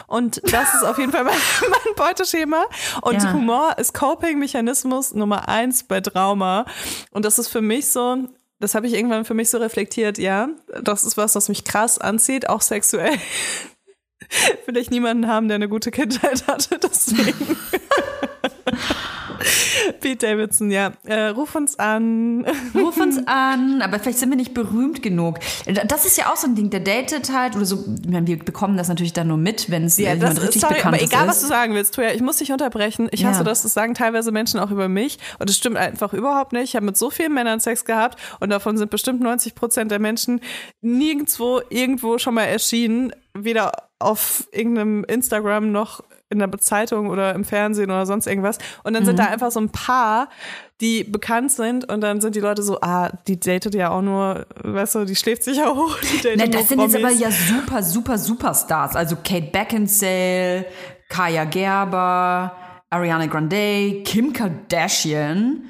Und 0.06 0.40
das 0.52 0.74
ist 0.74 0.84
auf 0.84 0.98
jeden 0.98 1.12
Fall 1.12 1.24
mein, 1.24 1.34
mein 1.62 1.94
Beuteschema. 1.96 2.64
Und 3.02 3.22
Ja. 3.22 3.32
Humor 3.32 3.76
ist 3.78 3.94
Coping-Mechanismus 3.94 5.14
Nummer 5.14 5.48
eins 5.48 5.84
bei 5.84 6.00
Trauma. 6.00 6.64
Und 7.10 7.24
das 7.24 7.38
ist 7.38 7.48
für 7.48 7.62
mich 7.62 7.90
so, 7.90 8.18
das 8.62 8.76
habe 8.76 8.86
ich 8.86 8.94
irgendwann 8.94 9.24
für 9.24 9.34
mich 9.34 9.50
so 9.50 9.58
reflektiert, 9.58 10.18
ja, 10.18 10.48
das 10.82 11.02
ist 11.02 11.16
was, 11.16 11.34
was 11.34 11.48
mich 11.48 11.64
krass 11.64 11.98
anzieht, 11.98 12.48
auch 12.48 12.60
sexuell. 12.60 13.16
Will 14.66 14.76
ich 14.76 14.88
niemanden 14.88 15.26
haben, 15.26 15.48
der 15.48 15.56
eine 15.56 15.68
gute 15.68 15.90
Kindheit 15.90 16.46
hatte, 16.46 16.78
deswegen. 16.82 17.56
Pete 20.02 20.26
Davidson, 20.26 20.70
ja. 20.70 20.92
Äh, 21.04 21.28
ruf 21.28 21.54
uns 21.54 21.78
an. 21.78 22.44
Ruf 22.74 22.96
uns 22.98 23.18
an, 23.26 23.80
aber 23.82 23.98
vielleicht 23.98 24.18
sind 24.18 24.28
wir 24.30 24.36
nicht 24.36 24.52
berühmt 24.54 25.02
genug. 25.02 25.38
Das 25.86 26.04
ist 26.04 26.18
ja 26.18 26.30
auch 26.30 26.36
so 26.36 26.46
ein 26.46 26.54
Ding, 26.54 26.68
der 26.70 26.80
datet 26.80 27.32
halt 27.32 27.56
oder 27.56 27.64
so. 27.64 27.84
Ich 28.04 28.10
meine, 28.10 28.26
wir 28.26 28.38
bekommen 28.38 28.76
das 28.76 28.88
natürlich 28.88 29.12
dann 29.14 29.28
nur 29.28 29.36
mit, 29.36 29.70
wenn 29.70 29.84
es 29.84 29.96
Ja, 29.98 30.12
jemand 30.12 30.22
das 30.22 30.38
ist, 30.38 30.42
richtig 30.48 30.60
sorry, 30.62 30.74
bekannt 30.74 30.94
aber 30.96 31.02
egal, 31.04 31.22
ist. 31.24 31.30
was 31.30 31.40
du 31.40 31.46
sagen 31.46 31.74
willst, 31.74 31.94
Toja, 31.94 32.10
ich 32.12 32.20
muss 32.20 32.36
dich 32.38 32.52
unterbrechen. 32.52 33.08
Ich 33.12 33.20
Ja. 33.20 33.28
hasse 33.30 33.44
das, 33.44 33.62
das 33.62 33.72
sagen 33.74 33.94
teilweise 33.94 34.32
Menschen 34.32 34.60
auch 34.60 34.70
über 34.70 34.88
mich 34.88 35.18
und 35.38 35.48
das 35.48 35.56
stimmt 35.56 35.76
einfach 35.78 36.12
überhaupt 36.12 36.52
nicht. 36.52 36.64
Ich 36.64 36.76
habe 36.76 36.86
mit 36.86 36.96
so 36.96 37.10
vielen 37.10 37.32
Männern 37.32 37.60
Sex 37.60 37.84
gehabt 37.84 38.18
und 38.40 38.50
davon 38.50 38.76
sind 38.76 38.90
bestimmt 38.90 39.20
90 39.20 39.54
Prozent 39.54 39.90
der 39.90 39.98
Menschen 40.00 40.40
nirgendwo 40.80 41.60
irgendwo 41.70 42.18
schon 42.18 42.34
mal 42.34 42.44
erschienen, 42.44 43.12
weder 43.34 43.72
auf 43.98 44.48
irgendeinem 44.52 45.04
Instagram 45.04 45.70
noch 45.72 46.02
in 46.32 46.38
der 46.40 46.50
Zeitung 46.58 47.08
oder 47.10 47.34
im 47.34 47.44
Fernsehen 47.44 47.90
oder 47.90 48.06
sonst 48.06 48.26
irgendwas. 48.26 48.58
Und 48.82 48.94
dann 48.94 49.04
sind 49.04 49.14
Mhm. 49.14 49.18
da 49.18 49.24
einfach 49.26 49.50
so 49.52 49.60
ein 49.60 49.68
paar, 49.68 50.28
die 50.80 51.04
bekannt 51.04 51.52
sind 51.52 51.88
und 51.92 52.00
dann 52.00 52.20
sind 52.20 52.34
die 52.34 52.40
Leute 52.40 52.62
so, 52.64 52.80
ah, 52.80 53.10
die 53.28 53.38
datet 53.38 53.74
ja 53.76 53.90
auch 53.90 54.02
nur, 54.02 54.46
weißt 54.64 54.96
du, 54.96 55.04
die 55.04 55.14
schläft 55.14 55.44
sich 55.44 55.58
ja 55.58 55.72
hoch. 55.72 55.96
Die 56.00 56.16
datet 56.22 56.36
Ne, 56.38 56.48
das 56.48 56.68
sind 56.68 56.80
jetzt 56.80 56.96
aber 56.96 57.04
Promis. 57.08 57.20
ja 57.20 57.30
super, 57.30 57.82
super, 57.84 58.18
Superstars. 58.18 58.96
Also 58.96 59.16
Kate 59.22 59.50
Beckinsale, 59.52 60.66
Kaya 61.08 61.44
Gerber, 61.44 62.56
Ariana 62.90 63.26
Grande, 63.26 64.02
Kim 64.04 64.32
Kardashian. 64.32 65.62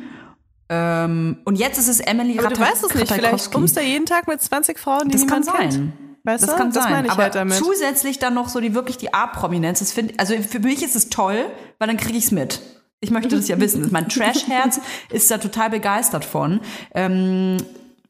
Ähm, 0.69 1.39
und 1.45 1.57
jetzt 1.59 1.79
ist 1.79 1.89
es 1.89 2.01
Emily 2.01 2.39
Aber 2.39 2.49
du 2.49 2.55
Ratajkowski. 2.55 2.73
weißt 2.73 2.85
es 2.85 2.95
nicht, 2.95 3.13
vielleicht 3.13 3.51
kommst 3.53 3.77
du 3.77 3.81
jeden 3.83 4.07
Tag 4.07 4.27
mit 4.29 4.41
20 4.41 4.79
Frauen, 4.79 5.09
die 5.09 5.13
Das 5.19 5.27
kann 5.27 5.41
niemand 5.43 5.59
kennt. 5.61 5.93
Weißt 6.25 6.45
das 6.45 6.51
du? 6.51 6.57
kann 6.57 6.73
das 6.73 6.85
sein. 6.85 7.11
aber 7.11 7.23
halt 7.25 7.53
zusätzlich 7.55 8.19
dann 8.19 8.35
noch 8.35 8.49
so 8.49 8.61
die 8.61 8.75
wirklich 8.75 8.97
die 8.97 9.13
A-Prominenz. 9.13 9.81
Das 9.81 9.95
also 10.19 10.35
für 10.37 10.61
mich 10.61 10.83
ist 10.83 10.95
es 10.95 11.11
toll, 11.11 11.47
weil 11.79 11.89
dann 11.89 11.97
kriege 11.97 12.17
ich 12.17 12.25
es 12.25 12.31
mit. 12.31 12.61
Ich 13.01 13.11
möchte 13.11 13.37
das 13.37 13.49
ja 13.49 13.59
wissen. 13.59 13.89
Mein 13.91 14.09
Trash-Herz 14.11 14.81
ist 15.11 15.31
da 15.31 15.39
total 15.39 15.71
begeistert 15.71 16.25
von. 16.25 16.61
Ähm, 16.95 17.57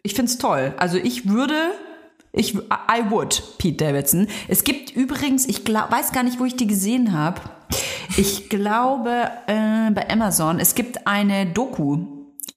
ich 0.03 0.15
finde 0.15 0.31
es 0.31 0.39
toll. 0.39 0.75
Also 0.77 0.99
ich 0.99 1.29
würde, 1.29 1.55
ich, 2.33 2.55
I 2.55 3.11
would, 3.11 3.43
Pete 3.57 3.83
Davidson. 3.83 4.29
Es 4.49 4.65
gibt 4.65 4.95
übrigens, 4.95 5.47
ich 5.47 5.65
glaub, 5.65 5.91
weiß 5.91 6.13
gar 6.13 6.23
nicht, 6.23 6.39
wo 6.39 6.45
ich 6.45 6.57
die 6.57 6.67
gesehen 6.67 7.13
habe. 7.15 7.41
Ich 8.19 8.51
glaube 8.51 9.31
äh, 9.47 9.91
bei 9.93 10.11
Amazon. 10.11 10.61
Es 10.61 10.75
gibt 10.75 11.07
eine 11.07 11.47
Doku 11.47 12.07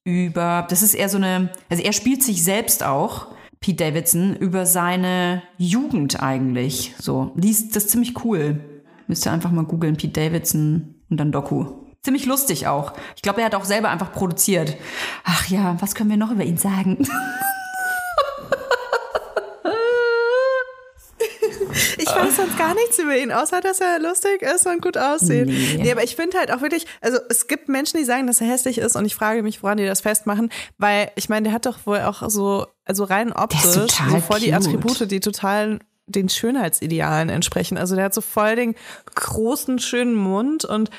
über, 0.04 0.68
das 0.70 0.82
ist 0.82 0.94
eher 0.94 1.08
so 1.08 1.18
eine, 1.18 1.50
also 1.70 1.82
er 1.82 1.94
spielt 1.94 2.22
sich 2.22 2.44
selbst 2.44 2.84
auch, 2.84 3.28
Pete 3.66 3.84
Davidson, 3.84 4.36
über 4.36 4.68
seine 4.68 5.42
Jugend 5.58 6.22
eigentlich. 6.22 6.94
So, 7.00 7.32
liest 7.34 7.76
das 7.76 7.86
ist 7.86 7.90
ziemlich 7.90 8.24
cool. 8.24 8.60
Müsst 9.08 9.26
ihr 9.26 9.32
einfach 9.32 9.50
mal 9.50 9.66
googeln, 9.66 9.98
Pete 9.98 10.14
Davidson 10.14 10.94
und 11.10 11.20
dann 11.20 11.32
Doku. 11.32 11.66
Ziemlich 12.04 12.28
lustig 12.28 12.68
auch. 12.68 12.94
Ich 13.16 13.24
glaube, 13.24 13.40
er 13.40 13.48
hat 13.48 13.56
auch 13.56 13.66
selber 13.66 13.90
einfach 13.90 14.12
produziert. 14.12 14.78
Ach 15.24 15.48
ja, 15.48 15.78
was 15.82 15.96
können 15.96 16.12
wir 16.12 16.18
noch 16.18 16.30
über 16.30 16.44
ihn 16.44 16.58
sagen? 16.58 17.08
Ich 21.98 22.08
weiß 22.08 22.35
sonst 22.46 22.58
gar 22.58 22.74
nichts 22.76 23.00
über 23.00 23.18
ihn, 23.18 23.32
außer 23.32 23.62
dass 23.62 23.80
er 23.80 24.00
lustig 24.00 24.42
ist 24.42 24.66
und 24.66 24.82
gut 24.82 24.98
aussieht. 24.98 25.48
Nee. 25.48 25.80
Nee, 25.80 25.92
aber 25.92 26.04
ich 26.04 26.16
finde 26.16 26.38
halt 26.38 26.52
auch 26.52 26.62
wirklich, 26.62 26.86
also 27.02 27.18
es 27.30 27.48
gibt 27.48 27.70
Menschen, 27.70 27.98
die 27.98 28.04
sagen, 28.04 28.28
dass 28.28 28.42
er 28.42 28.48
hässlich 28.48 28.78
ist 28.78 28.96
und 28.96 29.06
ich 29.06 29.16
frage 29.16 29.44
mich, 29.44 29.64
woran 29.64 29.78
die 29.78 29.86
das 29.86 30.02
festmachen, 30.02 30.50
weil 30.78 31.12
ich 31.16 31.30
meine, 31.30 31.46
der 31.46 31.54
hat 31.54 31.66
doch 31.66 31.80
wohl 31.86 32.02
auch 32.02 32.30
so, 32.30 32.68
also 32.86 33.04
rein 33.04 33.34
optisch, 33.34 33.62
so 33.62 33.88
voll 34.22 34.40
die 34.40 34.52
cute. 34.52 34.56
Attribute, 34.56 35.12
die 35.12 35.20
total 35.20 35.80
den 36.08 36.30
Schönheitsidealen 36.30 37.30
entsprechen. 37.30 37.78
Also 37.78 37.96
der 37.96 38.06
hat 38.06 38.14
so 38.14 38.22
voll 38.22 38.56
den 38.56 38.76
großen, 39.16 39.80
schönen 39.80 40.14
Mund 40.14 40.64
und 40.64 40.92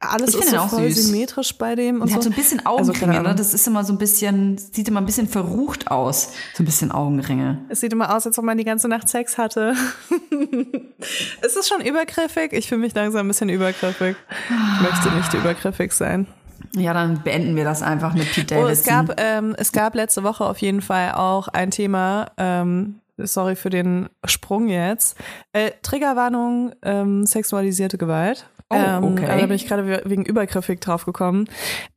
alles 0.00 0.34
ist 0.34 0.44
finde 0.44 0.60
so 0.60 0.68
voll 0.68 0.90
süß. 0.90 1.06
symmetrisch 1.08 1.58
bei 1.58 1.74
dem. 1.74 2.00
Und 2.00 2.08
Er 2.08 2.14
hat 2.14 2.22
so 2.22 2.28
so 2.28 2.34
ein 2.34 2.36
bisschen 2.36 2.64
Also, 2.64 2.92
keine 2.92 3.12
Augenringe, 3.12 3.28
ne? 3.30 3.34
Das 3.34 3.52
ist 3.52 3.66
immer 3.66 3.82
so 3.84 3.92
ein 3.92 3.98
bisschen, 3.98 4.56
sieht 4.58 4.86
immer 4.88 5.00
ein 5.00 5.06
bisschen 5.06 5.28
verrucht 5.28 5.90
aus. 5.90 6.32
So 6.54 6.62
ein 6.62 6.66
bisschen 6.66 6.92
Augenringe. 6.92 7.62
Es 7.68 7.80
sieht 7.80 7.92
immer 7.92 8.14
aus, 8.14 8.24
als 8.26 8.38
ob 8.38 8.44
man 8.44 8.56
die 8.58 8.64
ganze 8.64 8.86
Nacht 8.88 9.08
Sex 9.08 9.38
hatte. 9.38 9.74
es 11.42 11.56
ist 11.56 11.68
schon 11.68 11.80
übergriffig. 11.80 12.52
Ich 12.52 12.68
fühle 12.68 12.80
mich 12.82 12.94
langsam 12.94 13.26
ein 13.26 13.28
bisschen 13.28 13.48
übergriffig. 13.48 14.16
Ich 14.50 14.82
möchte 14.82 15.10
nicht 15.16 15.34
übergriffig 15.34 15.92
sein. 15.92 16.26
Ja, 16.74 16.92
dann 16.92 17.22
beenden 17.22 17.56
wir 17.56 17.64
das 17.64 17.82
einfach 17.82 18.14
mit 18.14 18.30
Pete 18.32 18.56
Oh, 18.56 18.62
Davidson. 18.62 18.72
es 18.72 18.84
gab, 18.84 19.20
ähm, 19.20 19.54
es 19.58 19.72
gab 19.72 19.94
letzte 19.94 20.22
Woche 20.22 20.44
auf 20.44 20.58
jeden 20.58 20.80
Fall 20.82 21.12
auch 21.12 21.48
ein 21.48 21.70
Thema, 21.70 22.30
ähm, 22.36 23.00
sorry 23.16 23.56
für 23.56 23.70
den 23.70 24.08
Sprung 24.26 24.68
jetzt. 24.68 25.16
Äh, 25.52 25.70
Triggerwarnung, 25.82 26.72
ähm, 26.82 27.26
sexualisierte 27.26 27.96
Gewalt. 27.98 28.48
Oh, 28.70 28.74
Ähm, 28.76 29.04
okay. 29.04 29.24
aber 29.24 29.40
da 29.40 29.46
bin 29.46 29.56
ich 29.56 29.66
gerade 29.66 30.02
wegen 30.04 30.24
übergriffig 30.26 30.80
drauf 30.80 31.06
gekommen. 31.06 31.48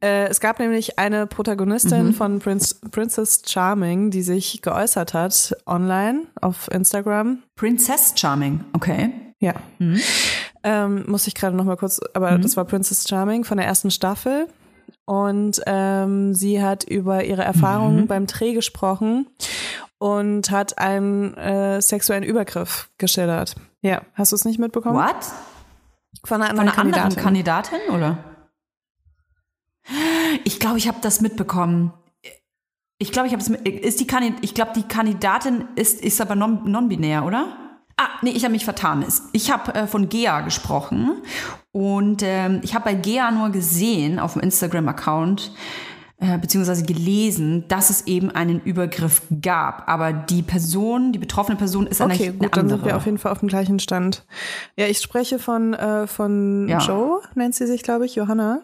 Äh, 0.02 0.28
es 0.30 0.40
gab 0.40 0.58
nämlich 0.60 0.98
eine 1.00 1.28
Protagonistin 1.28 2.08
Mhm. 2.08 2.14
von 2.14 2.40
Prince, 2.40 2.76
Princess 2.92 3.42
Charming, 3.46 4.10
die 4.10 4.22
sich 4.22 4.62
geäußert 4.62 5.14
hat 5.14 5.54
online 5.66 6.22
auf 6.40 6.70
Instagram. 6.72 7.40
Princess 7.58 8.14
Charming, 8.16 8.64
okay. 8.74 9.12
Ja. 9.40 9.56
Mhm. 9.80 10.00
Ähm, 10.64 11.04
muss 11.08 11.28
ich 11.28 11.36
gerade 11.36 11.56
noch 11.58 11.66
mal 11.66 11.76
kurz, 11.76 12.00
aber 12.14 12.38
das 12.38 12.56
war 12.56 12.64
Princess 12.64 13.06
Charming 13.08 13.44
von 13.44 13.58
der 13.58 13.66
ersten 13.66 13.92
Staffel. 13.92 14.48
Und 15.06 15.62
ähm, 15.66 16.34
sie 16.36 16.64
hat 16.64 16.84
über 16.86 17.24
ihre 17.26 17.44
Erfahrungen 17.44 18.02
Mhm. 18.04 18.08
beim 18.08 18.28
Dreh 18.28 18.54
gesprochen 18.54 19.28
und 19.98 20.52
hat 20.52 20.78
einen 20.78 21.36
äh, 21.36 21.82
sexuellen 21.82 22.24
Übergriff 22.24 22.90
geschildert. 22.98 23.56
Ja, 23.82 24.04
hast 24.14 24.32
du 24.32 24.36
es 24.36 24.46
nicht 24.46 24.60
mitbekommen? 24.60 24.96
What? 24.96 25.16
Von 26.24 26.42
einer 26.42 26.56
Von 26.56 26.60
anderen 26.68 26.94
einer 26.94 27.04
anderen 27.04 27.16
Kandidatin. 27.24 27.80
Kandidatin, 27.80 27.96
oder? 27.96 28.18
Ich 30.44 30.60
glaube, 30.60 30.78
ich 30.78 30.88
habe 30.88 31.00
das 31.02 31.22
mitbekommen. 31.22 31.94
Ich 33.00 33.12
glaube, 33.12 33.28
ich 33.28 33.34
habe 33.34 33.42
es. 33.42 33.50
mit- 33.50 33.68
Ist 33.68 34.00
die 34.00 34.08
Kandid 34.08 34.36
ich 34.42 34.54
glaube, 34.54 34.72
die 34.76 34.84
Kandidatin 34.84 35.68
ist, 35.76 36.02
ist 36.02 36.22
aber 36.22 36.36
non- 36.36 36.70
non-binär, 36.70 37.26
oder? 37.26 37.58
Ah, 37.98 38.10
nee, 38.22 38.30
ich 38.32 38.44
habe 38.44 38.52
mich 38.54 38.64
vertan. 38.66 39.06
Ich 39.34 39.52
habe 39.52 39.74
äh, 39.76 39.88
von 39.88 40.08
Gea 40.10 40.42
gesprochen 40.42 41.22
und 41.72 42.22
ähm, 42.24 42.62
ich 42.64 42.74
habe 42.76 42.86
bei 42.86 42.94
Gea 42.94 43.32
nur 43.32 43.50
gesehen 43.50 44.20
auf 44.20 44.34
dem 44.34 44.42
Instagram-Account 44.44 45.52
äh, 46.22 46.38
beziehungsweise 46.38 46.84
gelesen, 46.84 47.66
dass 47.68 47.90
es 47.90 48.06
eben 48.08 48.30
einen 48.32 48.62
Übergriff 48.62 49.24
gab. 49.42 49.90
Aber 49.90 50.14
die 50.14 50.44
Person, 50.44 51.12
die 51.12 51.20
betroffene 51.20 51.58
Person 51.58 51.88
ist 51.88 52.00
Okay, 52.00 52.12
eigentlich 52.12 52.30
eine 52.30 52.38
gut, 52.38 52.56
dann 52.56 52.60
andere. 52.66 52.78
sind 52.78 52.86
wir 52.86 52.96
auf 52.96 53.06
jeden 53.06 53.18
Fall 53.18 53.32
auf 53.32 53.40
dem 53.40 53.50
gleichen 53.50 53.80
Stand. 53.80 54.24
Ja, 54.78 54.86
ich 54.86 55.00
spreche 55.00 55.40
von, 55.40 55.74
äh, 55.74 56.06
von 56.08 56.68
Ja. 56.70 56.78
Joe, 56.78 57.22
nennt 57.36 57.56
sie 57.56 57.66
sich, 57.68 57.82
glaube 57.84 58.06
ich, 58.06 58.14
Johanna. 58.16 58.62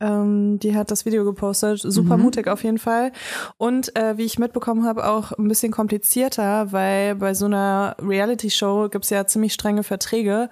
Ähm, 0.00 0.58
die 0.60 0.76
hat 0.76 0.90
das 0.90 1.04
Video 1.04 1.24
gepostet. 1.24 1.80
Super 1.80 2.16
Mhm. 2.16 2.22
mutig 2.24 2.48
auf 2.48 2.62
jeden 2.64 2.78
Fall. 2.78 3.12
Und 3.56 3.94
äh, 3.96 4.16
wie 4.16 4.24
ich 4.24 4.38
mitbekommen 4.38 4.84
habe, 4.84 5.08
auch 5.08 5.32
ein 5.32 5.46
bisschen 5.48 5.70
komplizierter, 5.72 6.72
weil 6.72 7.14
bei 7.16 7.34
so 7.34 7.46
einer 7.46 7.96
Reality-Show 8.00 8.88
gibt's 8.90 9.10
ja 9.10 9.26
ziemlich 9.26 9.52
strenge 9.54 9.82
Verträge, 9.82 10.50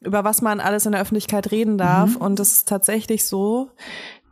über 0.00 0.24
was 0.24 0.42
man 0.42 0.58
alles 0.60 0.86
in 0.86 0.92
der 0.92 1.00
Öffentlichkeit 1.00 1.50
reden 1.52 1.78
darf. 1.78 2.16
Und 2.16 2.40
es 2.40 2.52
ist 2.52 2.68
tatsächlich 2.68 3.24
so, 3.24 3.70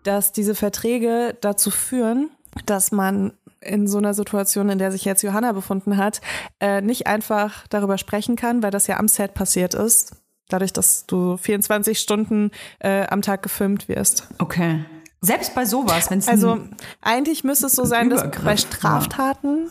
dass 0.05 0.33
diese 0.33 0.55
Verträge 0.55 1.37
dazu 1.41 1.71
führen, 1.71 2.31
dass 2.67 2.93
man 2.93 3.33
in 3.61 3.87
so 3.87 3.99
einer 3.99 4.15
Situation, 4.15 4.71
in 4.71 4.79
der 4.79 4.91
sich 4.91 5.05
jetzt 5.05 5.23
Johanna 5.23 5.53
befunden 5.53 5.97
hat, 5.97 6.21
äh, 6.61 6.81
nicht 6.81 7.07
einfach 7.07 7.67
darüber 7.69 7.99
sprechen 7.99 8.37
kann, 8.37 8.63
weil 8.63 8.71
das 8.71 8.87
ja 8.87 8.99
am 8.99 9.09
Set 9.09 9.35
passiert 9.35 9.75
ist. 9.75 10.17
Dadurch, 10.49 10.73
dass 10.73 11.07
du 11.07 11.37
24 11.37 11.99
Stunden 12.01 12.51
äh, 12.81 13.07
am 13.07 13.23
Tag 13.23 13.43
gefilmt 13.43 13.89
wirst. 13.89 14.27
Okay. 14.39 14.85
Selbst 15.21 15.55
bei 15.55 15.67
sowas, 15.67 16.11
wenn 16.11 16.19
es 16.19 16.29
Also 16.29 16.59
eigentlich 17.03 17.45
müsste 17.45 17.67
es 17.67 17.73
so 17.73 17.85
sein, 17.85 18.09
dass 18.09 18.31
bei. 18.43 18.57
Straftaten 18.57 19.71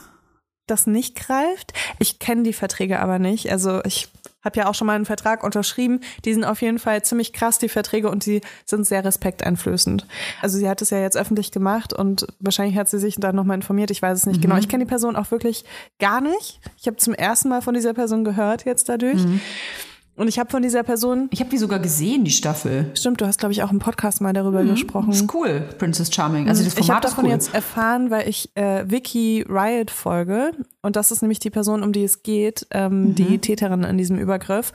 das 0.69 0.87
nicht 0.87 1.15
greift. 1.15 1.73
Ich 1.99 2.19
kenne 2.19 2.43
die 2.43 2.53
Verträge 2.53 2.99
aber 2.99 3.19
nicht. 3.19 3.51
Also 3.51 3.83
ich 3.83 4.09
habe 4.43 4.59
ja 4.59 4.67
auch 4.67 4.75
schon 4.75 4.87
mal 4.87 4.95
einen 4.95 5.05
Vertrag 5.05 5.43
unterschrieben. 5.43 5.99
Die 6.25 6.33
sind 6.33 6.45
auf 6.45 6.61
jeden 6.61 6.79
Fall 6.79 7.03
ziemlich 7.03 7.33
krass, 7.33 7.57
die 7.57 7.69
Verträge, 7.69 8.09
und 8.09 8.25
die 8.25 8.41
sind 8.65 8.85
sehr 8.85 9.03
respekteinflößend. 9.03 10.05
Also 10.41 10.57
sie 10.57 10.69
hat 10.69 10.81
es 10.81 10.91
ja 10.91 10.99
jetzt 10.99 11.17
öffentlich 11.17 11.51
gemacht 11.51 11.93
und 11.93 12.25
wahrscheinlich 12.39 12.77
hat 12.77 12.89
sie 12.89 12.99
sich 12.99 13.17
dann 13.17 13.35
nochmal 13.35 13.55
informiert. 13.55 13.91
Ich 13.91 14.01
weiß 14.01 14.17
es 14.17 14.25
nicht 14.25 14.41
genau. 14.41 14.57
Ich 14.57 14.69
kenne 14.69 14.85
die 14.85 14.89
Person 14.89 15.15
auch 15.15 15.31
wirklich 15.31 15.65
gar 15.99 16.21
nicht. 16.21 16.59
Ich 16.79 16.87
habe 16.87 16.97
zum 16.97 17.13
ersten 17.13 17.49
Mal 17.49 17.61
von 17.61 17.73
dieser 17.73 17.93
Person 17.93 18.23
gehört 18.23 18.65
jetzt 18.65 18.87
dadurch. 18.87 19.21
Und 20.19 20.27
ich 20.27 20.37
habe 20.37 20.49
von 20.49 20.61
dieser 20.61 20.83
Person, 20.83 21.29
ich 21.31 21.39
habe 21.39 21.49
die 21.49 21.57
sogar 21.57 21.79
gesehen, 21.79 22.25
die 22.25 22.31
Staffel. 22.31 22.91
stimmt, 22.93 23.21
du 23.21 23.25
hast, 23.25 23.39
glaube 23.39 23.53
ich, 23.53 23.63
auch 23.63 23.71
im 23.71 23.79
Podcast 23.79 24.19
mal 24.19 24.33
darüber 24.33 24.65
gesprochen. 24.65 25.07
Das 25.11 25.21
ist 25.21 25.33
cool, 25.33 25.63
Princess 25.77 26.13
Charming. 26.13 26.49
Also 26.49 26.61
das 26.61 26.73
ich 26.73 26.79
habe 26.79 26.87
Format 26.87 27.03
davon 27.05 27.25
cool. 27.25 27.31
jetzt 27.31 27.53
erfahren, 27.53 28.11
weil 28.11 28.27
ich 28.27 28.49
äh, 28.55 28.83
Vicky 28.89 29.45
Riot 29.47 29.89
folge. 29.91 30.51
Und 30.81 30.97
das 30.97 31.11
ist 31.11 31.21
nämlich 31.21 31.39
die 31.39 31.49
Person, 31.49 31.83
um 31.83 31.93
die 31.93 32.03
es 32.03 32.21
geht, 32.21 32.67
ähm, 32.71 33.15
die 33.15 33.23
Mhm. 33.23 33.41
Täterin 33.41 33.83
in 33.83 33.97
diesem 33.97 34.17
Übergriff. 34.19 34.73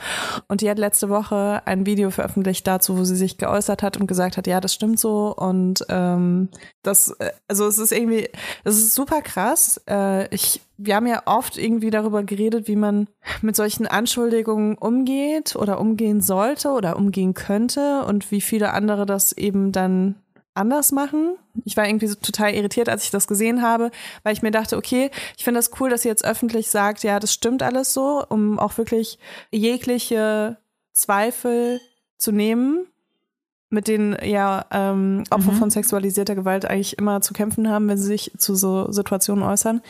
Und 0.49 0.63
die 0.63 0.71
hat 0.71 0.79
letzte 0.79 1.11
Woche 1.11 1.61
ein 1.67 1.85
Video 1.85 2.11
veröffentlicht 2.11 2.67
dazu, 2.67 2.97
wo 2.99 3.05
sie 3.05 3.17
sich 3.17 3.37
geäußert 3.37 3.83
hat 3.83 3.99
und 3.99 4.07
gesagt 4.07 4.39
hat, 4.39 4.47
ja, 4.47 4.61
das 4.61 4.73
stimmt 4.73 4.99
so. 4.99 5.35
Und 5.37 5.85
ähm, 5.91 6.49
das, 6.83 7.11
äh, 7.19 7.33
also 7.49 7.67
es 7.67 7.77
ist 7.77 7.93
irgendwie, 7.93 8.31
es 8.65 8.79
ist 8.79 8.95
super 8.95 9.21
krass. 9.21 9.79
Äh, 9.89 10.35
ich, 10.35 10.63
wir 10.77 10.97
haben 10.97 11.07
ja 11.07 11.23
oft 11.27 11.57
irgendwie 11.57 11.91
darüber 11.91 12.25
geredet, 12.25 12.67
wie 12.69 12.77
man 12.77 13.09
mit 13.43 13.57
solchen 13.57 13.87
Anschuldigungen 13.87 14.77
umgeht 14.77 15.55
oder 15.57 15.81
umgehen 15.81 16.21
sollte 16.21 16.71
oder 16.71 16.97
umgehen 16.97 17.35
könnte 17.35 18.05
und 18.05 18.31
wie 18.31 18.41
viele 18.41 18.73
andere 18.73 19.07
das 19.07 19.33
eben 19.33 19.73
dann 19.73 20.17
anders 20.55 20.93
machen. 20.93 21.37
Ich 21.65 21.77
war 21.77 21.87
irgendwie 21.87 22.07
so 22.07 22.15
total 22.15 22.55
irritiert, 22.55 22.89
als 22.89 23.05
ich 23.05 23.11
das 23.11 23.27
gesehen 23.27 23.63
habe, 23.63 23.91
weil 24.23 24.33
ich 24.33 24.43
mir 24.43 24.51
dachte, 24.51 24.77
okay, 24.77 25.11
ich 25.37 25.45
finde 25.45 25.59
das 25.59 25.71
cool, 25.81 25.91
dass 25.91 26.03
sie 26.03 26.09
jetzt 26.09 26.25
öffentlich 26.25 26.71
sagt, 26.71 27.03
ja, 27.03 27.19
das 27.21 27.33
stimmt 27.33 27.63
alles 27.63 27.93
so, 27.93 28.25
um 28.29 28.59
auch 28.59 28.79
wirklich 28.79 29.19
jegliche 29.51 30.57
Zweifel 30.93 31.81
zu 32.19 32.31
nehmen, 32.33 32.87
mit 33.69 33.89
denen 33.89 34.17
ja 34.25 34.67
ähm, 34.71 35.25
Opfer 35.31 35.53
von 35.53 35.71
sexualisierter 35.71 36.37
Gewalt 36.37 36.65
eigentlich 36.65 36.99
immer 36.99 37.21
zu 37.21 37.35
kämpfen 37.35 37.69
haben, 37.69 37.89
wenn 37.89 37.99
sie 37.99 38.07
sich 38.07 38.33
zu 38.39 38.55
so 38.55 38.91
Situationen 38.93 39.43
äußern. 39.43 39.83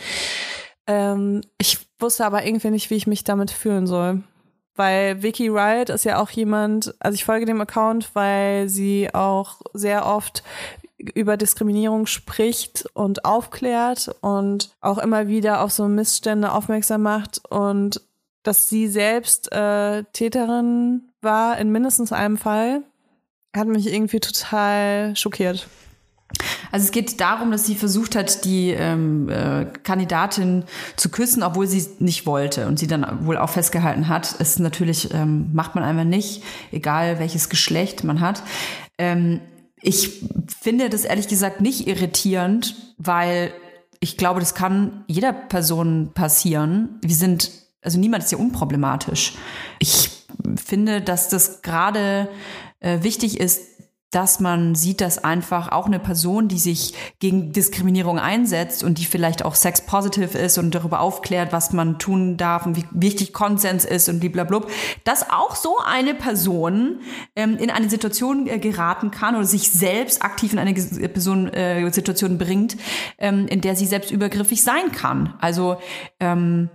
Ähm, 0.87 1.43
ich 1.59 1.79
wusste 1.99 2.25
aber 2.25 2.45
irgendwie 2.45 2.71
nicht, 2.71 2.91
wie 2.91 2.97
ich 2.97 3.07
mich 3.07 3.25
damit 3.25 3.51
fühlen 3.51 3.87
soll. 3.87 4.23
Weil 4.77 5.23
Vicky 5.23 5.49
Riot 5.49 5.89
ist 5.89 6.05
ja 6.05 6.21
auch 6.21 6.31
jemand, 6.31 6.95
also 6.99 7.15
ich 7.15 7.25
folge 7.25 7.47
dem 7.47 7.61
Account, 7.61 8.11
weil 8.15 8.69
sie 8.69 9.15
auch 9.15 9.61
sehr 9.73 10.05
oft 10.07 10.43
über 10.99 11.37
Diskriminierung 11.37 12.07
spricht 12.07 12.87
und 12.95 13.25
aufklärt 13.25 14.15
und 14.21 14.71
auch 14.81 14.99
immer 14.99 15.29
wieder 15.29 15.63
auf 15.63 15.71
so 15.71 15.87
Missstände 15.87 16.53
aufmerksam 16.53 17.03
macht 17.03 17.43
und 17.51 18.01
dass 18.43 18.69
sie 18.69 18.89
selbst 18.89 19.53
äh, 19.53 20.05
Täterin 20.13 21.11
war 21.21 21.59
in 21.59 21.71
mindestens 21.71 22.13
einem 22.13 22.37
Fall, 22.37 22.83
hat 23.57 23.69
mich 23.69 23.93
irgendwie 23.93 24.21
total 24.21 25.17
schockiert. 25.17 25.67
Also 26.75 26.87
es 26.87 26.91
geht 26.91 27.21
darum, 27.21 27.53
dass 27.53 27.67
sie 27.67 27.77
versucht 27.77 28.17
hat, 28.17 28.45
die 28.45 28.71
ähm, 28.71 29.29
äh, 29.29 29.65
Kandidatin 29.85 30.65
zu 30.97 31.09
küssen, 31.09 31.45
obwohl 31.45 31.69
sie 31.69 31.79
es 31.79 32.01
nicht 32.01 32.27
wollte 32.27 32.67
und 32.67 32.81
sie 32.81 32.89
dann 32.89 33.25
wohl 33.27 33.39
auch 33.39 33.51
festgehalten 33.51 34.09
hat. 34.09 34.33
Ist 34.33 34.59
natürlich 34.59 35.15
ähm, 35.15 35.51
macht 35.53 35.77
man 35.77 35.85
einfach 35.85 36.03
nicht, 36.03 36.43
egal 36.73 37.21
welches 37.21 37.49
Geschlecht 37.49 38.03
man 38.03 38.19
hat. 38.21 38.43
Ähm, 38.99 39.41
ich 39.83 40.25
finde 40.61 40.91
das 40.91 41.05
ehrlich 41.05 41.29
gesagt 41.29 41.61
nicht 41.61 41.87
irritierend, 41.87 42.75
weil 42.99 43.53
ich 44.01 44.17
glaube, 44.17 44.41
das 44.41 44.57
kann 44.57 45.05
jeder 45.07 45.33
Person 45.33 46.11
passieren. 46.13 46.99
Wir 47.03 47.15
sind, 47.15 47.53
also 47.83 48.01
niemand 48.01 48.25
ist 48.25 48.33
ja 48.33 48.39
unproblematisch. 48.39 49.35
Ich 49.79 50.11
finde, 50.57 51.03
dass 51.03 51.29
das 51.29 51.63
gerade 51.63 52.29
äh, 52.81 53.05
wichtig 53.05 53.39
ist, 53.39 53.61
dass 54.15 54.41
man 54.41 54.75
sieht, 54.75 55.01
dass 55.01 55.23
einfach 55.23 55.73
auch 55.73 55.87
eine 55.87 55.99
Person, 55.99 56.49
die 56.49 56.59
sich 56.59 56.95
gegen 57.19 57.53
Diskriminierung 57.53 58.19
einsetzt 58.19 58.85
und 58.85 58.99
die 58.99 59.05
vielleicht 59.05 59.45
auch 59.45 59.55
sex-positive 59.55 60.39
ist 60.39 60.59
und 60.59 60.75
darüber 60.75 61.01
aufklärt, 61.01 61.53
was 61.53 61.73
man 61.73 61.99
tun 61.99 62.37
darf 62.37 62.67
und 62.67 62.77
wie 62.77 62.85
wichtig 62.93 63.33
Konsens 63.33 63.85
ist 63.85 64.09
und 64.09 64.21
blablabla, 64.21 64.63
dass 65.05 65.31
auch 65.31 65.57
so 65.57 65.77
eine 65.85 66.15
Person 66.15 67.01
ähm, 67.37 67.57
in 67.57 67.71
eine 67.71 67.91
Situation 67.91 68.47
äh, 68.47 68.59
geraten 68.59 69.11
kann 69.11 69.35
oder 69.35 69.45
sich 69.45 69.71
selbst 69.71 70.23
aktiv 70.23 70.53
in 70.53 70.59
eine 70.59 70.73
Ges- 70.73 71.07
Person, 71.09 71.49
äh, 71.49 71.91
Situation 71.93 72.39
bringt, 72.39 72.77
ähm, 73.19 73.47
in 73.49 73.61
der 73.61 73.77
sie 73.77 73.87
selbst 73.87 74.11
übergriffig 74.11 74.63
sein 74.63 74.93
kann. 74.93 75.35
Also 75.41 75.77
ähm, 76.21 76.71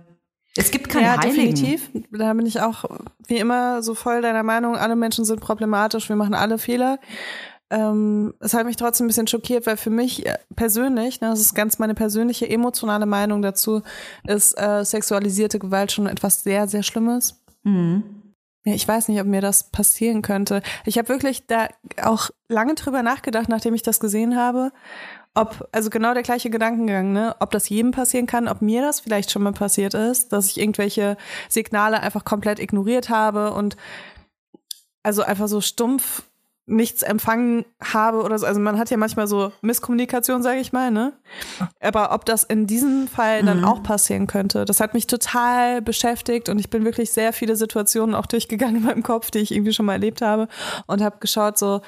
es 0.56 0.70
gibt 0.70 0.88
keine 0.88 1.06
ja, 1.06 1.16
Heiligen. 1.18 1.54
definitiv. 1.54 1.90
Da 2.10 2.32
bin 2.34 2.46
ich 2.46 2.60
auch 2.60 2.84
wie 3.26 3.38
immer 3.38 3.82
so 3.82 3.94
voll 3.94 4.20
deiner 4.22 4.42
Meinung. 4.42 4.76
Alle 4.76 4.96
Menschen 4.96 5.24
sind 5.24 5.40
problematisch, 5.40 6.08
wir 6.08 6.16
machen 6.16 6.34
alle 6.34 6.58
Fehler. 6.58 6.98
Ähm, 7.70 8.34
es 8.40 8.52
hat 8.52 8.66
mich 8.66 8.76
trotzdem 8.76 9.04
ein 9.04 9.08
bisschen 9.08 9.28
schockiert, 9.28 9.64
weil 9.66 9.76
für 9.76 9.90
mich 9.90 10.26
äh, 10.26 10.38
persönlich, 10.56 11.20
ne, 11.20 11.28
das 11.30 11.40
ist 11.40 11.54
ganz 11.54 11.78
meine 11.78 11.94
persönliche 11.94 12.50
emotionale 12.50 13.06
Meinung 13.06 13.42
dazu, 13.42 13.82
ist 14.26 14.60
äh, 14.60 14.84
sexualisierte 14.84 15.60
Gewalt 15.60 15.92
schon 15.92 16.08
etwas 16.08 16.42
sehr, 16.42 16.66
sehr 16.66 16.82
Schlimmes. 16.82 17.40
Ja, 18.64 18.74
ich 18.74 18.86
weiß 18.86 19.08
nicht, 19.08 19.20
ob 19.20 19.26
mir 19.26 19.40
das 19.40 19.70
passieren 19.70 20.20
könnte. 20.20 20.62
Ich 20.84 20.98
habe 20.98 21.08
wirklich 21.08 21.46
da 21.46 21.68
auch 22.02 22.30
lange 22.48 22.74
drüber 22.74 23.02
nachgedacht, 23.02 23.48
nachdem 23.48 23.74
ich 23.74 23.82
das 23.82 24.00
gesehen 24.00 24.36
habe, 24.36 24.70
ob, 25.34 25.68
also 25.72 25.88
genau 25.90 26.12
der 26.12 26.22
gleiche 26.22 26.50
Gedankengang, 26.50 27.12
ne, 27.12 27.36
ob 27.40 27.52
das 27.52 27.68
jedem 27.68 27.92
passieren 27.92 28.26
kann, 28.26 28.48
ob 28.48 28.60
mir 28.60 28.82
das 28.82 29.00
vielleicht 29.00 29.30
schon 29.30 29.42
mal 29.42 29.52
passiert 29.52 29.94
ist, 29.94 30.32
dass 30.32 30.50
ich 30.50 30.60
irgendwelche 30.60 31.16
Signale 31.48 32.00
einfach 32.00 32.24
komplett 32.24 32.58
ignoriert 32.58 33.08
habe 33.08 33.52
und 33.52 33.76
also 35.02 35.22
einfach 35.22 35.48
so 35.48 35.60
stumpf 35.60 36.24
nichts 36.70 37.02
empfangen 37.02 37.64
habe 37.82 38.22
oder 38.22 38.38
so. 38.38 38.46
Also 38.46 38.60
man 38.60 38.78
hat 38.78 38.90
ja 38.90 38.96
manchmal 38.96 39.26
so 39.26 39.52
Misskommunikation, 39.60 40.42
sage 40.42 40.60
ich 40.60 40.72
mal, 40.72 40.90
ne? 40.90 41.12
Aber 41.80 42.12
ob 42.12 42.24
das 42.24 42.44
in 42.44 42.66
diesem 42.66 43.08
Fall 43.08 43.42
dann 43.42 43.64
auch 43.64 43.82
passieren 43.82 44.26
könnte, 44.26 44.64
das 44.64 44.80
hat 44.80 44.94
mich 44.94 45.06
total 45.06 45.82
beschäftigt 45.82 46.48
und 46.48 46.58
ich 46.58 46.70
bin 46.70 46.84
wirklich 46.84 47.10
sehr 47.10 47.32
viele 47.32 47.56
Situationen 47.56 48.14
auch 48.14 48.26
durchgegangen 48.26 48.76
in 48.76 48.82
meinem 48.84 49.02
Kopf, 49.02 49.30
die 49.30 49.40
ich 49.40 49.52
irgendwie 49.52 49.72
schon 49.72 49.86
mal 49.86 49.94
erlebt 49.94 50.22
habe 50.22 50.48
und 50.86 51.02
habe 51.02 51.18
geschaut, 51.18 51.58
so 51.58 51.80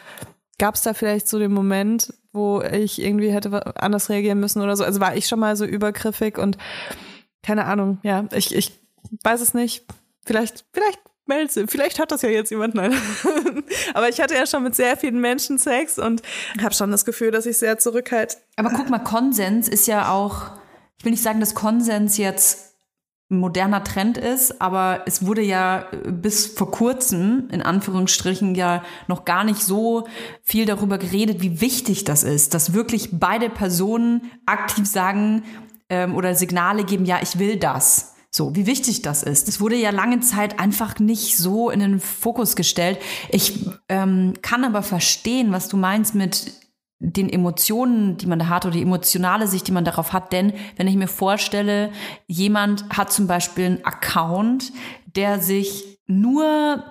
gab 0.59 0.75
es 0.75 0.83
da 0.83 0.95
vielleicht 0.95 1.29
so 1.29 1.39
den 1.39 1.53
Moment, 1.53 2.13
wo 2.33 2.61
ich 2.63 3.01
irgendwie 3.01 3.31
hätte 3.31 3.77
anders 3.81 4.11
reagieren 4.11 4.41
müssen 4.41 4.63
oder 4.63 4.77
so. 4.77 4.85
Also 4.85 5.01
war 5.01 5.17
ich 5.17 5.29
schon 5.29 5.41
mal 5.41 5.57
so 5.57 5.65
übergriffig 5.65 6.39
und 6.39 6.59
keine 7.43 7.67
Ahnung, 7.67 7.99
ja, 8.03 8.25
ich, 8.33 8.55
ich 8.55 8.81
weiß 9.23 9.41
es 9.41 9.55
nicht. 9.55 9.85
Vielleicht, 10.25 10.65
vielleicht 10.73 11.01
meldet 11.27 11.71
vielleicht 11.71 11.99
hat 11.99 12.11
das 12.11 12.23
ja 12.23 12.29
jetzt 12.29 12.51
jemand, 12.51 12.75
nein. 12.75 12.95
Aber 13.95 14.09
ich 14.09 14.21
hatte 14.21 14.35
ja 14.35 14.47
schon 14.47 14.63
mit 14.63 14.75
sehr 14.75 14.97
vielen 14.97 15.21
Menschen 15.21 15.59
Sex 15.59 15.99
und 15.99 16.23
habe 16.61 16.75
schon 16.75 16.91
das 16.91 17.05
Gefühl, 17.05 17.31
dass 17.31 17.47
ich 17.47 17.59
sehr 17.59 17.79
zurückhalte. 17.79 18.37
Aber 18.57 18.71
guck 18.71 18.91
mal, 18.91 18.99
Konsens 18.99 19.69
ist 19.69 19.87
ja 19.87 20.11
auch, 20.13 20.51
ich 20.99 21.05
will 21.05 21.13
nicht 21.13 21.23
sagen, 21.23 21.41
dass 21.41 21.55
Konsens 21.55 22.17
jetzt 22.17 22.73
ein 23.33 23.39
moderner 23.39 23.83
Trend 23.83 24.19
ist, 24.19 24.61
aber 24.61 25.03
es 25.07 25.25
wurde 25.27 25.43
ja 25.43 25.87
bis 26.07 26.47
vor 26.47 26.71
kurzem, 26.71 27.49
in 27.51 27.63
Anführungsstrichen, 27.63 28.55
ja 28.55 28.85
noch 29.09 29.25
gar 29.25 29.43
nicht 29.43 29.63
so 29.63 30.07
viel 30.43 30.67
darüber 30.67 30.99
geredet, 30.99 31.41
wie 31.41 31.61
wichtig 31.61 32.05
das 32.05 32.25
ist, 32.25 32.53
dass 32.55 32.75
wirklich 32.75 33.09
beide 33.13 33.49
Personen 33.49 34.31
aktiv 34.45 34.87
sagen 34.87 35.45
ähm, 35.89 36.15
oder 36.15 36.35
Signale 36.35 36.85
geben, 36.85 37.07
ja, 37.07 37.21
ich 37.23 37.39
will 37.39 37.57
das. 37.57 38.12
So, 38.35 38.57
wie 38.57 38.67
wichtig 38.67 39.03
das 39.03 39.23
ist. 39.23 39.47
Das 39.47 39.61
wurde 39.61 39.77
ja 39.77 39.91
lange 39.91 40.21
Zeit 40.21 40.59
einfach 40.59 40.99
nicht 40.99 41.37
so 41.37 41.69
in 41.69 41.81
den 41.81 42.01
Fokus 42.01 42.57
gestellt. 42.57 42.99
Ich 43.29 43.67
ähm, 43.91 44.33
kann 44.41 44.65
aber 44.65 44.83
verstehen, 44.83 45.53
was 45.53 45.69
du 45.69 45.77
meinst 45.77 46.15
mit 46.15 46.51
den 46.99 47.29
Emotionen, 47.29 48.17
die 48.17 48.27
man 48.27 48.39
da 48.39 48.49
hat 48.49 48.65
oder 48.65 48.75
die 48.75 48.83
emotionale 48.83 49.47
Sicht, 49.49 49.69
die 49.69 49.73
man 49.73 49.85
darauf 49.85 50.15
hat. 50.15 50.33
Denn 50.33 50.55
wenn 50.77 50.87
ich 50.87 50.97
mir 50.97 51.09
vorstelle, 51.09 51.93
jemand 52.27 52.89
hat 52.97 53.13
zum 53.13 53.27
Beispiel 53.27 53.67
einen 53.67 53.85
Account, 53.85 54.73
der 55.15 55.39
sich 55.39 55.99
nur 56.07 56.85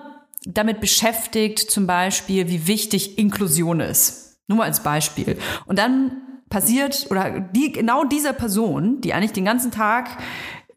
damit 0.43 0.79
beschäftigt, 0.79 1.71
zum 1.71 1.87
Beispiel, 1.87 2.49
wie 2.49 2.67
wichtig 2.67 3.17
Inklusion 3.17 3.79
ist. 3.79 4.37
Nur 4.47 4.59
mal 4.59 4.65
als 4.65 4.83
Beispiel. 4.83 5.37
Und 5.65 5.79
dann 5.79 6.21
passiert, 6.49 7.07
oder 7.09 7.39
die, 7.39 7.71
genau 7.71 8.03
dieser 8.03 8.33
Person, 8.33 9.01
die 9.01 9.13
eigentlich 9.13 9.31
den 9.31 9.45
ganzen 9.45 9.71
Tag 9.71 10.17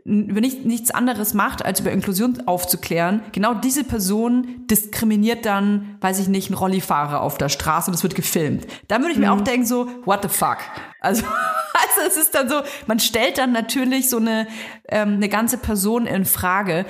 über 0.04 0.40
nicht, 0.40 0.66
nichts 0.66 0.90
anderes 0.90 1.32
macht, 1.32 1.64
als 1.64 1.80
über 1.80 1.90
Inklusion 1.90 2.42
aufzuklären, 2.46 3.22
genau 3.32 3.54
diese 3.54 3.84
Person 3.84 4.66
diskriminiert 4.66 5.46
dann, 5.46 5.96
weiß 6.00 6.18
ich 6.18 6.28
nicht, 6.28 6.48
einen 6.48 6.58
Rollifahrer 6.58 7.22
auf 7.22 7.38
der 7.38 7.48
Straße 7.48 7.90
und 7.90 7.94
es 7.94 8.02
wird 8.02 8.14
gefilmt. 8.14 8.66
Dann 8.88 9.00
würde 9.00 9.12
ich 9.12 9.18
mir 9.18 9.32
auch 9.32 9.40
denken 9.40 9.64
so, 9.64 9.88
what 10.04 10.22
the 10.22 10.28
fuck? 10.28 10.58
Also, 11.00 11.24
also 11.72 12.06
es 12.06 12.18
ist 12.18 12.34
dann 12.34 12.50
so, 12.50 12.60
man 12.86 13.00
stellt 13.00 13.38
dann 13.38 13.52
natürlich 13.52 14.10
so 14.10 14.18
eine, 14.18 14.46
ähm, 14.88 15.14
eine 15.14 15.30
ganze 15.30 15.56
Person 15.56 16.06
in 16.06 16.26
Frage. 16.26 16.84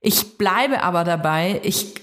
Ich 0.00 0.38
bleibe 0.38 0.82
aber 0.82 1.04
dabei, 1.04 1.60
ich, 1.64 1.94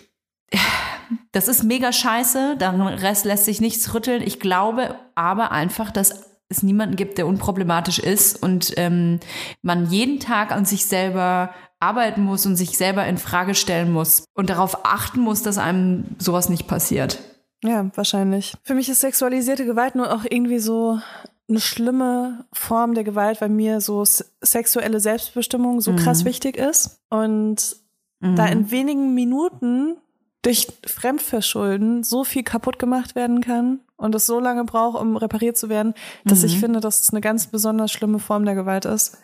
das 1.32 1.48
ist 1.48 1.64
mega 1.64 1.92
scheiße, 1.92 2.56
daran 2.60 2.82
Rest 2.82 3.26
lässt 3.26 3.46
sich 3.46 3.62
nichts 3.62 3.96
rütteln. 3.96 4.22
Ich 4.22 4.40
glaube 4.40 4.96
aber 5.16 5.52
einfach, 5.52 5.90
dass 5.90 6.29
es 6.50 6.64
niemanden 6.64 6.96
gibt, 6.96 7.18
der 7.18 7.28
unproblematisch 7.28 8.00
ist 8.00 8.42
und 8.42 8.74
ähm, 8.78 9.20
man 9.62 9.90
jeden 9.92 10.20
Tag 10.20 10.52
an 10.52 10.66
sich 10.66 10.86
selber 10.86 11.54
arbeiten 11.80 12.24
muss 12.24 12.46
und 12.46 12.56
sich 12.56 12.78
selber 12.78 13.06
in 13.06 13.18
Frage 13.18 13.56
stellen 13.56 13.92
muss 13.92 14.26
und 14.34 14.50
darauf 14.50 14.86
achten 14.86 15.22
muss, 15.22 15.44
dass 15.44 15.58
einem 15.58 16.16
sowas 16.18 16.50
nicht 16.50 16.68
passiert. 16.68 17.20
Ja, 17.64 17.90
wahrscheinlich. 17.96 18.56
Für 18.64 18.74
mich 18.74 18.90
ist 18.90 19.02
sexualisierte 19.02 19.66
Gewalt 19.66 19.96
nur 19.96 20.14
auch 20.14 20.26
irgendwie 20.30 20.60
so 20.60 21.00
eine 21.48 21.60
schlimme 21.60 22.46
Form 22.54 22.94
der 22.94 23.04
Gewalt, 23.04 23.42
weil 23.42 23.50
mir 23.50 23.82
so 23.82 24.04
sexuelle 24.06 25.00
Selbstbestimmung 25.00 25.82
so 25.82 25.96
krass 25.96 26.26
wichtig 26.26 26.58
ist. 26.58 27.02
Und 27.10 27.78
da 28.22 28.46
in 28.48 28.70
wenigen 28.70 29.14
Minuten 29.14 29.96
durch 30.42 30.68
Fremdverschulden 30.86 32.04
so 32.04 32.24
viel 32.24 32.44
kaputt 32.44 32.80
gemacht 32.80 33.16
werden 33.16 33.42
kann 33.42 33.80
und 33.98 34.16
es 34.16 34.26
so 34.26 34.40
lange 34.40 34.64
braucht, 34.64 35.00
um 35.00 35.18
repariert 35.18 35.58
zu 35.58 35.70
werden, 35.70 35.94
dass 36.24 36.44
ich 36.44 36.60
finde, 36.60 36.80
dass 36.80 37.02
es 37.02 37.10
eine 37.10 37.22
ganz 37.22 37.48
besonders 37.48 37.92
schlimme 37.92 38.20
Form 38.20 38.46
der 38.46 38.56
Gewalt 38.56 38.86
ist. 38.86 39.18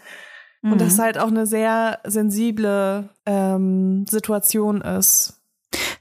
Und 0.72 0.82
dass 0.82 0.94
es 0.94 1.00
halt 1.00 1.20
auch 1.20 1.28
eine 1.28 1.46
sehr 1.46 2.00
sensible 2.06 3.10
ähm, 3.28 4.06
Situation 4.10 4.82
ist. 4.82 5.35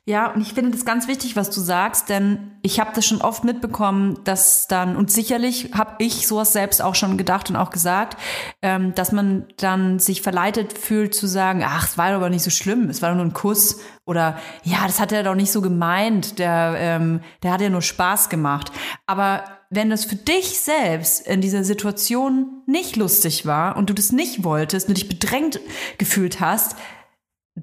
Ja, 0.07 0.33
und 0.33 0.43
ich 0.43 0.53
finde 0.53 0.71
das 0.73 0.85
ganz 0.85 1.09
wichtig, 1.09 1.35
was 1.37 1.51
du 1.51 1.61
sagst, 1.61 2.09
denn 2.09 2.53
ich 2.63 2.79
habe 2.79 2.91
das 2.95 3.07
schon 3.07 3.23
oft 3.23 3.45
mitbekommen, 3.45 4.19
dass 4.25 4.67
dann, 4.67 4.97
und 4.97 5.11
sicherlich 5.11 5.71
habe 5.75 5.95
ich 5.99 6.27
sowas 6.27 6.53
selbst 6.53 6.83
auch 6.83 6.95
schon 6.95 7.17
gedacht 7.17 7.49
und 7.49 7.57
auch 7.57 7.71
gesagt, 7.71 8.19
ähm, 8.61 8.95
dass 8.95 9.13
man 9.13 9.47
dann 9.57 9.99
sich 9.99 10.23
verleitet 10.23 10.77
fühlt 10.77 11.15
zu 11.15 11.27
sagen, 11.27 11.63
ach, 11.65 11.89
es 11.89 11.97
war 11.97 12.11
doch 12.11 12.17
aber 12.17 12.31
nicht 12.31 12.43
so 12.43 12.51
schlimm, 12.51 12.91
es 12.91 13.01
war 13.01 13.11
doch 13.11 13.17
nur 13.17 13.25
ein 13.25 13.33
Kuss 13.33 13.81
oder 14.05 14.39
ja, 14.63 14.87
das 14.87 15.01
hat 15.01 15.13
er 15.13 15.23
doch 15.23 15.35
nicht 15.35 15.51
so 15.53 15.63
gemeint, 15.63 16.39
der, 16.39 16.75
ähm, 16.77 17.21
der 17.43 17.53
hat 17.53 17.61
ja 17.63 17.71
nur 17.71 17.83
Spaß 17.83 18.29
gemacht. 18.29 18.73
Aber 19.07 19.45
wenn 19.71 19.91
das 19.91 20.05
für 20.05 20.17
dich 20.17 20.61
selbst 20.61 21.27
in 21.27 21.41
dieser 21.41 21.65
Situation 21.65 22.63
nicht 22.67 22.97
lustig 22.97 23.47
war 23.47 23.77
und 23.77 23.91
du 23.91 23.95
das 23.95 24.13
nicht 24.13 24.45
wolltest, 24.45 24.89
du 24.89 24.95
dich 24.95 25.09
bedrängt 25.09 25.61
gefühlt 25.99 26.41
hast, 26.41 26.77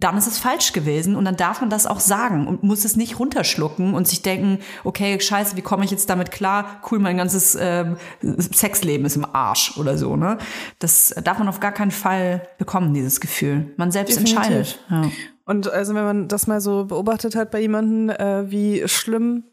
dann 0.01 0.17
ist 0.17 0.27
es 0.27 0.37
falsch 0.37 0.73
gewesen 0.73 1.15
und 1.15 1.25
dann 1.25 1.37
darf 1.37 1.61
man 1.61 1.69
das 1.69 1.85
auch 1.87 1.99
sagen 1.99 2.47
und 2.47 2.63
muss 2.63 2.83
es 2.83 2.95
nicht 2.97 3.19
runterschlucken 3.19 3.93
und 3.93 4.07
sich 4.07 4.21
denken, 4.21 4.59
okay, 4.83 5.19
scheiße, 5.19 5.55
wie 5.55 5.61
komme 5.61 5.85
ich 5.85 5.91
jetzt 5.91 6.09
damit 6.09 6.31
klar? 6.31 6.81
Cool, 6.89 6.99
mein 6.99 7.17
ganzes 7.17 7.55
ähm, 7.59 7.97
Sexleben 8.21 9.05
ist 9.05 9.15
im 9.15 9.25
Arsch 9.25 9.77
oder 9.77 9.97
so, 9.97 10.15
ne? 10.15 10.37
Das 10.79 11.15
darf 11.23 11.39
man 11.39 11.47
auf 11.47 11.59
gar 11.59 11.71
keinen 11.71 11.91
Fall 11.91 12.47
bekommen, 12.57 12.93
dieses 12.93 13.21
Gefühl. 13.21 13.73
Man 13.77 13.91
selbst 13.91 14.17
Definitiv. 14.17 14.37
entscheidet. 14.37 14.79
Ja. 14.89 15.11
Und 15.45 15.71
also 15.71 15.93
wenn 15.93 16.03
man 16.03 16.27
das 16.27 16.47
mal 16.47 16.61
so 16.61 16.85
beobachtet 16.85 17.35
hat 17.35 17.51
bei 17.51 17.61
jemandem, 17.61 18.09
äh, 18.09 18.49
wie 18.49 18.87
schlimm 18.87 19.43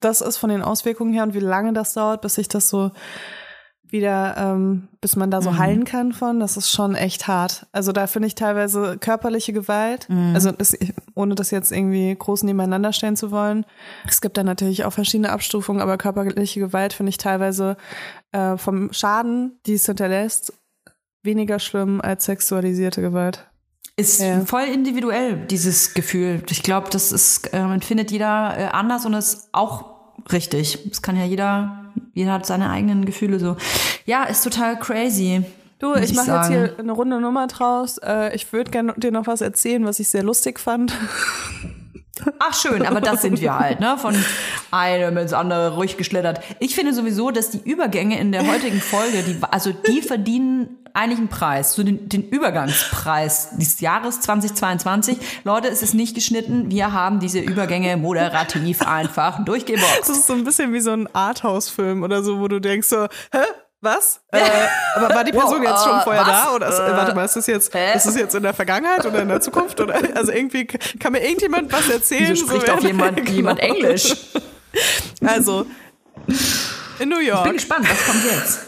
das 0.00 0.20
ist 0.20 0.36
von 0.36 0.50
den 0.50 0.62
Auswirkungen 0.62 1.14
her 1.14 1.22
und 1.22 1.34
wie 1.34 1.40
lange 1.40 1.72
das 1.72 1.94
dauert, 1.94 2.20
bis 2.20 2.34
sich 2.34 2.48
das 2.48 2.68
so 2.68 2.90
wieder, 3.94 4.36
ähm, 4.36 4.88
bis 5.00 5.16
man 5.16 5.30
da 5.30 5.40
so 5.40 5.56
heilen 5.56 5.84
kann 5.84 6.12
von, 6.12 6.40
das 6.40 6.56
ist 6.58 6.70
schon 6.70 6.94
echt 6.96 7.28
hart. 7.28 7.66
Also 7.72 7.92
da 7.92 8.06
finde 8.06 8.26
ich 8.26 8.34
teilweise 8.34 8.98
körperliche 8.98 9.52
Gewalt, 9.54 10.08
also 10.34 10.50
das, 10.52 10.76
ohne 11.14 11.34
das 11.36 11.50
jetzt 11.50 11.72
irgendwie 11.72 12.14
groß 12.14 12.42
nebeneinander 12.42 12.92
stellen 12.92 13.16
zu 13.16 13.30
wollen. 13.30 13.64
Es 14.06 14.20
gibt 14.20 14.36
da 14.36 14.42
natürlich 14.42 14.84
auch 14.84 14.92
verschiedene 14.92 15.30
Abstufungen, 15.30 15.80
aber 15.80 15.96
körperliche 15.96 16.60
Gewalt 16.60 16.92
finde 16.92 17.10
ich 17.10 17.18
teilweise 17.18 17.76
äh, 18.32 18.56
vom 18.56 18.92
Schaden, 18.92 19.58
die 19.66 19.74
es 19.74 19.86
hinterlässt, 19.86 20.52
weniger 21.22 21.58
schlimm 21.60 22.00
als 22.00 22.24
sexualisierte 22.24 23.00
Gewalt. 23.00 23.46
Ist 23.96 24.20
Ja. 24.20 24.40
voll 24.40 24.64
individuell, 24.64 25.46
dieses 25.46 25.94
Gefühl. 25.94 26.42
Ich 26.50 26.64
glaube, 26.64 26.88
das 26.90 27.12
ist, 27.12 27.54
äh, 27.54 27.58
empfindet 27.58 28.10
jeder 28.10 28.54
äh, 28.58 28.64
anders 28.72 29.06
und 29.06 29.14
ist 29.14 29.48
auch 29.52 29.94
richtig. 30.32 30.80
Das 30.88 31.00
kann 31.00 31.16
ja 31.16 31.24
jeder, 31.24 31.83
jeder 32.12 32.32
hat 32.32 32.46
seine 32.46 32.70
eigenen 32.70 33.04
Gefühle 33.04 33.38
so. 33.38 33.56
Ja, 34.06 34.24
ist 34.24 34.42
total 34.42 34.78
crazy. 34.78 35.42
Du, 35.78 35.88
muss 35.88 36.00
ich 36.00 36.14
mache 36.14 36.30
jetzt 36.30 36.48
hier 36.48 36.74
eine 36.78 36.92
runde 36.92 37.20
Nummer 37.20 37.46
draus. 37.46 37.98
Äh, 37.98 38.34
ich 38.34 38.52
würde 38.52 38.70
gerne 38.70 38.94
dir 38.96 39.10
noch 39.10 39.26
was 39.26 39.40
erzählen, 39.40 39.84
was 39.84 39.98
ich 40.00 40.08
sehr 40.08 40.22
lustig 40.22 40.60
fand. 40.60 40.94
Ach 42.38 42.54
schön, 42.54 42.86
aber 42.86 43.00
das 43.00 43.22
sind 43.22 43.40
wir 43.40 43.58
halt, 43.58 43.80
ne? 43.80 43.96
Von 43.98 44.14
einem 44.70 45.16
ins 45.18 45.32
andere 45.32 45.74
ruhig 45.74 45.96
geschlittert. 45.96 46.40
Ich 46.60 46.74
finde 46.74 46.94
sowieso, 46.94 47.30
dass 47.30 47.50
die 47.50 47.58
Übergänge 47.58 48.18
in 48.18 48.32
der 48.32 48.46
heutigen 48.46 48.80
Folge, 48.80 49.22
die, 49.24 49.36
also 49.50 49.72
die 49.72 50.00
verdienen 50.00 50.83
eigentlich 50.94 51.18
einen 51.18 51.28
Preis, 51.28 51.74
so 51.74 51.82
den, 51.82 52.08
den 52.08 52.28
Übergangspreis 52.28 53.50
dieses 53.58 53.80
Jahres 53.80 54.20
2022. 54.20 55.18
Leute, 55.44 55.68
es 55.68 55.82
ist 55.82 55.92
nicht 55.94 56.14
geschnitten. 56.14 56.70
Wir 56.70 56.92
haben 56.92 57.20
diese 57.20 57.40
Übergänge 57.40 57.96
moderativ 57.96 58.80
einfach 58.86 59.44
durchgeboxt. 59.44 60.00
Das 60.08 60.10
ist 60.10 60.26
so 60.28 60.32
ein 60.34 60.44
bisschen 60.44 60.72
wie 60.72 60.80
so 60.80 60.92
ein 60.92 61.12
Arthouse-Film 61.14 62.02
oder 62.04 62.22
so, 62.22 62.38
wo 62.40 62.48
du 62.48 62.60
denkst 62.60 62.88
so, 62.88 63.04
hä? 63.32 63.38
Was? 63.80 64.20
Äh, 64.32 64.40
aber 64.96 65.14
war 65.14 65.24
die 65.24 65.32
Person 65.32 65.60
Wow, 65.62 65.68
jetzt 65.68 65.84
schon 65.84 65.98
äh, 65.98 66.02
vorher 66.02 66.22
was? 66.22 66.28
da? 66.44 66.54
Oder 66.54 66.68
ist, 66.68 66.78
Äh, 66.78 66.96
warte 66.96 67.14
mal, 67.14 67.24
ist 67.26 67.36
das 67.36 67.46
jetzt, 67.46 67.74
hä? 67.74 67.96
ist 67.96 68.06
das 68.06 68.16
jetzt 68.16 68.34
in 68.34 68.42
der 68.42 68.54
Vergangenheit 68.54 69.04
oder 69.04 69.20
in 69.20 69.28
der 69.28 69.40
Zukunft? 69.42 69.78
Oder 69.80 69.96
also 70.14 70.32
irgendwie 70.32 70.64
kann 70.66 71.12
mir 71.12 71.22
irgendjemand 71.22 71.70
was 71.70 71.88
erzählen? 71.90 72.30
Wieso 72.30 72.46
spricht 72.46 72.70
auch 72.70 72.76
während- 72.82 72.84
jemand, 72.86 73.16
Genau. 73.18 73.30
jemand 73.30 73.60
Englisch? 73.60 74.14
Also 75.22 75.66
in 76.98 77.08
New 77.10 77.18
Ich 77.18 77.26
bin 77.26 77.34
York. 77.34 77.52
gespannt, 77.52 77.86
was 77.90 78.06
kommt 78.06 78.24
jetzt? 78.24 78.60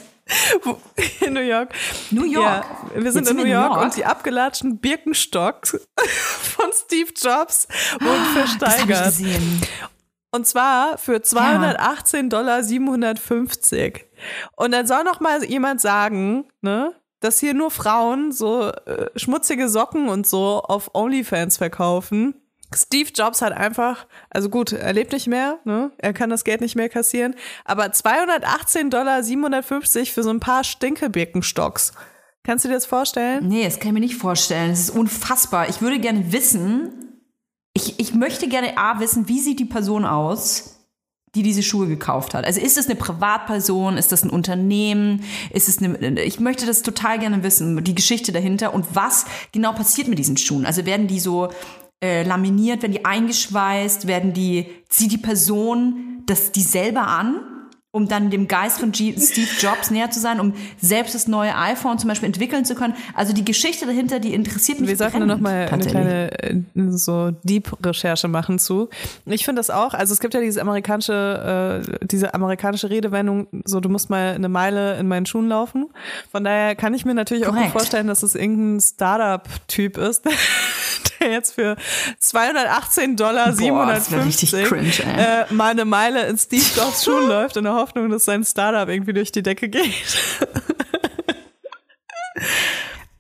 In 1.21 1.33
New 1.35 1.41
York. 1.41 1.73
New 2.11 2.25
York. 2.25 2.65
Ja, 2.95 3.03
wir 3.03 3.13
sind 3.13 3.23
Jetzt 3.25 3.31
in 3.31 3.37
New 3.37 3.45
wir 3.45 3.53
York, 3.53 3.81
und 3.81 3.97
die 3.97 4.05
abgelatschten 4.05 4.79
Birkenstocks 4.79 5.71
von 5.97 6.67
Steve 6.73 7.11
Jobs 7.17 7.69
wurden 8.01 8.27
Ah, 8.35 8.47
versteigert. 8.47 9.15
Und 10.33 10.47
zwar 10.47 10.99
für 10.99 11.23
218 11.23 12.29
Dollar 12.29 12.63
750. 12.63 14.05
Und 14.57 14.73
dann 14.73 14.87
soll 14.87 15.05
noch 15.05 15.21
mal 15.21 15.45
jemand 15.45 15.81
sagen, 15.81 16.49
ne, 16.61 16.95
dass 17.21 17.39
hier 17.39 17.55
nur 17.55 17.71
Frauen 17.71 18.33
so 18.33 18.71
äh, 18.71 19.11
schmutzige 19.17 19.69
Socken 19.69 20.09
und 20.09 20.27
so 20.27 20.63
auf 20.63 20.91
OnlyFans 20.95 21.57
verkaufen. 21.57 22.35
Steve 22.75 23.11
Jobs 23.15 23.43
hat 23.43 23.53
einfach, 23.53 24.07
also 24.31 24.49
gut, 24.49 24.73
er 24.73 24.93
lebt 24.93 25.13
nicht 25.13 25.29
mehr, 25.29 25.59
ne? 25.65 25.93
Er 25.99 26.13
kann 26.13 26.31
das 26.31 26.45
Geld 26.45 26.61
nicht 26.61 26.77
mehr 26.77 26.89
kassieren, 26.89 27.35
aber 27.65 27.93
218 27.93 28.91
Dollar 28.91 29.23
750 29.23 30.13
für 30.13 30.23
so 30.23 30.31
ein 30.31 30.41
paar 30.41 30.65
Stinke-Birkenstocks. 30.65 31.93
Kannst 32.43 32.65
du 32.65 32.69
dir 32.69 32.75
das 32.75 32.87
vorstellen? 32.87 33.49
Nee, 33.49 33.65
das 33.65 33.79
kann 33.79 33.89
ich 33.89 33.95
mir 33.95 34.01
nicht 34.01 34.17
vorstellen. 34.17 34.71
Es 34.71 34.81
ist 34.81 34.91
unfassbar. 34.91 35.69
Ich 35.69 35.81
würde 35.81 35.99
gerne 35.99 36.33
wissen, 36.33 37.23
ich, 37.73 37.99
ich 37.99 38.15
möchte 38.15 38.49
gerne 38.49 38.79
A 38.79 39.01
wissen, 39.01 39.29
wie 39.29 39.41
sieht 39.41 39.59
die 39.59 39.65
Person 39.65 40.05
aus, 40.05 40.77
die 41.35 41.43
diese 41.43 41.63
Schuhe 41.63 41.87
gekauft 41.87 42.35
hat. 42.35 42.45
Also 42.47 42.61
ist 42.61 42.79
es 42.79 42.87
eine 42.87 42.95
Privatperson, 42.97 43.99
ist 43.99 44.13
das 44.13 44.25
ein 44.25 44.31
Unternehmen, 44.31 45.23
ist 45.53 45.69
es 45.69 45.79
eine, 45.83 46.23
ich 46.23 46.41
möchte 46.41 46.67
das 46.67 46.83
total 46.83 47.19
gerne 47.19 47.43
wissen, 47.43 47.85
die 47.85 47.95
Geschichte 47.95 48.33
dahinter 48.33 48.73
und 48.73 48.87
was 48.95 49.27
genau 49.53 49.73
passiert 49.73 50.09
mit 50.09 50.19
diesen 50.19 50.37
Schuhen. 50.37 50.65
Also 50.65 50.87
werden 50.87 51.07
die 51.07 51.21
so 51.21 51.51
äh, 52.03 52.23
laminiert, 52.23 52.83
werden 52.83 52.93
die 52.93 53.05
eingeschweißt, 53.05 54.07
werden 54.07 54.33
die, 54.33 54.67
zieht 54.89 55.13
die 55.13 55.19
Person 55.19 56.23
das 56.27 56.53
die 56.53 56.63
selber 56.63 57.07
an? 57.07 57.41
um 57.97 58.09
dann 58.09 58.29
dem 58.29 58.47
Geist 58.47 58.79
von 58.81 58.93
G 58.93 59.15
Steve 59.19 59.49
Jobs 59.59 59.91
näher 59.91 60.11
zu 60.11 60.21
sein, 60.21 60.39
um 60.39 60.53
selbst 60.79 61.15
das 61.15 61.29
neue 61.29 61.57
iPhone 61.57 61.99
zum 61.99 62.09
Beispiel 62.09 62.27
entwickeln 62.27 62.67
zu 62.67 62.75
können. 62.75 62.93
Also 63.15 63.33
die 63.33 63.43
Geschichte 63.43 63.87
dahinter, 63.87 64.21
die 64.21 64.35
interessiert 64.35 64.81
mich 64.81 64.91
Wir 64.91 64.97
sollten 64.99 65.21
da 65.21 65.35
brennend, 65.35 65.43
noch 65.43 65.51
mal 65.51 65.67
eine 65.67 65.87
kleine 65.87 66.43
äh, 66.43 66.61
so 66.91 67.31
Deep-Recherche 67.45 68.29
machen 68.29 68.59
zu. 68.59 68.91
Ich 69.25 69.47
finde 69.47 69.61
das 69.61 69.71
auch. 69.71 69.95
Also 69.95 70.13
es 70.13 70.21
gibt 70.21 70.35
ja 70.35 70.41
diese 70.43 70.61
amerikanische, 70.61 71.87
äh, 72.03 72.07
diese 72.07 72.35
amerikanische 72.35 72.91
Redewendung, 72.91 73.47
so 73.65 73.81
du 73.81 73.89
musst 73.89 74.11
mal 74.11 74.35
eine 74.35 74.51
Meile 74.51 74.99
in 74.99 75.09
meinen 75.09 75.25
Schuhen 75.25 75.49
laufen. 75.49 75.87
Von 76.31 76.45
daher 76.45 76.75
kann 76.75 76.93
ich 76.93 77.07
mir 77.07 77.15
natürlich 77.15 77.47
auch 77.47 77.53
Korrekt. 77.53 77.73
gut 77.73 77.81
vorstellen, 77.81 78.09
dass 78.09 78.23
es 78.23 78.35
irgendein 78.35 78.83
Startup-Typ 78.83 79.97
ist, 79.97 80.23
der 81.21 81.31
jetzt 81.33 81.55
für 81.55 81.77
218 82.19 83.17
Dollar 83.17 83.53
Boah, 83.53 83.87
das 83.87 84.11
wär 84.11 84.25
richtig 84.25 84.51
750 84.51 85.03
cringe, 85.03 85.17
äh, 85.19 85.53
mal 85.53 85.71
eine 85.71 85.85
Meile 85.85 86.27
in 86.27 86.39
Steve 86.39 86.65
Jobs 86.77 87.05
Schuhen 87.05 87.29
läuft 87.29 87.57
in 87.57 87.65
der 87.65 87.75
Hoffnung, 87.75 88.11
dass 88.11 88.25
sein 88.25 88.45
Startup 88.45 88.89
irgendwie 88.89 89.13
durch 89.13 89.33
die 89.33 89.43
Decke 89.43 89.69
geht. 89.69 89.85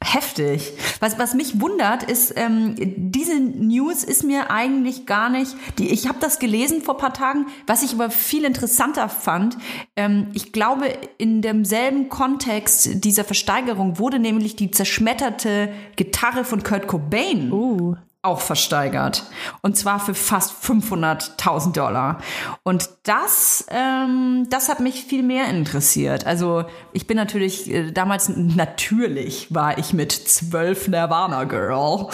Heftig. 0.06 0.72
Was, 1.00 1.18
was 1.18 1.34
mich 1.34 1.60
wundert, 1.60 2.04
ist, 2.04 2.32
ähm, 2.36 2.76
diese 2.78 3.40
News 3.40 4.04
ist 4.04 4.22
mir 4.22 4.52
eigentlich 4.52 5.04
gar 5.04 5.28
nicht, 5.28 5.56
die, 5.78 5.88
ich 5.88 6.06
habe 6.06 6.18
das 6.20 6.38
gelesen 6.38 6.80
vor 6.80 6.96
paar 6.96 7.12
Tagen, 7.12 7.46
was 7.66 7.82
ich 7.82 7.92
aber 7.92 8.10
viel 8.10 8.44
interessanter 8.44 9.08
fand. 9.08 9.56
Ähm, 9.96 10.28
ich 10.32 10.52
glaube, 10.52 10.86
in 11.18 11.42
demselben 11.42 12.08
Kontext 12.08 13.04
dieser 13.04 13.24
Versteigerung 13.24 13.98
wurde 13.98 14.20
nämlich 14.20 14.54
die 14.54 14.70
zerschmetterte 14.70 15.70
Gitarre 15.96 16.44
von 16.44 16.62
Kurt 16.62 16.86
Cobain 16.86 17.50
Uh. 17.50 17.96
Auch 18.26 18.40
versteigert. 18.40 19.24
Und 19.62 19.76
zwar 19.76 20.00
für 20.00 20.14
fast 20.14 20.52
500.000 20.64 21.72
Dollar. 21.72 22.18
Und 22.62 22.90
das, 23.04 23.66
ähm, 23.70 24.46
das 24.50 24.68
hat 24.68 24.80
mich 24.80 25.04
viel 25.04 25.22
mehr 25.22 25.48
interessiert. 25.48 26.26
Also 26.26 26.64
ich 26.92 27.06
bin 27.06 27.16
natürlich, 27.16 27.70
äh, 27.70 27.92
damals 27.92 28.28
natürlich 28.36 29.54
war 29.54 29.78
ich 29.78 29.92
mit 29.92 30.12
zwölf 30.12 30.88
Nirvana 30.88 31.44
Girl, 31.44 32.08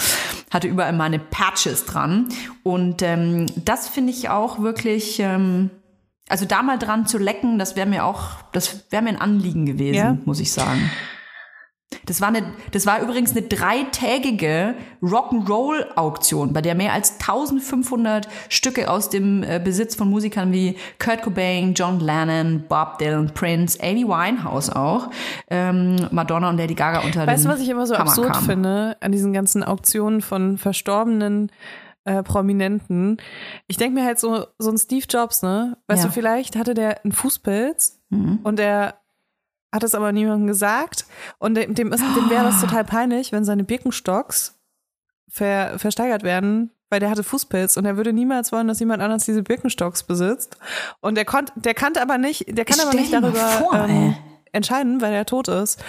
hatte 0.51 0.69
überall 0.69 0.93
meine 0.93 1.19
Patches 1.19 1.85
dran. 1.87 2.29
Und 2.63 3.03
ähm, 3.03 3.47
das 3.65 3.89
finde 3.89 4.13
ich 4.13 4.29
auch 4.29 4.61
wirklich... 4.61 5.19
Ähm, 5.19 5.71
also 6.29 6.47
da 6.47 6.63
mal 6.63 6.79
dran 6.79 7.07
zu 7.07 7.19
lecken, 7.19 7.59
das 7.59 7.77
wäre 7.77 7.87
mir 7.87 8.07
auch, 8.07 8.21
das 8.53 8.91
wäre 8.91 9.03
mir 9.03 9.11
ein 9.11 9.21
Anliegen 9.21 9.67
gewesen, 9.67 9.95
Ja. 9.97 10.17
muss 10.25 10.41
ich 10.41 10.51
sagen. 10.53 10.91
Das 12.07 12.21
war, 12.21 12.29
eine, 12.29 12.43
das 12.73 12.85
war 12.87 13.01
übrigens 13.01 13.31
eine 13.33 13.43
dreitägige 13.43 14.75
Rock'n'Roll-Auktion, 15.03 16.53
bei 16.53 16.63
der 16.63 16.75
mehr 16.75 16.93
als 16.93 17.13
1500 17.21 18.29
Stücke 18.49 18.91
aus 18.91 19.11
dem 19.11 19.43
äh, 19.43 19.61
Besitz 19.63 19.95
von 19.95 20.09
Musikern 20.11 20.53
wie 20.53 20.77
Kurt 20.99 21.23
Cobain, 21.23 21.75
John 21.75 22.01
Lennon, 22.01 22.65
Bob 22.69 22.99
Dylan, 22.99 23.33
Prince, 23.35 23.79
Amy 23.83 24.07
Winehouse 24.07 24.71
auch, 24.71 25.11
ähm, 25.51 25.97
Madonna 26.11 26.49
und 26.51 26.57
Lady 26.57 26.75
Gaga 26.75 27.01
unter 27.01 27.27
Weißt 27.27 27.45
du, 27.45 27.49
was 27.49 27.61
ich 27.61 27.69
immer 27.69 27.87
so 27.87 27.95
Hammer 27.95 28.11
absurd 28.11 28.33
kamen. 28.33 28.47
finde 28.47 28.97
an 29.01 29.13
diesen 29.13 29.33
ganzen 29.33 29.63
Auktionen 29.63 30.21
von 30.23 30.59
verstorbenen 30.59 31.51
äh, 32.05 32.23
Prominenten? 32.23 33.19
Ich 33.69 33.77
denke 33.77 34.01
mir 34.01 34.05
halt 34.07 34.19
so, 34.19 34.47
so 34.59 34.71
ein 34.71 34.79
Steve 34.79 35.07
Jobs, 35.09 35.43
ne? 35.43 35.77
Weißt 35.87 36.03
Ja. 36.03 36.09
du, 36.09 36.13
vielleicht 36.15 36.57
hatte 36.57 36.75
der 36.75 37.05
einen 37.05 37.13
Fußpilz 37.13 37.99
Mhm. 38.11 38.41
und 38.43 38.59
der 38.59 38.97
hat 39.73 39.83
es 39.85 39.95
aber 39.95 40.13
niemandem 40.13 40.47
gesagt 40.47 41.07
und 41.39 41.55
dem, 41.55 41.75
dem, 41.75 41.93
ist- 41.93 42.03
dem 42.17 42.29
wäre 42.31 42.45
das 42.45 42.61
total 42.61 42.85
peinlich, 42.85 43.33
wenn 43.33 43.45
seine 43.45 43.65
Birkenstocks 43.65 44.59
ver, 45.29 45.79
versteigert 45.79 46.23
werden, 46.23 46.71
weil 46.91 47.01
der 47.01 47.11
hatte 47.11 47.25
Fußpilz 47.25 47.77
und 47.79 47.87
er 47.87 47.97
würde 47.97 48.13
niemals 48.13 48.53
wollen, 48.53 48.69
dass 48.69 48.81
jemand 48.81 49.03
anders 49.03 49.25
diese 49.25 49.43
Birkenstocks 49.43 50.03
besitzt. 50.03 50.59
Und 51.01 51.15
der 51.15 51.25
konnt, 51.25 51.53
der 51.57 51.75
kannte 51.75 52.03
aber 52.03 52.19
nicht, 52.19 52.47
der 52.57 52.65
kann 52.65 52.77
Ich 52.79 52.83
aber 52.85 52.95
nicht 52.95 53.13
darüber 53.13 53.39
vor, 53.49 53.75
ähm, 53.89 54.15
entscheiden, 54.53 55.01
weil 55.01 55.15
er 55.15 55.25
tot 55.25 55.49
ist. 55.49 55.83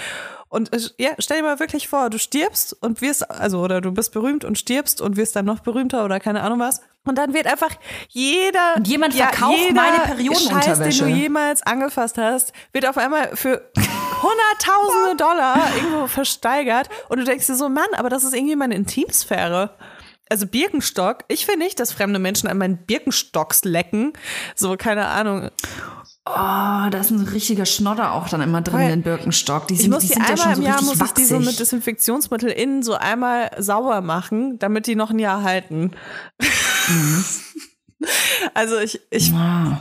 Und 0.48 0.72
äh, 0.72 0.80
ja, 0.98 1.10
stell 1.20 1.38
dir 1.38 1.44
mal 1.44 1.60
wirklich 1.60 1.88
vor, 1.90 2.10
du 2.10 2.18
stirbst 2.20 2.78
und 2.82 3.02
wirst, 3.02 3.30
also 3.30 3.60
oder 3.62 3.82
du 3.82 3.92
bist 3.92 4.14
berühmt 4.14 4.46
und 4.46 4.58
stirbst 4.58 5.02
und 5.02 5.18
wirst 5.18 5.36
dann 5.36 5.46
noch 5.46 5.60
berühmter 5.60 6.06
oder 6.06 6.20
keine 6.22 6.42
Ahnung 6.42 6.60
was. 6.60 6.80
Und 7.06 7.18
dann 7.18 7.34
wird 7.34 7.47
einfach 7.47 7.72
jeder 8.10 8.76
Und 8.78 8.88
jemand 8.88 9.14
verkauft 9.14 9.72
meine 9.74 9.99
Periodenunterwäsche. 9.99 10.64
Scheiß, 10.64 10.97
den 10.97 11.08
du 11.08 11.14
jemals 11.14 11.62
angefasst 11.64 12.18
hast, 12.18 12.54
wird 12.72 12.88
auf 12.88 12.97
einmal 12.97 13.36
für 13.36 13.70
hunderttausende 14.22 15.18
Dollar 15.18 15.60
irgendwo 15.76 16.08
versteigert. 16.08 16.89
Und 17.10 17.20
du 17.20 17.26
denkst 17.26 17.47
dir 17.47 17.56
so, 17.56 17.68
Mann, 17.68 17.88
aber 17.93 18.10
das 18.10 18.24
ist 18.24 18.34
irgendwie 18.34 18.56
meine 18.56 18.76
Intimsphäre. 18.76 19.78
Also 20.30 20.47
Birkenstock, 20.47 21.26
ich 21.28 21.47
will 21.47 21.58
nicht, 21.58 21.80
dass 21.80 21.91
fremde 21.91 22.20
Menschen 22.20 22.47
an 22.47 22.58
meinen 22.58 22.78
Birkenstocks 22.86 23.66
lecken. 23.66 24.14
So, 24.56 24.78
keine 24.78 25.08
Ahnung. 25.08 25.49
Oh, 26.26 26.32
da 26.34 26.89
ist 26.99 27.11
ein 27.11 27.19
richtiger 27.19 27.65
Schnodder 27.65 28.13
auch 28.13 28.30
dann 28.30 28.39
immer 28.41 28.61
drin 28.61 28.76
Weil 28.76 28.84
in 28.86 28.99
den 28.99 29.03
Birkenstock. 29.03 29.67
Die 29.67 29.74
Ich 29.74 29.82
sind, 29.82 29.91
muss 29.91 30.03
die 30.03 30.07
die 30.07 30.13
sind 30.13 30.24
ja 30.24 30.30
einmal 30.30 30.45
schon 30.45 30.55
so 30.55 30.61
im 30.61 30.67
Jahr 30.67 30.82
muss 30.82 31.01
ich 31.01 31.11
die 31.11 31.26
so 31.26 31.39
mit. 31.39 31.59
Desinfektionsmittel 31.59 32.49
innen 32.49 32.82
so 32.82 32.93
einmal 32.95 33.51
sauber 33.57 33.99
machen, 34.01 34.57
damit 34.57 34.88
die 34.88 34.95
noch 34.95 35.09
ein 35.11 35.19
Jahr 35.19 35.43
halten. 35.43 35.91
Mhm. 36.88 37.26
also 38.53 38.78
ich, 38.80 39.01
ich 39.09 39.34
Ah. 39.34 39.80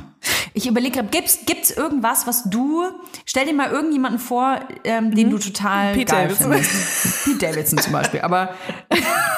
Ich 0.55 0.67
überlege 0.69 0.97
gerade, 0.97 1.09
gibt's, 1.09 1.39
gibt's 1.47 1.71
irgendwas, 1.71 2.27
was 2.27 2.45
du, 2.45 2.85
stell 3.25 3.47
dir 3.47 3.55
mal 3.55 3.71
irgendjemanden 3.71 4.21
vor, 4.21 4.61
ähm, 4.85 5.15
den 5.15 5.31
du 5.31 5.39
total 5.39 5.93
Mhm. 5.93 5.99
Pete 5.99 6.13
geil 6.13 6.29
Davidson. 6.29 6.53
findest. 6.53 7.25
Pete 7.25 7.39
Davidson 7.39 7.79
zum 7.79 7.93
Beispiel, 7.93 8.21
aber 8.21 8.51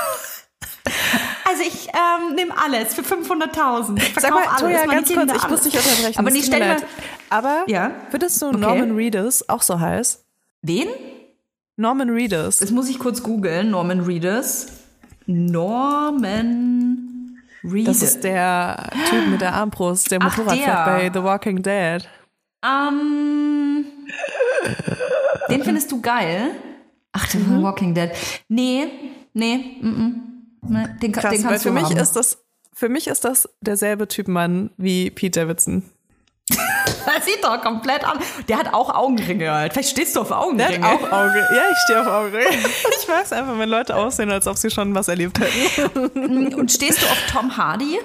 also 1.54 1.62
ich 1.68 1.88
ähm, 1.88 2.34
nehme 2.34 2.52
alles 2.58 2.94
für 2.94 3.02
500.000. 3.02 3.96
Ich 3.98 4.14
sag 4.20 4.30
mal, 4.32 4.44
alles, 4.46 4.60
Toja, 4.60 4.86
ganz 4.86 5.08
kurz, 5.08 5.18
Kinder, 5.18 5.34
ich 5.36 5.48
muss 5.48 5.62
dich 5.62 5.74
unterbrechen. 5.76 6.18
Aber 6.18 6.30
mir 6.30 6.42
stell 6.42 6.76
Aber 7.30 7.64
Ja. 7.68 7.92
würdest 8.10 8.40
du 8.42 8.46
Okay. 8.48 8.58
Norman 8.58 8.96
Reedus 8.96 9.48
auch 9.48 9.62
so 9.62 9.78
heiß? 9.78 10.24
wen? 10.62 10.88
Norman 11.76 12.10
Reedus. 12.10 12.58
Das 12.58 12.70
muss 12.70 12.88
ich 12.88 12.98
kurz 12.98 13.22
googeln, 13.22 13.70
Norman 13.70 14.00
Reedus. 14.00 14.66
Norman 15.26 17.36
Reedus. 17.64 18.00
Das 18.00 18.10
ist 18.10 18.24
der 18.24 18.90
Typ 19.10 19.26
mit 19.28 19.40
der 19.40 19.54
Armbrust, 19.54 20.10
der 20.10 20.22
Motorrad 20.22 20.58
fährt 20.58 20.84
bei 20.84 21.10
The 21.12 21.22
Walking 21.22 21.62
Dead. 21.62 22.08
Ähm, 22.64 23.84
den 25.50 25.62
findest 25.64 25.90
du 25.92 26.00
geil? 26.00 26.50
Ach, 27.12 27.26
der 27.28 27.40
Mhm. 27.40 27.62
Walking 27.62 27.94
Dead. 27.94 28.10
Nee, 28.48 28.86
nee, 29.34 29.78
mm, 29.80 29.88
mm. 29.88 30.33
Nee 30.68 30.86
den, 31.02 31.12
Krass, 31.12 31.32
den 31.32 31.42
weil 31.44 31.50
kannst 31.50 31.62
für 31.64 31.68
du 31.70 31.74
mich 31.74 31.84
haben. 31.84 31.96
ist 31.96 32.12
das 32.16 32.38
für 32.72 32.88
mich 32.88 33.06
ist 33.06 33.24
das 33.24 33.48
derselbe 33.60 34.08
Typ 34.08 34.26
Mann 34.28 34.70
wie 34.76 35.10
Pete 35.10 35.40
Davidson. 35.40 35.82
Das 37.06 37.26
sieht 37.26 37.44
doch 37.44 37.60
komplett 37.60 38.02
an. 38.02 38.18
Der 38.48 38.58
hat 38.58 38.72
auch 38.72 38.92
Augenringe 38.94 39.50
halt. 39.52 39.72
Vielleicht 39.74 39.90
stehst 39.90 40.16
du 40.16 40.20
auf 40.22 40.28
Der 40.28 40.38
Augenringe. 40.38 40.82
hat 40.82 41.02
auch 41.02 41.12
Auge. 41.12 41.38
Ja, 41.54 41.62
ich 41.70 41.78
stehe 41.84 42.00
auf 42.00 42.06
Augenringe. 42.06 42.46
Ich 43.00 43.08
mag 43.08 43.24
es 43.24 43.32
einfach, 43.32 43.58
wenn 43.58 43.68
Leute 43.68 43.94
aussehen, 43.94 44.30
als 44.30 44.46
ob 44.46 44.56
sie 44.56 44.70
schon 44.70 44.94
was 44.94 45.08
erlebt 45.08 45.38
hätten. 45.38 46.54
Und 46.54 46.72
stehst 46.72 47.02
du 47.02 47.06
auf 47.06 47.18
Tom 47.30 47.56
Hardy? 47.56 47.98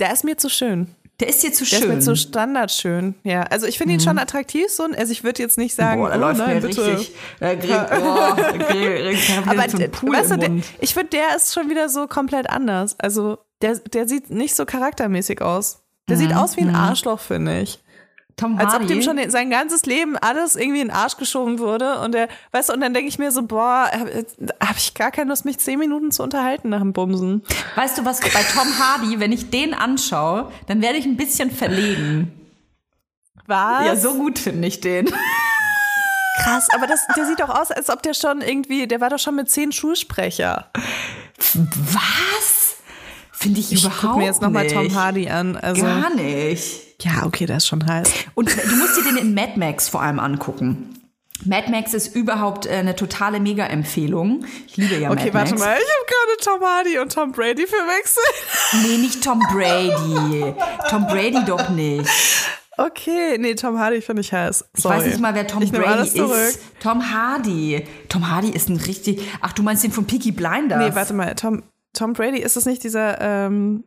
Der 0.00 0.12
ist 0.12 0.24
mir 0.24 0.36
zu 0.36 0.48
schön. 0.50 0.94
Der 1.20 1.28
ist 1.28 1.42
dir 1.42 1.52
zu 1.52 1.64
Der 1.64 1.76
schön. 1.76 1.82
ist 1.82 1.88
mir 1.88 2.00
zu 2.00 2.16
standardschön. 2.16 3.14
Ja, 3.22 3.42
also 3.44 3.66
ich 3.66 3.78
finde 3.78 3.94
ihn 3.94 4.00
schon 4.00 4.18
attraktiv, 4.18 4.66
so. 4.68 4.82
Also 4.96 5.12
ich 5.12 5.22
würde 5.22 5.42
jetzt 5.42 5.58
nicht 5.58 5.74
sagen, 5.74 6.00
Boah, 6.00 6.08
der 6.08 6.18
oh 6.18 6.20
läuft 6.22 6.38
nein, 6.38 6.56
mir 6.56 6.60
bitte. 6.62 6.86
richtig. 6.86 7.14
Der 7.40 7.56
kriegt, 7.56 7.90
boah, 7.90 8.36
der 8.36 8.58
der 8.58 9.14
Aber 9.46 9.68
so 9.70 9.78
Pool 9.92 10.16
weißt 10.16 10.30
du, 10.32 10.38
der, 10.38 10.50
ich 10.80 10.92
finde, 10.94 11.10
der 11.10 11.36
ist 11.36 11.54
schon 11.54 11.70
wieder 11.70 11.88
so 11.88 12.06
komplett 12.08 12.50
anders. 12.50 12.98
Also 12.98 13.38
der, 13.62 13.76
der 13.78 14.08
sieht 14.08 14.30
nicht 14.30 14.56
so 14.56 14.64
charaktermäßig 14.66 15.40
aus. 15.40 15.82
Der 16.08 16.16
sieht 16.16 16.34
aus 16.34 16.56
wie 16.56 16.62
ein 16.62 16.74
Arschloch, 16.74 17.20
finde 17.20 17.60
ich. 17.60 17.78
Tom 18.36 18.58
Als 18.58 18.74
ob 18.74 18.80
Hardy. 18.80 18.86
dem 18.86 19.02
schon 19.02 19.30
sein 19.30 19.48
ganzes 19.48 19.86
Leben 19.86 20.16
alles 20.16 20.56
irgendwie 20.56 20.80
in 20.80 20.88
den 20.88 20.96
Arsch 20.96 21.16
geschoben 21.16 21.58
wurde. 21.60 22.00
Und 22.00 22.12
der, 22.12 22.28
weißt 22.50 22.68
du, 22.68 22.72
und 22.74 22.80
dann 22.80 22.92
denke 22.92 23.08
ich 23.08 23.18
mir 23.18 23.30
so, 23.30 23.42
boah, 23.42 23.88
habe 23.92 24.26
hab 24.60 24.76
ich 24.76 24.94
gar 24.94 25.10
keine 25.12 25.30
Lust, 25.30 25.44
mich 25.44 25.58
zehn 25.58 25.78
Minuten 25.78 26.10
zu 26.10 26.22
unterhalten 26.22 26.68
nach 26.68 26.80
dem 26.80 26.92
Bumsen. 26.92 27.42
Weißt 27.76 27.96
du 27.98 28.04
was, 28.04 28.20
bei 28.20 28.42
Tom 28.52 28.66
Hardy, 28.78 29.20
wenn 29.20 29.30
ich 29.32 29.50
den 29.50 29.72
anschaue, 29.72 30.50
dann 30.66 30.82
werde 30.82 30.98
ich 30.98 31.04
ein 31.04 31.16
bisschen 31.16 31.50
verlegen. 31.50 32.32
Was? 33.46 33.86
Ja, 33.86 33.96
so 33.96 34.14
gut 34.14 34.38
finde 34.38 34.66
ich 34.66 34.80
den. 34.80 35.06
krass. 36.42 36.68
Aber 36.74 36.86
das, 36.86 37.06
der 37.16 37.26
sieht 37.26 37.40
doch 37.40 37.50
aus, 37.50 37.70
als 37.70 37.90
ob 37.90 38.02
der 38.02 38.14
schon 38.14 38.40
irgendwie, 38.40 38.86
der 38.86 39.00
war 39.00 39.10
doch 39.10 39.18
schon 39.18 39.36
mit 39.36 39.50
zehn 39.50 39.70
Schulsprecher. 39.70 40.70
Was? 41.54 42.63
Finde 43.44 43.60
ich, 43.60 43.70
Ich 43.72 43.84
überhaupt 43.84 44.00
guck 44.02 44.16
mir 44.16 44.24
jetzt 44.24 44.42
nochmal. 44.42 44.66
Tom 44.66 44.94
Hardy 44.94 45.28
an. 45.28 45.56
Also, 45.56 45.82
Gar 45.82 46.14
nicht. 46.14 47.02
ja, 47.02 47.24
okay, 47.26 47.46
der 47.46 47.58
ist 47.58 47.66
schon 47.66 47.86
heiß. 47.86 48.08
Und 48.34 48.50
du 48.50 48.76
musst 48.76 48.96
dir 48.96 49.04
den 49.04 49.16
in 49.18 49.34
Mad 49.34 49.52
Max 49.56 49.88
vor 49.88 50.02
allem 50.02 50.18
angucken. 50.18 50.90
Mad 51.44 51.70
Max 51.70 51.92
ist 51.94 52.14
überhaupt 52.16 52.64
äh, 52.64 52.70
eine 52.70 52.96
totale 52.96 53.38
Mega-Empfehlung. 53.40 54.44
Ich 54.66 54.76
liebe 54.78 54.94
ja 54.96 55.10
Okay, 55.10 55.26
Mad 55.26 55.34
warte 55.34 55.50
Max. 55.50 55.62
mal, 55.62 55.76
ich 55.76 55.88
habe 55.88 56.06
gerade 56.06 56.58
Tom 56.60 56.68
Hardy 56.68 56.98
und 56.98 57.12
Tom 57.12 57.32
Brady 57.32 57.66
verwechselt. 57.66 58.82
Nee, 58.86 58.96
nicht 58.98 59.22
Tom 59.22 59.40
Brady. 59.52 60.54
Tom 60.88 61.06
Brady 61.06 61.44
doch 61.46 61.68
nicht. 61.68 62.08
Okay, 62.76 63.36
nee, 63.38 63.54
Tom 63.54 63.78
Hardy 63.78 64.00
finde 64.00 64.22
ich 64.22 64.32
heiß. 64.32 64.64
Ich 64.76 64.82
Sorry. 64.82 64.96
weiß 64.98 65.06
nicht 65.06 65.20
mal, 65.20 65.34
wer 65.34 65.46
Tom 65.46 65.62
ich 65.62 65.70
Brady 65.70 66.08
ist. 66.18 66.58
Tom 66.82 67.12
Hardy. 67.12 67.84
Tom 68.08 68.30
Hardy 68.30 68.50
ist 68.50 68.68
ein 68.68 68.76
richtig. 68.78 69.20
Ach, 69.40 69.52
du 69.52 69.62
meinst 69.62 69.84
den 69.84 69.92
von 69.92 70.06
Peaky 70.06 70.32
Blinders? 70.32 70.78
Nee, 70.78 70.94
warte 70.94 71.14
mal, 71.14 71.34
Tom, 71.34 71.62
Tom 71.94 72.12
Brady, 72.12 72.38
ist 72.38 72.56
das 72.56 72.66
nicht 72.66 72.84
dieser 72.84 73.20
ähm, 73.20 73.84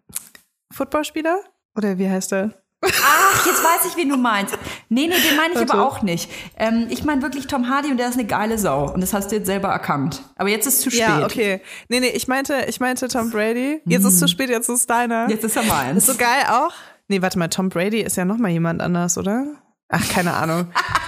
Footballspieler? 0.74 1.40
Oder 1.76 1.98
wie 1.98 2.10
heißt 2.10 2.32
der? 2.32 2.54
Ach, 2.82 3.46
jetzt 3.46 3.64
weiß 3.64 3.92
ich, 3.92 3.98
wen 3.98 4.10
du 4.10 4.18
meinst. 4.18 4.58
Nee, 4.90 5.08
nee, 5.08 5.16
den 5.16 5.36
meine 5.36 5.54
ich 5.54 5.60
Warte. 5.60 5.74
aber 5.74 5.88
auch 5.88 6.02
nicht. 6.04 6.30
Ähm, 6.58 6.88
ich 6.90 7.04
meine 7.04 7.22
wirklich 7.22 7.48
Tom 7.48 7.70
Hardy 7.70 7.90
und 7.90 7.98
der 7.98 8.10
ist 8.10 8.16
eine 8.16 8.26
geile 8.26 8.58
Sau. 8.58 8.92
Und 8.94 9.02
das 9.02 9.14
hast 9.14 9.32
du 9.32 9.36
jetzt 9.36 9.48
selber 9.48 9.70
erkannt. 9.70 10.22
Aber 10.36 10.50
jetzt 10.50 10.68
ist 10.68 10.82
zu 10.82 10.92
spät. 10.92 11.02
Ja, 11.02 11.26
okay. 11.26 11.62
Nee, 11.90 12.00
nee, 12.00 12.10
ich 12.10 12.28
meinte, 12.28 12.66
ich 12.68 12.80
meinte 12.80 13.08
Tom 13.08 13.32
Brady. 13.32 13.82
Jetzt 13.86 14.06
ist 14.06 14.20
zu 14.20 14.28
spät, 14.28 14.50
jetzt 14.50 14.70
ist 14.70 14.90
deiner. 14.90 15.30
Jetzt 15.30 15.44
ist 15.44 15.56
er 15.56 15.64
meins. 15.64 15.98
Ist 15.98 16.08
so 16.08 16.16
geil 16.18 16.46
auch. 16.50 16.74
Nee, 17.08 17.22
warte 17.22 17.40
mal, 17.40 17.48
Tom 17.48 17.70
Brady 17.70 18.02
ist 18.02 18.16
ja 18.16 18.26
noch 18.26 18.38
mal 18.38 18.50
jemand 18.50 18.82
anders, 18.82 19.18
oder? 19.18 19.46
Ach, 19.90 20.08
keine 20.10 20.34
Ahnung. 20.34 20.68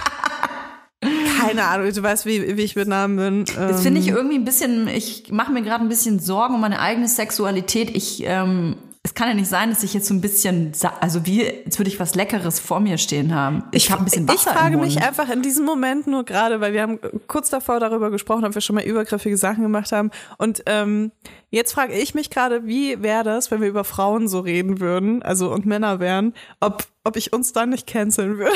keine 1.40 1.64
Ahnung, 1.64 1.92
du 1.92 2.02
weißt, 2.02 2.26
wie, 2.26 2.56
wie 2.56 2.62
ich 2.62 2.76
mit 2.76 2.88
Namen 2.88 3.16
bin. 3.16 3.44
Das 3.56 3.82
finde 3.82 4.00
ich 4.00 4.08
Ähm, 4.08 4.16
irgendwie 4.16 4.36
ein 4.36 4.44
bisschen, 4.44 4.88
ich 4.88 5.30
mache 5.30 5.52
mir 5.52 5.62
gerade 5.62 5.84
ein 5.84 5.88
bisschen 5.88 6.18
Sorgen 6.18 6.54
um 6.54 6.60
meine 6.60 6.80
eigene 6.80 7.08
Sexualität. 7.08 7.96
Ich, 7.96 8.22
ähm, 8.24 8.76
es 9.02 9.14
kann 9.14 9.28
ja 9.28 9.34
nicht 9.34 9.48
sein, 9.48 9.70
dass 9.70 9.82
ich 9.82 9.94
jetzt 9.94 10.06
so 10.06 10.14
ein 10.14 10.20
bisschen, 10.20 10.72
also 11.00 11.24
wie, 11.24 11.50
als 11.64 11.78
würde 11.78 11.88
ich 11.88 11.98
was 11.98 12.14
Leckeres 12.14 12.60
vor 12.60 12.80
mir 12.80 12.98
stehen 12.98 13.34
haben. 13.34 13.64
Ich, 13.72 13.90
habe 13.90 14.02
ein 14.02 14.04
bisschen 14.04 14.28
Wasser 14.28 14.50
Ich 14.50 14.56
frage 14.56 14.76
mich 14.76 15.02
einfach 15.02 15.30
in 15.30 15.40
diesem 15.40 15.64
Moment 15.64 16.06
nur 16.06 16.24
gerade, 16.24 16.60
weil 16.60 16.74
wir 16.74 16.82
haben 16.82 16.98
kurz 17.26 17.48
davor 17.48 17.80
darüber 17.80 18.10
gesprochen, 18.10 18.44
ob 18.44 18.54
wir 18.54 18.60
schon 18.60 18.76
mal 18.76 18.84
übergriffige 18.84 19.38
Sachen 19.38 19.62
gemacht 19.62 19.90
haben. 19.92 20.10
Und 20.36 20.62
ähm, 20.66 21.12
jetzt 21.50 21.72
frage 21.72 21.94
ich 21.94 22.14
mich 22.14 22.30
gerade, 22.30 22.66
wie 22.66 23.02
wäre 23.02 23.24
das, 23.24 23.50
wenn 23.50 23.60
wir 23.60 23.68
über 23.68 23.84
Frauen 23.84 24.28
so 24.28 24.40
reden 24.40 24.80
würden, 24.80 25.22
also 25.22 25.52
und 25.52 25.66
Männer 25.66 25.98
wären, 26.00 26.32
ob, 26.60 26.84
ob 27.04 27.16
ich 27.16 27.32
uns 27.32 27.52
dann 27.52 27.70
nicht 27.70 27.86
canceln 27.86 28.38
würde. 28.38 28.52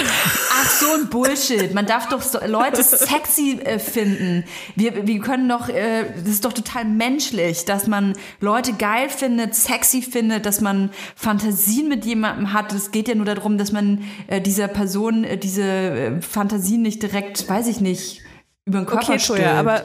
Ach, 0.52 0.70
so 0.70 0.86
ein 0.94 1.08
Bullshit. 1.08 1.74
Man 1.74 1.86
darf 1.86 2.08
doch 2.08 2.22
so 2.22 2.38
Leute 2.46 2.82
sexy 2.82 3.60
äh, 3.64 3.78
finden. 3.78 4.44
Wir, 4.76 5.06
wir 5.06 5.20
können 5.20 5.48
doch, 5.48 5.68
äh, 5.68 6.04
das 6.16 6.28
ist 6.28 6.44
doch 6.44 6.52
total 6.52 6.84
menschlich, 6.84 7.64
dass 7.64 7.86
man 7.86 8.14
Leute 8.40 8.72
geil 8.74 9.08
findet, 9.08 9.54
sexy 9.54 10.00
findet, 10.00 10.46
dass 10.46 10.60
man 10.60 10.90
Fantasien 11.16 11.88
mit 11.88 12.04
jemandem 12.04 12.52
hat. 12.52 12.72
Es 12.72 12.92
geht 12.92 13.08
ja 13.08 13.14
nur 13.16 13.26
darum, 13.26 13.58
dass 13.58 13.72
man 13.72 14.04
äh, 14.28 14.40
dieser 14.40 14.68
Person 14.68 15.24
äh, 15.24 15.36
diese 15.36 15.62
äh, 15.62 16.22
Fantasien 16.22 16.82
nicht 16.82 17.02
direkt, 17.02 17.48
weiß 17.48 17.66
ich 17.66 17.80
nicht, 17.80 18.22
über 18.66 18.78
den 18.78 18.86
Körper 18.86 19.04
Okay, 19.04 19.18
stülpt. 19.18 19.42
Toja, 19.42 19.58
aber 19.58 19.84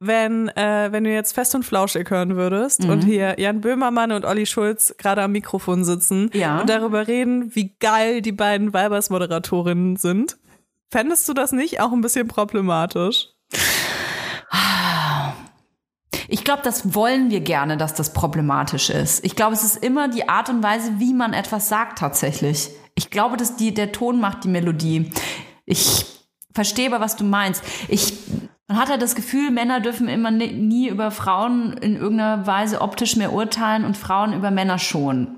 wenn, 0.00 0.48
äh, 0.48 0.88
wenn 0.92 1.04
du 1.04 1.12
jetzt 1.12 1.34
fest 1.34 1.54
und 1.54 1.62
flauschig 1.64 2.10
hören 2.10 2.34
würdest 2.36 2.82
Mhm. 2.84 2.90
und 2.90 3.00
hier 3.04 3.38
Jan 3.38 3.60
Böhmermann 3.60 4.12
und 4.12 4.24
Olli 4.24 4.46
Schulz 4.46 4.94
gerade 4.98 5.22
am 5.22 5.32
Mikrofon 5.32 5.84
sitzen 5.84 6.30
Ja. 6.32 6.60
und 6.60 6.70
darüber 6.70 7.06
reden, 7.06 7.54
wie 7.54 7.74
geil 7.78 8.22
die 8.22 8.32
beiden 8.32 8.72
Weibers-Moderatorinnen 8.72 9.96
sind, 9.96 10.38
fändest 10.90 11.28
du 11.28 11.34
das 11.34 11.52
nicht 11.52 11.80
auch 11.80 11.92
ein 11.92 12.00
bisschen 12.00 12.28
problematisch? 12.28 13.28
Ich 16.28 16.44
glaube, 16.44 16.62
das 16.62 16.94
wollen 16.94 17.30
wir 17.30 17.40
gerne, 17.40 17.76
dass 17.76 17.94
das 17.94 18.12
problematisch 18.12 18.88
ist. 18.90 19.24
Ich 19.24 19.34
glaube, 19.36 19.54
es 19.54 19.64
ist 19.64 19.76
immer 19.82 20.08
die 20.08 20.28
Art 20.28 20.48
und 20.48 20.62
Weise, 20.62 20.92
wie 20.98 21.12
man 21.12 21.32
etwas 21.32 21.68
sagt 21.68 21.98
tatsächlich. 21.98 22.70
Ich 22.94 23.10
glaube, 23.10 23.36
dass 23.36 23.56
die, 23.56 23.74
der 23.74 23.92
Ton 23.92 24.20
macht 24.20 24.44
die 24.44 24.48
Melodie. 24.48 25.10
Ich 25.66 26.06
verstehe 26.54 26.86
aber, 26.92 27.00
was 27.04 27.16
du 27.16 27.24
meinst. 27.24 27.62
Ich, 27.88 28.12
man 28.70 28.78
hat 28.78 28.88
ja 28.88 28.96
das 28.96 29.16
Gefühl, 29.16 29.50
Männer 29.50 29.80
dürfen 29.80 30.08
immer 30.08 30.30
ni- 30.30 30.52
nie 30.52 30.88
über 30.88 31.10
Frauen 31.10 31.72
in 31.74 31.96
irgendeiner 31.96 32.46
Weise 32.46 32.80
optisch 32.80 33.16
mehr 33.16 33.32
urteilen 33.32 33.84
und 33.84 33.96
Frauen 33.96 34.32
über 34.32 34.50
Männer 34.52 34.78
schon. 34.78 35.36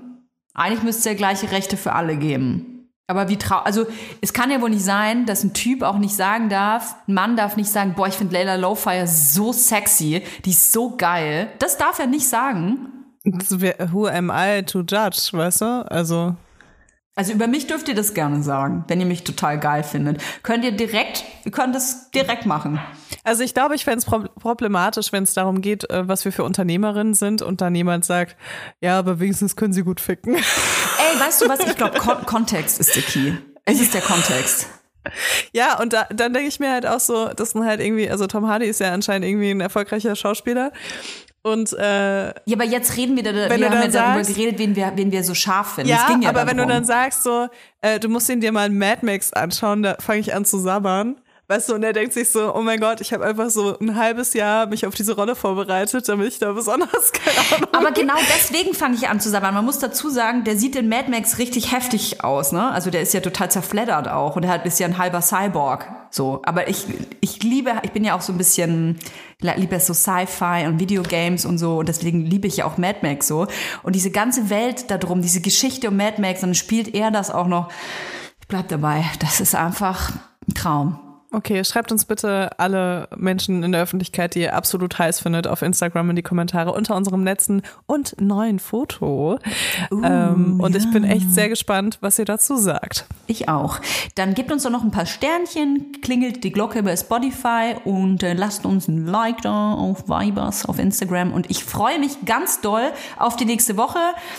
Eigentlich 0.53 0.83
müsste 0.83 0.99
es 0.99 1.05
ja 1.05 1.13
gleiche 1.15 1.51
Rechte 1.51 1.75
für 1.75 1.93
alle 1.93 2.15
geben. 2.15 2.87
Aber 3.07 3.27
wie 3.29 3.37
trau, 3.37 3.57
also 3.57 3.85
es 4.21 4.33
kann 4.33 4.51
ja 4.51 4.61
wohl 4.61 4.69
nicht 4.69 4.85
sein, 4.85 5.25
dass 5.25 5.43
ein 5.43 5.53
Typ 5.53 5.81
auch 5.81 5.97
nicht 5.97 6.15
sagen 6.15 6.47
darf, 6.49 6.95
ein 7.07 7.15
Mann 7.15 7.35
darf 7.35 7.57
nicht 7.57 7.69
sagen, 7.69 7.95
boah, 7.95 8.07
ich 8.07 8.13
finde 8.13 8.33
Layla 8.35 8.55
Lowfire 8.55 9.07
so 9.07 9.51
sexy, 9.51 10.21
die 10.45 10.51
ist 10.51 10.71
so 10.71 10.95
geil. 10.95 11.49
Das 11.59 11.77
darf 11.77 11.97
er 11.99 12.07
nicht 12.07 12.27
sagen. 12.27 12.89
Who 13.91 14.07
am 14.07 14.31
I 14.33 14.61
to 14.63 14.79
judge, 14.81 15.29
weißt 15.31 15.61
du? 15.61 15.65
Also, 15.91 16.35
Also 17.15 17.31
über 17.31 17.45
mich 17.45 17.67
dürft 17.67 17.87
ihr 17.87 17.95
das 17.95 18.15
gerne 18.15 18.41
sagen, 18.41 18.85
wenn 18.87 18.99
ihr 18.99 19.05
mich 19.05 19.23
total 19.23 19.59
geil 19.59 19.83
findet. 19.83 20.21
Könnt 20.41 20.65
ihr 20.65 20.71
direkt, 20.71 21.23
ihr 21.45 21.51
könnt 21.51 21.75
das 21.75 22.09
direkt 22.09 22.47
machen. 22.47 22.79
also 23.23 23.43
ich 23.43 23.53
glaube, 23.53 23.75
ich 23.75 23.83
fände 23.83 23.99
es 23.99 24.05
pro 24.05 24.21
problematisch, 24.39 25.11
wenn 25.11 25.23
es 25.23 25.35
darum 25.35 25.61
geht, 25.61 25.87
äh, 25.91 26.07
was 26.07 26.25
wir 26.25 26.31
für 26.31 26.43
Unternehmerinnen 26.43 27.13
sind 27.13 27.43
und 27.43 27.61
dann 27.61 27.75
jemand 27.75 28.03
sagt, 28.03 28.35
ja, 28.81 28.97
aber 28.97 29.19
wenigstens 29.19 29.55
können 29.55 29.73
sie 29.73 29.83
gut 29.83 30.01
ficken. 30.01 30.35
Ey, 30.35 31.19
weißt 31.19 31.43
du 31.43 31.49
was? 31.49 31.59
Ich 31.59 31.75
glaube, 31.75 31.99
Kon 31.99 32.25
Kontext 32.25 32.79
ist 32.79 32.95
der 32.95 33.03
Key. 33.03 33.33
Es 33.65 33.79
ist 33.79 33.93
der 33.93 34.01
Kontext. 34.01 34.67
Ja, 35.51 35.79
und 35.79 35.93
da, 35.93 36.07
dann 36.13 36.33
denke 36.33 36.47
ich 36.47 36.59
mir 36.59 36.71
halt 36.71 36.85
auch 36.85 36.99
so, 36.99 37.27
das 37.35 37.51
sind 37.51 37.65
halt 37.65 37.79
irgendwie, 37.81 38.09
also 38.09 38.27
Tom 38.27 38.47
Hardy 38.47 38.65
ist 38.65 38.79
ja 38.79 38.91
anscheinend 38.91 39.27
irgendwie 39.27 39.51
ein 39.51 39.61
erfolgreicher 39.61 40.15
Schauspieler. 40.15 40.71
Und 41.41 41.73
äh, 41.73 42.27
Ja, 42.27 42.33
aber 42.53 42.63
jetzt 42.63 42.95
reden 42.95 43.17
wir, 43.17 43.23
da, 43.23 43.33
Wenn 43.33 43.49
wir 43.49 43.57
du 43.57 43.65
haben 43.65 43.73
ja 43.73 43.81
dann 43.81 43.91
darüber 43.91 44.23
sagst- 44.23 44.35
geredet, 44.37 44.59
wen 44.59 44.75
wir, 44.77 44.93
wen 44.95 45.11
wir 45.11 45.23
so 45.25 45.33
scharf 45.33 45.75
finden. 45.75 45.89
ja, 45.89 46.17
ja 46.21 46.29
aber 46.29 46.47
wenn 46.47 46.55
du 46.57 46.65
dann 46.65 46.85
sagst 46.85 47.23
so, 47.23 47.49
äh, 47.81 47.99
du 47.99 48.07
musst 48.07 48.29
ihn 48.29 48.39
dir 48.39 48.53
mal 48.53 48.69
Mad 48.69 49.05
Max 49.05 49.33
anschauen, 49.33 49.83
da 49.83 49.97
fange 49.99 50.19
ich 50.21 50.33
an 50.33 50.45
zu 50.45 50.57
sabbern. 50.57 51.17
Weißt 51.49 51.67
du, 51.67 51.75
und 51.75 51.83
er 51.83 51.91
denkt 51.91 52.13
sich 52.13 52.29
so, 52.29 52.55
oh 52.55 52.61
mein 52.61 52.79
Gott, 52.79 53.01
ich 53.01 53.11
habe 53.11 53.25
einfach 53.25 53.49
so 53.49 53.77
ein 53.77 53.97
halbes 53.97 54.33
Jahr 54.33 54.65
mich 54.65 54.85
auf 54.85 54.95
diese 54.95 55.13
Rolle 55.13 55.35
vorbereitet, 55.35 56.07
damit 56.07 56.29
ich 56.29 56.39
da 56.39 56.53
besonders, 56.53 57.11
keine 57.11 57.37
Ahnung. 57.37 57.69
Aber 57.73 57.91
genau 57.91 58.15
deswegen 58.33 58.73
fange 58.73 58.95
ich 58.95 59.09
an 59.09 59.19
zu 59.19 59.29
sabbern. 59.29 59.53
Man 59.53 59.65
muss 59.65 59.77
dazu 59.77 60.09
sagen, 60.09 60.45
der 60.45 60.55
sieht 60.55 60.77
in 60.77 60.87
Mad 60.87 61.11
Max 61.11 61.39
richtig 61.39 61.73
heftig 61.73 62.23
aus, 62.23 62.53
ne? 62.53 62.71
Also 62.71 62.91
der 62.91 63.01
ist 63.01 63.13
ja 63.13 63.19
total 63.19 63.51
zerfleddert 63.51 64.07
auch 64.07 64.37
und 64.37 64.43
er 64.43 64.65
ist 64.65 64.79
ja 64.79 64.87
ein 64.87 64.97
halber 64.97 65.21
Cyborg. 65.21 65.85
So, 66.11 66.41
aber 66.45 66.69
ich 66.69 66.85
ich 67.19 67.43
liebe, 67.43 67.73
ich 67.83 67.91
bin 67.91 68.05
ja 68.05 68.15
auch 68.15 68.21
so 68.21 68.31
ein 68.31 68.37
bisschen 68.37 68.97
liebe 69.41 69.77
so 69.81 69.93
Sci-Fi 69.93 70.65
und 70.67 70.79
Videogames 70.79 71.45
und 71.45 71.57
so 71.57 71.79
und 71.79 71.89
deswegen 71.89 72.25
liebe 72.25 72.47
ich 72.47 72.57
ja 72.57 72.65
auch 72.65 72.77
Mad 72.77 72.99
Max 73.01 73.27
so 73.27 73.47
und 73.81 73.95
diese 73.97 74.11
ganze 74.11 74.49
Welt 74.49 74.89
da 74.89 74.97
drum, 74.97 75.21
diese 75.21 75.41
Geschichte 75.41 75.89
um 75.89 75.97
Mad 75.97 76.21
Max 76.21 76.39
dann 76.39 76.55
spielt 76.55 76.95
er 76.95 77.11
das 77.11 77.31
auch 77.31 77.47
noch. 77.47 77.69
Ich 78.39 78.47
bleib 78.47 78.69
dabei, 78.69 79.03
das 79.19 79.41
ist 79.41 79.55
einfach 79.55 80.11
ein 80.47 80.53
Traum. 80.53 81.02
Okay, 81.33 81.63
schreibt 81.65 81.91
uns 81.91 82.05
bitte 82.05 82.51
alle 82.59 83.07
Menschen 83.15 83.63
in 83.63 83.71
der 83.71 83.81
Öffentlichkeit, 83.81 84.35
die 84.35 84.41
ihr 84.41 84.55
absolut 84.55 84.99
heiß 84.99 85.19
findet, 85.19 85.47
auf 85.47 85.63
Instagram 85.63 86.11
in 86.11 86.15
die 86.15 86.21
Kommentare 86.21 86.71
unter 86.71 86.95
unserem 86.95 87.23
letzten 87.23 87.63
und 87.87 88.21
neuen 88.21 88.59
Foto. 88.59 89.39
ähm, 89.91 90.59
und 90.61 90.75
ich 90.75 90.89
bin 90.91 91.03
echt 91.03 91.31
sehr 91.33 91.49
gespannt, 91.49 91.97
was 92.01 92.19
ihr 92.19 92.25
dazu 92.25 92.55
sagt. 92.55 93.05
Ich 93.25 93.49
auch. 93.49 93.79
Dann 94.13 94.35
gebt 94.35 94.51
uns 94.51 94.61
doch 94.61 94.69
noch 94.69 94.83
ein 94.83 94.91
paar 94.91 95.07
Sternchen, 95.07 95.91
klingelt 96.03 96.43
die 96.43 96.51
Glocke 96.51 96.83
bei 96.83 96.95
Spotify 96.95 97.75
und 97.83 98.21
äh, 98.21 98.33
lasst 98.33 98.63
uns 98.67 98.87
ein 98.87 99.07
Like 99.07 99.41
da 99.41 99.73
auf 99.73 100.07
Vibers 100.07 100.67
auf 100.67 100.77
Instagram. 100.77 101.33
Und 101.33 101.49
ich 101.49 101.63
freue 101.63 101.97
mich 101.97 102.25
ganz 102.25 102.61
doll 102.61 102.91
auf 103.17 103.37
die 103.37 103.45
nächste 103.45 103.75
Woche. 103.75 103.97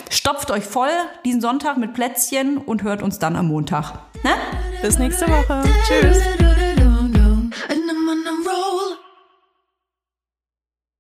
Stopft 0.09 0.49
euch 0.49 0.63
voll 0.63 0.87
diesen 1.25 1.41
Sonntag 1.41 1.75
mit 1.75 1.93
Plätzchen 1.93 2.57
und 2.57 2.83
hört 2.83 3.01
uns 3.01 3.19
dann 3.19 3.35
am 3.35 3.47
Montag. 3.47 3.99
Ne? 4.23 4.31
Bis 4.81 4.97
nächste 4.97 5.27
Woche. 5.27 5.61
Tschüss. 5.85 6.74
and 7.69 7.89
I'm 7.89 8.09
on 8.09 8.27
a 8.27 8.49
roll. 8.49 9.04